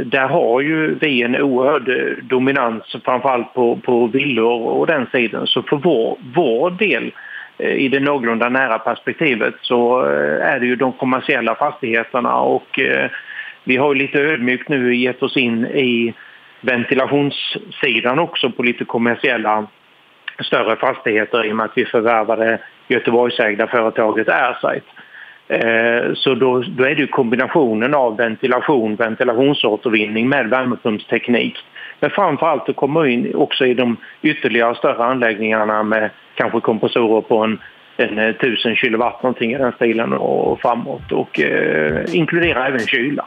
Där 0.05 0.27
har 0.27 0.61
ju 0.61 0.95
vi 1.01 1.21
en 1.21 1.41
oerhörd 1.41 1.89
dominans 2.23 2.95
framförallt 3.05 3.53
på, 3.53 3.75
på 3.75 4.07
villor 4.07 4.61
och 4.61 4.87
den 4.87 5.07
sidan. 5.11 5.47
Så 5.47 5.61
för 5.61 5.75
vår, 5.75 6.17
vår 6.35 6.69
del 6.71 7.11
Eh, 7.57 7.71
i 7.71 7.87
det 7.87 7.99
någorlunda 7.99 8.49
nära 8.49 8.79
perspektivet 8.79 9.53
så 9.61 10.05
eh, 10.05 10.47
är 10.53 10.59
det 10.59 10.65
ju 10.65 10.75
de 10.75 10.93
kommersiella 10.93 11.55
fastigheterna 11.55 12.35
och 12.35 12.79
eh, 12.79 13.09
vi 13.63 13.77
har 13.77 13.93
ju 13.93 13.99
lite 13.99 14.19
ödmjukt 14.19 14.69
nu 14.69 14.95
gett 14.95 15.23
oss 15.23 15.37
in 15.37 15.65
i 15.65 16.13
ventilationssidan 16.61 18.19
också 18.19 18.49
på 18.51 18.63
lite 18.63 18.85
kommersiella 18.85 19.67
större 20.39 20.75
fastigheter 20.75 21.45
i 21.45 21.51
och 21.51 21.55
med 21.55 21.65
att 21.65 21.77
vi 21.77 21.85
förvärvade 21.85 22.59
Göteborgsägda 22.87 23.67
företaget 23.67 24.29
Airsight. 24.29 24.83
Så 26.15 26.35
då, 26.35 26.63
då, 26.67 26.83
är 26.83 26.95
det 26.95 27.07
kombinationen 27.07 27.93
av 27.93 28.17
ventilation, 28.17 28.95
ventilationsåtervinning 28.95 30.29
med 30.29 30.49
värmepumpsteknik. 30.49 31.55
Men 31.99 32.09
framförallt 32.09 32.69
att 32.69 32.75
komma 32.75 33.07
in 33.07 33.35
också 33.35 33.65
i 33.65 33.73
de 33.73 33.97
ytterligare 34.21 34.75
större 34.75 35.05
anläggningarna 35.05 35.83
med 35.83 36.09
kanske 36.35 36.59
kompressorer 36.59 37.21
på 37.21 37.37
en, 37.43 37.59
en 37.97 38.19
eh, 38.19 38.29
1000 38.29 38.75
kilowatt 38.75 39.23
någonting 39.23 39.53
i 39.53 39.57
den 39.57 39.71
stilen 39.71 40.13
och 40.13 40.59
framåt 40.59 41.11
och 41.11 41.39
eh, 41.39 42.15
inkludera 42.15 42.67
även 42.67 42.79
kyla. 42.79 43.25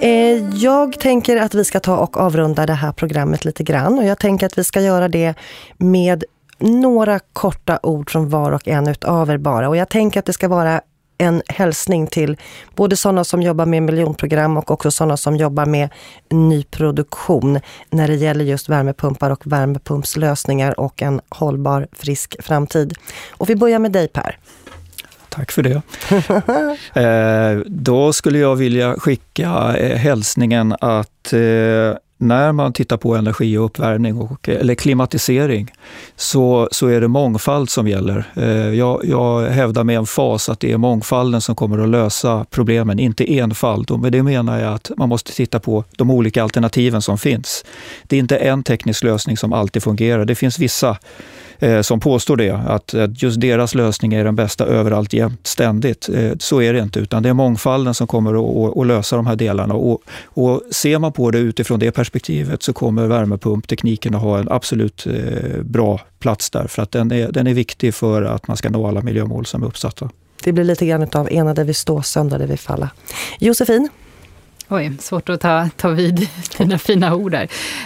Eh, 0.00 0.48
jag 0.54 1.00
tänker 1.00 1.36
att 1.36 1.54
vi 1.54 1.64
ska 1.64 1.80
ta 1.80 1.96
och 1.96 2.16
avrunda 2.16 2.66
det 2.66 2.72
här 2.72 2.92
programmet 2.92 3.44
lite 3.44 3.62
grann 3.62 3.98
och 3.98 4.04
jag 4.04 4.18
tänker 4.18 4.46
att 4.46 4.58
vi 4.58 4.64
ska 4.64 4.80
göra 4.80 5.08
det 5.08 5.34
med 5.78 6.24
några 6.58 7.18
korta 7.32 7.78
ord 7.82 8.10
från 8.10 8.28
var 8.28 8.52
och 8.52 8.68
en 8.68 8.88
utav 8.88 9.30
er 9.30 9.38
bara. 9.38 9.68
Och 9.68 9.76
jag 9.76 9.88
tänker 9.88 10.20
att 10.20 10.26
det 10.26 10.32
ska 10.32 10.48
vara 10.48 10.80
en 11.18 11.42
hälsning 11.48 12.06
till 12.06 12.36
både 12.74 12.96
sådana 12.96 13.24
som 13.24 13.42
jobbar 13.42 13.66
med 13.66 13.82
miljonprogram 13.82 14.56
och 14.56 14.70
också 14.70 14.90
sådana 14.90 15.16
som 15.16 15.36
jobbar 15.36 15.66
med 15.66 15.88
nyproduktion 16.30 17.60
när 17.90 18.08
det 18.08 18.14
gäller 18.14 18.44
just 18.44 18.68
värmepumpar 18.68 19.30
och 19.30 19.46
värmepumpslösningar 19.46 20.80
och 20.80 21.02
en 21.02 21.20
hållbar, 21.28 21.86
frisk 21.92 22.36
framtid. 22.42 22.94
Och 23.30 23.50
vi 23.50 23.56
börjar 23.56 23.78
med 23.78 23.92
dig 23.92 24.08
Per. 24.08 24.38
Tack 25.28 25.52
för 25.52 25.62
det. 25.62 25.82
eh, 27.00 27.62
då 27.66 28.12
skulle 28.12 28.38
jag 28.38 28.56
vilja 28.56 28.94
skicka 28.98 29.76
eh, 29.76 29.96
hälsningen 29.96 30.72
att 30.80 31.32
eh, 31.32 31.40
när 32.18 32.52
man 32.52 32.72
tittar 32.72 32.96
på 32.96 33.16
energi 33.16 33.58
och 33.58 33.64
uppvärmning 33.64 34.16
och, 34.16 34.48
eller 34.48 34.74
klimatisering 34.74 35.72
så, 36.16 36.68
så 36.72 36.86
är 36.86 37.00
det 37.00 37.08
mångfald 37.08 37.70
som 37.70 37.88
gäller. 37.88 38.24
Eh, 38.36 38.74
jag, 38.74 39.04
jag 39.04 39.46
hävdar 39.46 39.84
med 39.84 39.96
en 39.96 40.06
fas 40.06 40.48
att 40.48 40.60
det 40.60 40.72
är 40.72 40.76
mångfalden 40.76 41.40
som 41.40 41.54
kommer 41.56 41.78
att 41.78 41.88
lösa 41.88 42.46
problemen, 42.50 42.98
inte 42.98 43.38
enfald. 43.38 43.90
Och 43.90 44.00
med 44.00 44.12
det 44.12 44.22
menar 44.22 44.58
jag 44.58 44.74
att 44.74 44.90
man 44.96 45.08
måste 45.08 45.32
titta 45.32 45.60
på 45.60 45.84
de 45.96 46.10
olika 46.10 46.42
alternativen 46.42 47.02
som 47.02 47.18
finns. 47.18 47.64
Det 48.02 48.16
är 48.16 48.20
inte 48.20 48.36
en 48.36 48.62
teknisk 48.62 49.04
lösning 49.04 49.36
som 49.36 49.52
alltid 49.52 49.82
fungerar. 49.82 50.24
Det 50.24 50.34
finns 50.34 50.58
vissa 50.58 50.96
eh, 51.58 51.80
som 51.80 52.00
påstår 52.00 52.36
det, 52.36 52.50
att, 52.50 52.94
att 52.94 53.22
just 53.22 53.40
deras 53.40 53.74
lösning 53.74 54.14
är 54.14 54.24
den 54.24 54.36
bästa 54.36 54.66
överallt 54.66 55.12
jämt, 55.12 55.46
ständigt. 55.46 56.08
Eh, 56.08 56.32
så 56.38 56.62
är 56.62 56.72
det 56.72 56.78
inte, 56.80 57.00
utan 57.00 57.22
det 57.22 57.28
är 57.28 57.32
mångfalden 57.32 57.94
som 57.94 58.06
kommer 58.06 58.80
att, 58.80 58.86
lösa 58.86 59.16
de 59.16 59.26
här 59.26 59.36
delarna. 59.36 59.74
Och, 59.74 60.02
och 60.24 60.62
ser 60.70 60.98
man 60.98 61.12
på 61.12 61.30
det 61.30 61.38
utifrån 61.38 61.78
det 61.78 61.90
perspektivet 61.90 62.62
så 62.62 62.72
kommer 62.72 63.06
värmepumptekniken 63.06 64.14
att 64.14 64.22
ha 64.22 64.38
en 64.38 64.48
absolut 64.48 65.06
eh, 65.06 65.62
bra 65.62 66.00
plats 66.18 66.50
där, 66.50 66.66
för 66.66 66.82
att 66.82 66.90
den 66.90 67.12
är, 67.12 67.32
den 67.32 67.46
är 67.46 67.54
viktig 67.54 67.94
för 67.94 68.22
att 68.22 68.48
man 68.48 68.56
ska 68.56 68.70
nå 68.70 68.86
alla 68.86 69.00
miljömål 69.00 69.46
som 69.46 69.62
är 69.62 69.66
uppsatta. 69.66 70.10
Det 70.44 70.52
blir 70.52 70.64
lite 70.64 70.86
grann 70.86 71.08
av 71.12 71.32
ena 71.32 71.54
där 71.54 71.64
vi 71.64 71.74
står, 71.74 72.02
sönder 72.02 72.38
där 72.38 72.46
vi 72.46 72.56
falla. 72.56 72.90
Josefin? 73.38 73.88
Oj, 74.68 74.92
svårt 75.00 75.28
att 75.28 75.40
ta, 75.40 75.68
ta 75.76 75.88
vid 75.88 76.28
dina 76.58 76.78
fina 76.78 77.14
ord 77.14 77.32
där. 77.32 77.42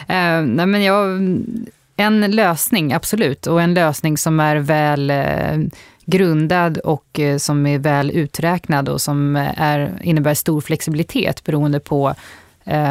Eh, 0.09 0.43
nej 0.43 0.67
men 0.67 0.83
jag 0.83 1.21
en 1.97 2.31
lösning, 2.31 2.93
absolut. 2.93 3.47
Och 3.47 3.63
en 3.63 3.75
lösning 3.75 4.19
som 4.19 4.41
är 4.41 4.57
väl 4.57 5.11
eh, 5.11 5.59
grundad 6.05 6.79
och 6.79 7.21
eh, 7.21 7.37
som 7.37 7.67
är 7.67 7.79
väl 7.79 8.11
uträknad 8.11 8.89
och 8.89 9.01
som 9.01 9.37
eh, 9.37 9.61
är, 9.63 9.99
innebär 10.03 10.35
stor 10.35 10.61
flexibilitet 10.61 11.45
beroende 11.45 11.81
på 11.81 12.15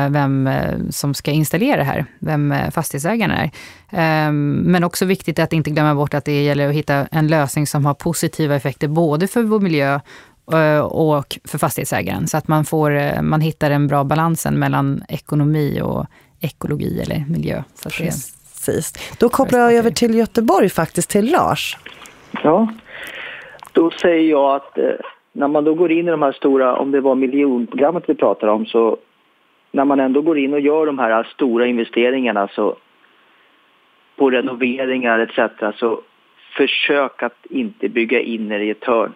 vem 0.10 0.49
som 0.89 1.14
ska 1.14 1.32
installera 1.32 1.78
det 1.78 1.84
här, 1.84 2.06
vem 2.20 2.56
fastighetsägaren 2.72 3.32
är. 3.32 3.52
Ehm, 3.91 4.54
men 4.54 4.84
också 4.84 5.06
viktigt 5.06 5.39
att 5.39 5.54
inte 5.54 5.70
glömma 5.70 5.95
bort 5.95 6.14
att 6.14 6.26
det 6.26 6.43
gäller 6.43 6.70
att 6.70 6.76
hitta 6.76 7.08
en 7.12 7.28
lösning 7.28 7.68
som 7.68 7.86
har 7.86 7.93
positiva 7.93 8.56
effekter 8.56 8.88
både 8.88 9.28
för 9.28 9.43
vår 9.43 9.60
miljö 9.60 9.99
och 10.84 11.39
för 11.45 11.58
fastighetsägaren. 11.58 12.28
Så 12.28 12.38
att 12.38 12.47
man, 12.47 12.66
får, 12.66 13.22
man 13.22 13.41
hittar 13.41 13.70
den 13.70 13.88
bra 13.88 14.04
balansen 14.04 14.60
mellan 14.60 15.04
ekonomi 15.08 15.82
och 15.82 16.06
ekologi 16.39 17.02
eller 17.02 17.26
miljö. 17.28 17.64
Så 17.76 17.89
Precis. 18.66 19.18
Då 19.20 19.30
kopplar 19.30 19.59
jag 19.59 19.74
över 19.74 19.89
till 19.91 20.16
Göteborg 20.16 20.70
faktiskt, 20.70 21.09
till 21.09 21.32
Lars. 21.32 21.78
Ja, 22.43 22.68
då 23.72 23.91
säger 23.91 24.30
jag 24.30 24.55
att 24.55 24.78
eh, 24.78 24.86
när 25.32 25.47
man 25.47 25.64
då 25.64 25.74
går 25.74 25.91
in 25.91 26.07
i 26.07 26.12
de 26.12 26.22
här 26.22 26.32
stora, 26.32 26.76
om 26.78 26.91
det 26.91 27.01
var 27.01 27.16
miljonprogrammet 27.16 28.03
vi 28.07 28.16
pratade 28.16 28.51
om, 28.51 28.66
så 28.66 28.97
när 29.72 29.86
man 29.86 29.99
ändå 29.99 30.22
går 30.22 30.38
in 30.38 30.53
och 30.53 30.59
gör 30.59 30.86
de 30.86 30.99
här 30.99 31.24
stora 31.24 31.66
investeringarna 31.66 32.47
så 32.47 32.76
på 34.16 34.30
renoveringar 34.30 35.20
etc. 35.20 35.80
så 35.80 36.01
försök 36.57 37.24
att 37.24 37.45
inte 37.49 37.89
bygga 37.89 38.20
in 38.20 38.51
er 38.51 38.59
i 38.59 38.70
ett 38.70 38.84
hörn 38.84 39.14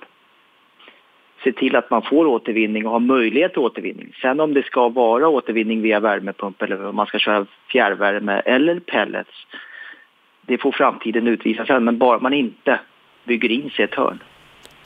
se 1.45 1.51
till 1.51 1.75
att 1.75 1.89
man 1.89 2.01
får 2.01 2.25
återvinning 2.25 2.85
och 2.85 2.91
har 2.91 2.99
möjlighet 2.99 3.51
till 3.51 3.61
återvinning. 3.61 4.13
Sen 4.21 4.39
om 4.39 4.53
det 4.53 4.63
ska 4.65 4.89
vara 4.89 5.27
återvinning 5.27 5.81
via 5.81 5.99
värmepump 5.99 6.61
eller 6.61 6.85
om 6.85 6.95
man 6.95 7.05
ska 7.05 7.19
köra 7.19 7.45
fjärrvärme 7.71 8.41
eller 8.45 8.79
pellets, 8.79 9.29
det 10.41 10.57
får 10.57 10.71
framtiden 10.71 11.27
utvisa 11.27 11.65
sen, 11.65 11.83
men 11.83 11.97
bara 11.97 12.19
man 12.19 12.33
inte 12.33 12.79
bygger 13.23 13.51
in 13.51 13.69
sig 13.69 13.85
ett 13.85 13.95
hörn. 13.95 14.19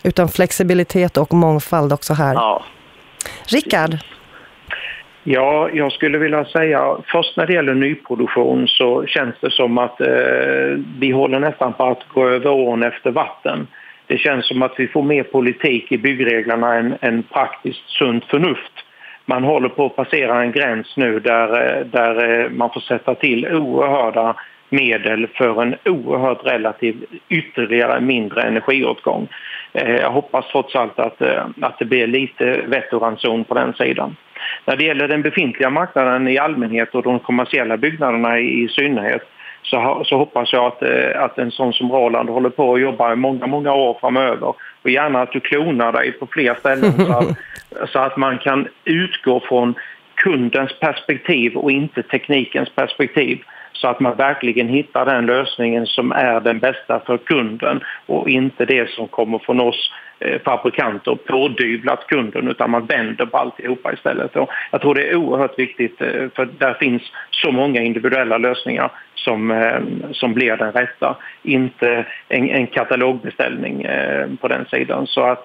Utan 0.04 0.28
flexibilitet 0.28 1.18
och 1.18 1.34
mångfald 1.34 1.94
också 1.94 2.14
här. 2.14 2.34
Ja. 2.34 2.64
Rickard? 3.48 3.98
Ja, 5.24 5.70
jag 5.74 5.92
skulle 5.92 6.18
vilja 6.18 6.46
säga 6.46 6.98
först 7.06 7.38
när 7.38 7.48
det 7.48 7.54
gäller 7.54 7.74
nyproduktion 7.74 8.68
så 8.68 9.06
känns 9.06 9.36
det 9.42 9.52
som 9.52 9.78
att 9.78 10.02
eh, 10.02 10.08
vi 11.00 11.12
håller 11.12 11.40
nästan 11.40 11.74
på 11.74 11.84
att 11.84 12.04
gå 12.14 12.28
över 12.28 12.52
ån 12.52 12.84
efter 12.84 13.12
vatten. 13.12 13.68
Det 14.10 14.18
känns 14.18 14.48
som 14.48 14.62
att 14.62 14.74
vi 14.78 14.88
får 14.88 15.04
mer 15.04 15.24
politik 15.24 15.92
i 15.92 15.98
byggreglerna 15.98 16.76
än, 16.76 16.98
än 17.02 17.24
praktiskt 17.24 17.90
sunt 17.90 18.26
förnuft. 18.26 18.72
Man 19.26 19.44
håller 19.44 19.70
på 19.70 19.86
att 19.86 19.96
passera 19.96 20.42
en 20.42 20.52
gräns 20.52 20.98
nu 20.98 21.20
där, 21.20 21.48
eh, 21.48 21.86
där 21.86 22.44
eh, 22.44 22.50
man 22.50 22.70
får 22.70 22.82
sätta 22.82 23.16
till 23.16 23.48
oerhörda 23.48 24.36
medel 24.70 25.28
för 25.28 25.62
en 25.62 25.76
oerhört 25.86 26.46
relativ 26.46 27.06
ytterligare 27.30 28.02
mindre 28.02 28.42
energiåtgång. 28.42 29.28
Eh, 29.74 29.96
jag 29.96 30.12
hoppas 30.12 30.46
trots 30.52 30.76
allt 30.76 31.00
att, 31.00 31.22
att 31.62 31.80
det 31.80 31.86
blir 31.86 32.08
lite 32.08 32.62
vett 32.68 32.94
och 32.94 33.02
ranson 33.02 33.44
på 33.44 33.54
den 33.54 33.74
sidan. 33.74 34.16
När 34.66 34.76
det 34.76 34.86
gäller 34.86 35.08
den 35.08 35.22
befintliga 35.22 35.70
marknaden 35.70 36.28
i 36.28 36.38
allmänhet 36.38 36.96
och 36.96 37.04
de 37.04 37.20
kommersiella 37.20 37.78
byggnaderna 37.78 38.40
i 38.40 38.68
synnerhet 38.68 39.24
så, 39.64 40.02
så 40.06 40.18
hoppas 40.18 40.54
jag 40.54 40.66
att, 40.66 40.82
eh, 40.82 41.24
att 41.24 41.38
en 41.38 41.52
sån 41.52 41.74
som 41.74 41.92
Roland 41.92 42.30
håller 42.30 42.50
på 42.50 42.74
att 42.74 42.82
jobba 42.82 43.14
i 43.14 43.16
många, 43.16 43.48
många 43.48 43.74
år 43.74 43.98
framöver. 44.02 44.54
Och 44.82 44.90
gärna 44.90 45.22
att 45.22 45.32
du 45.32 45.40
klonar 45.40 45.92
dig 45.92 46.12
på 46.12 46.28
fler 46.28 46.56
ställen 46.60 46.92
så 46.92 47.14
att, 47.14 47.38
så 47.90 48.00
att 48.00 48.18
man 48.18 48.38
kan 48.38 48.68
utgå 48.86 49.40
från 49.40 49.74
kundens 50.16 50.80
perspektiv 50.80 51.56
och 51.56 51.72
inte 51.72 52.04
teknikens 52.04 52.70
perspektiv 52.70 53.40
så 53.82 53.88
att 53.88 54.00
man 54.00 54.16
verkligen 54.16 54.68
hittar 54.68 55.06
den 55.06 55.26
lösningen 55.26 55.86
som 55.86 56.12
är 56.12 56.40
den 56.40 56.60
bästa 56.60 57.00
för 57.00 57.18
kunden 57.18 57.84
och 58.06 58.30
inte 58.30 58.66
det 58.66 58.90
som 58.90 59.08
kommer 59.08 59.40
från 59.40 59.60
oss 59.60 59.92
eh, 60.20 60.42
fabrikanter 60.42 61.16
pådyvlat 61.16 62.08
kunden 62.08 62.48
utan 62.48 62.72
man 62.72 62.86
vänder 62.86 63.26
på 63.26 63.38
alltihopa 63.38 63.94
istället. 63.94 64.36
Och 64.36 64.50
jag 64.72 64.82
tror 64.82 64.96
det 64.96 65.10
är 65.10 65.16
oerhört 65.16 65.60
viktigt 65.60 66.02
eh, 66.02 66.30
för 66.36 66.46
där 66.58 66.74
finns 66.74 67.02
så 67.32 67.52
många 67.52 67.82
individuella 67.82 68.38
lösningar 68.38 68.92
som, 69.16 69.52
eh, 69.52 69.80
som 70.12 70.34
blir 70.34 70.58
den 70.58 70.72
rätta, 70.72 71.18
inte 71.44 72.06
en, 72.28 72.50
en 72.50 72.68
katalogbeställning 72.68 73.88
på 74.42 74.48
den 74.48 74.66
sidan. 74.66 75.08
Så 75.08 75.22
att, 75.22 75.44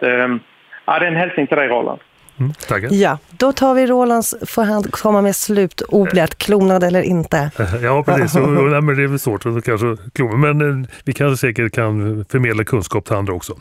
ja, 0.84 0.98
det 0.98 1.06
är 1.06 1.10
en 1.10 1.16
hälsning 1.16 1.46
till 1.46 1.56
dig 1.56 1.68
Roland. 1.68 2.00
Mm, 2.38 2.52
ja, 2.90 3.18
då 3.30 3.52
tar 3.52 3.74
vi 3.74 3.86
Rolands, 3.86 4.34
får 4.46 4.62
han 4.62 4.82
komma 4.82 5.22
med 5.22 5.36
slutord, 5.36 6.18
klonad 6.36 6.84
eller 6.84 7.02
inte? 7.02 7.50
Ja, 7.82 8.02
precis. 8.02 8.36
Och, 8.36 8.42
och, 8.42 8.84
men 8.84 8.96
det 8.96 9.02
är 9.02 9.06
väl 9.06 9.18
svårt 9.18 9.46
att 9.46 9.64
kanske 9.64 9.96
klona, 10.12 10.36
men 10.36 10.82
eh, 10.82 10.88
vi 11.04 11.12
kanske 11.12 11.46
säkert 11.46 11.72
kan 11.72 12.24
förmedla 12.28 12.64
kunskap 12.64 13.04
till 13.04 13.14
andra 13.14 13.32
också. 13.32 13.58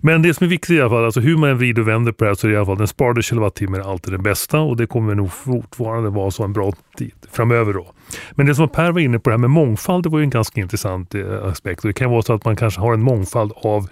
Men 0.00 0.22
det 0.22 0.34
som 0.34 0.44
är 0.44 0.48
viktigt 0.48 0.76
i 0.76 0.80
alla 0.80 0.90
fall, 0.90 1.04
alltså 1.04 1.20
hur 1.20 1.36
man 1.36 1.58
vrider 1.58 1.82
och 1.82 1.88
vänder 1.88 2.12
på 2.12 2.24
det 2.24 2.30
här 2.30 2.34
så 2.34 2.46
är 2.46 2.48
det 2.48 2.54
i 2.54 2.56
alla 2.56 2.66
fall 2.66 2.78
den 2.78 2.88
sparade 2.88 3.22
kilowattimmen 3.22 3.80
är 3.80 3.90
alltid 3.90 4.12
den 4.12 4.22
bästa 4.22 4.60
och 4.60 4.76
det 4.76 4.86
kommer 4.86 5.14
nog 5.14 5.32
fortfarande 5.32 6.10
vara 6.10 6.30
så 6.30 6.44
en 6.44 6.52
bra 6.52 6.72
tid 6.98 7.12
framöver 7.32 7.72
då. 7.72 7.92
Men 8.30 8.46
det 8.46 8.54
som 8.54 8.68
Per 8.68 8.92
var 8.92 9.00
inne 9.00 9.18
på 9.18 9.30
det 9.30 9.34
här 9.34 9.38
med 9.38 9.50
mångfald, 9.50 10.04
det 10.04 10.08
var 10.08 10.18
ju 10.18 10.24
en 10.24 10.30
ganska 10.30 10.60
intressant 10.60 11.14
eh, 11.14 11.44
aspekt. 11.44 11.82
Det 11.82 11.92
kan 11.92 12.10
vara 12.10 12.22
så 12.22 12.32
att 12.32 12.44
man 12.44 12.56
kanske 12.56 12.80
har 12.80 12.94
en 12.94 13.02
mångfald 13.02 13.52
av 13.56 13.88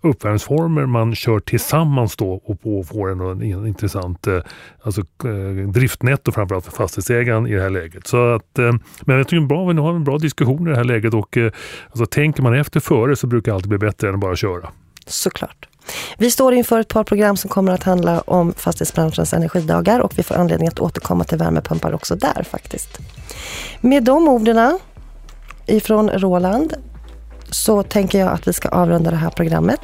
uppvärmningsformer 0.00 0.86
man 0.86 1.14
kör 1.14 1.40
tillsammans 1.40 2.16
då 2.16 2.32
och 2.32 2.86
får 2.86 3.10
en, 3.10 3.20
en 3.20 3.66
intressant 3.66 4.26
eh, 4.26 4.38
alltså, 4.82 5.00
eh, 5.00 5.68
driftnetto 5.68 6.32
framförallt 6.32 6.64
för 6.64 6.72
fastighetsägaren 6.72 7.46
i 7.46 7.54
det 7.54 7.62
här 7.62 7.70
läget. 7.70 8.06
Så 8.06 8.34
att, 8.34 8.58
men 9.00 9.16
jag 9.16 9.28
tycker 9.28 9.42
att 9.42 9.48
bra, 9.48 9.66
vi 9.66 9.80
har 9.80 9.94
en 9.94 10.04
bra 10.04 10.18
diskussion 10.18 10.66
i 10.66 10.70
det 10.70 10.76
här 10.76 10.84
läget 10.84 11.14
och 11.14 11.38
alltså, 11.90 12.06
tänker 12.06 12.42
man 12.42 12.54
efter 12.54 12.80
före 12.80 13.16
så 13.16 13.26
brukar 13.26 13.52
det 13.52 13.56
alltid 13.56 13.68
bli 13.68 13.78
bättre 13.78 14.08
än 14.08 14.14
att 14.14 14.20
bara 14.20 14.36
köra. 14.36 14.70
Såklart. 15.06 15.68
Vi 16.18 16.30
står 16.30 16.54
inför 16.54 16.80
ett 16.80 16.88
par 16.88 17.04
program 17.04 17.36
som 17.36 17.50
kommer 17.50 17.72
att 17.72 17.82
handla 17.82 18.20
om 18.20 18.54
fastighetsbranschens 18.56 19.32
energidagar 19.32 20.00
och 20.00 20.18
vi 20.18 20.22
får 20.22 20.34
anledning 20.34 20.68
att 20.68 20.80
återkomma 20.80 21.24
till 21.24 21.38
värmepumpar 21.38 21.92
också 21.94 22.16
där 22.16 22.46
faktiskt. 22.50 22.98
Med 23.80 24.04
de 24.04 24.28
orden 24.28 24.78
ifrån 25.66 26.10
Roland 26.10 26.74
så 27.52 27.82
tänker 27.82 28.18
jag 28.18 28.28
att 28.28 28.48
vi 28.48 28.52
ska 28.52 28.68
avrunda 28.68 29.10
det 29.10 29.16
här 29.16 29.30
programmet. 29.30 29.80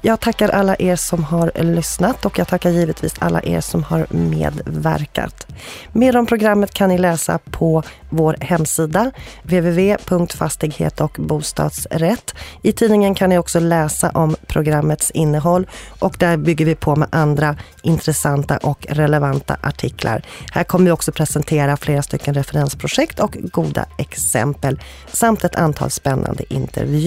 Jag 0.00 0.20
tackar 0.20 0.48
alla 0.48 0.76
er 0.78 0.96
som 0.96 1.24
har 1.24 1.52
lyssnat 1.54 2.24
och 2.24 2.38
jag 2.38 2.48
tackar 2.48 2.70
givetvis 2.70 3.14
alla 3.18 3.42
er 3.42 3.60
som 3.60 3.82
har 3.82 4.06
medverkat. 4.10 5.46
Mer 5.92 6.16
om 6.16 6.26
programmet 6.26 6.74
kan 6.74 6.88
ni 6.88 6.98
läsa 6.98 7.38
på 7.38 7.82
vår 8.10 8.36
hemsida 8.40 9.10
www.fastighet 9.42 11.00
och 11.00 11.16
bostadsrätt. 11.18 12.34
I 12.62 12.72
tidningen 12.72 13.14
kan 13.14 13.30
ni 13.30 13.38
också 13.38 13.60
läsa 13.60 14.10
om 14.10 14.36
programmets 14.46 15.10
innehåll 15.10 15.66
och 15.98 16.16
där 16.18 16.36
bygger 16.36 16.64
vi 16.64 16.74
på 16.74 16.96
med 16.96 17.08
andra 17.12 17.56
intressanta 17.82 18.56
och 18.56 18.86
relevanta 18.88 19.56
artiklar. 19.62 20.22
Här 20.52 20.64
kommer 20.64 20.84
vi 20.84 20.90
också 20.90 21.12
presentera 21.12 21.76
flera 21.76 22.02
stycken 22.02 22.34
referensprojekt 22.34 23.20
och 23.20 23.36
goda 23.52 23.86
exempel 23.98 24.80
samt 25.12 25.44
ett 25.44 25.56
antal 25.56 25.90
spännande 25.90 26.54
intervjuer. 26.54 26.99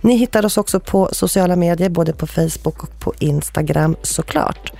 Ni 0.00 0.16
hittar 0.16 0.46
oss 0.46 0.58
också 0.58 0.80
på 0.80 1.08
sociala 1.12 1.56
medier, 1.56 1.88
både 1.88 2.12
på 2.12 2.26
Facebook 2.26 2.82
och 2.82 3.00
på 3.00 3.12
Instagram 3.18 3.96
såklart. 4.02 4.72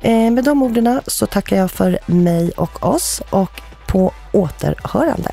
Eh, 0.00 0.30
med 0.30 0.44
de 0.44 0.62
orden 0.62 1.00
så 1.06 1.26
tackar 1.26 1.56
jag 1.56 1.70
för 1.70 1.98
mig 2.06 2.50
och 2.50 2.86
oss 2.86 3.22
och 3.30 3.60
på 3.86 4.12
återhörande. 4.32 5.30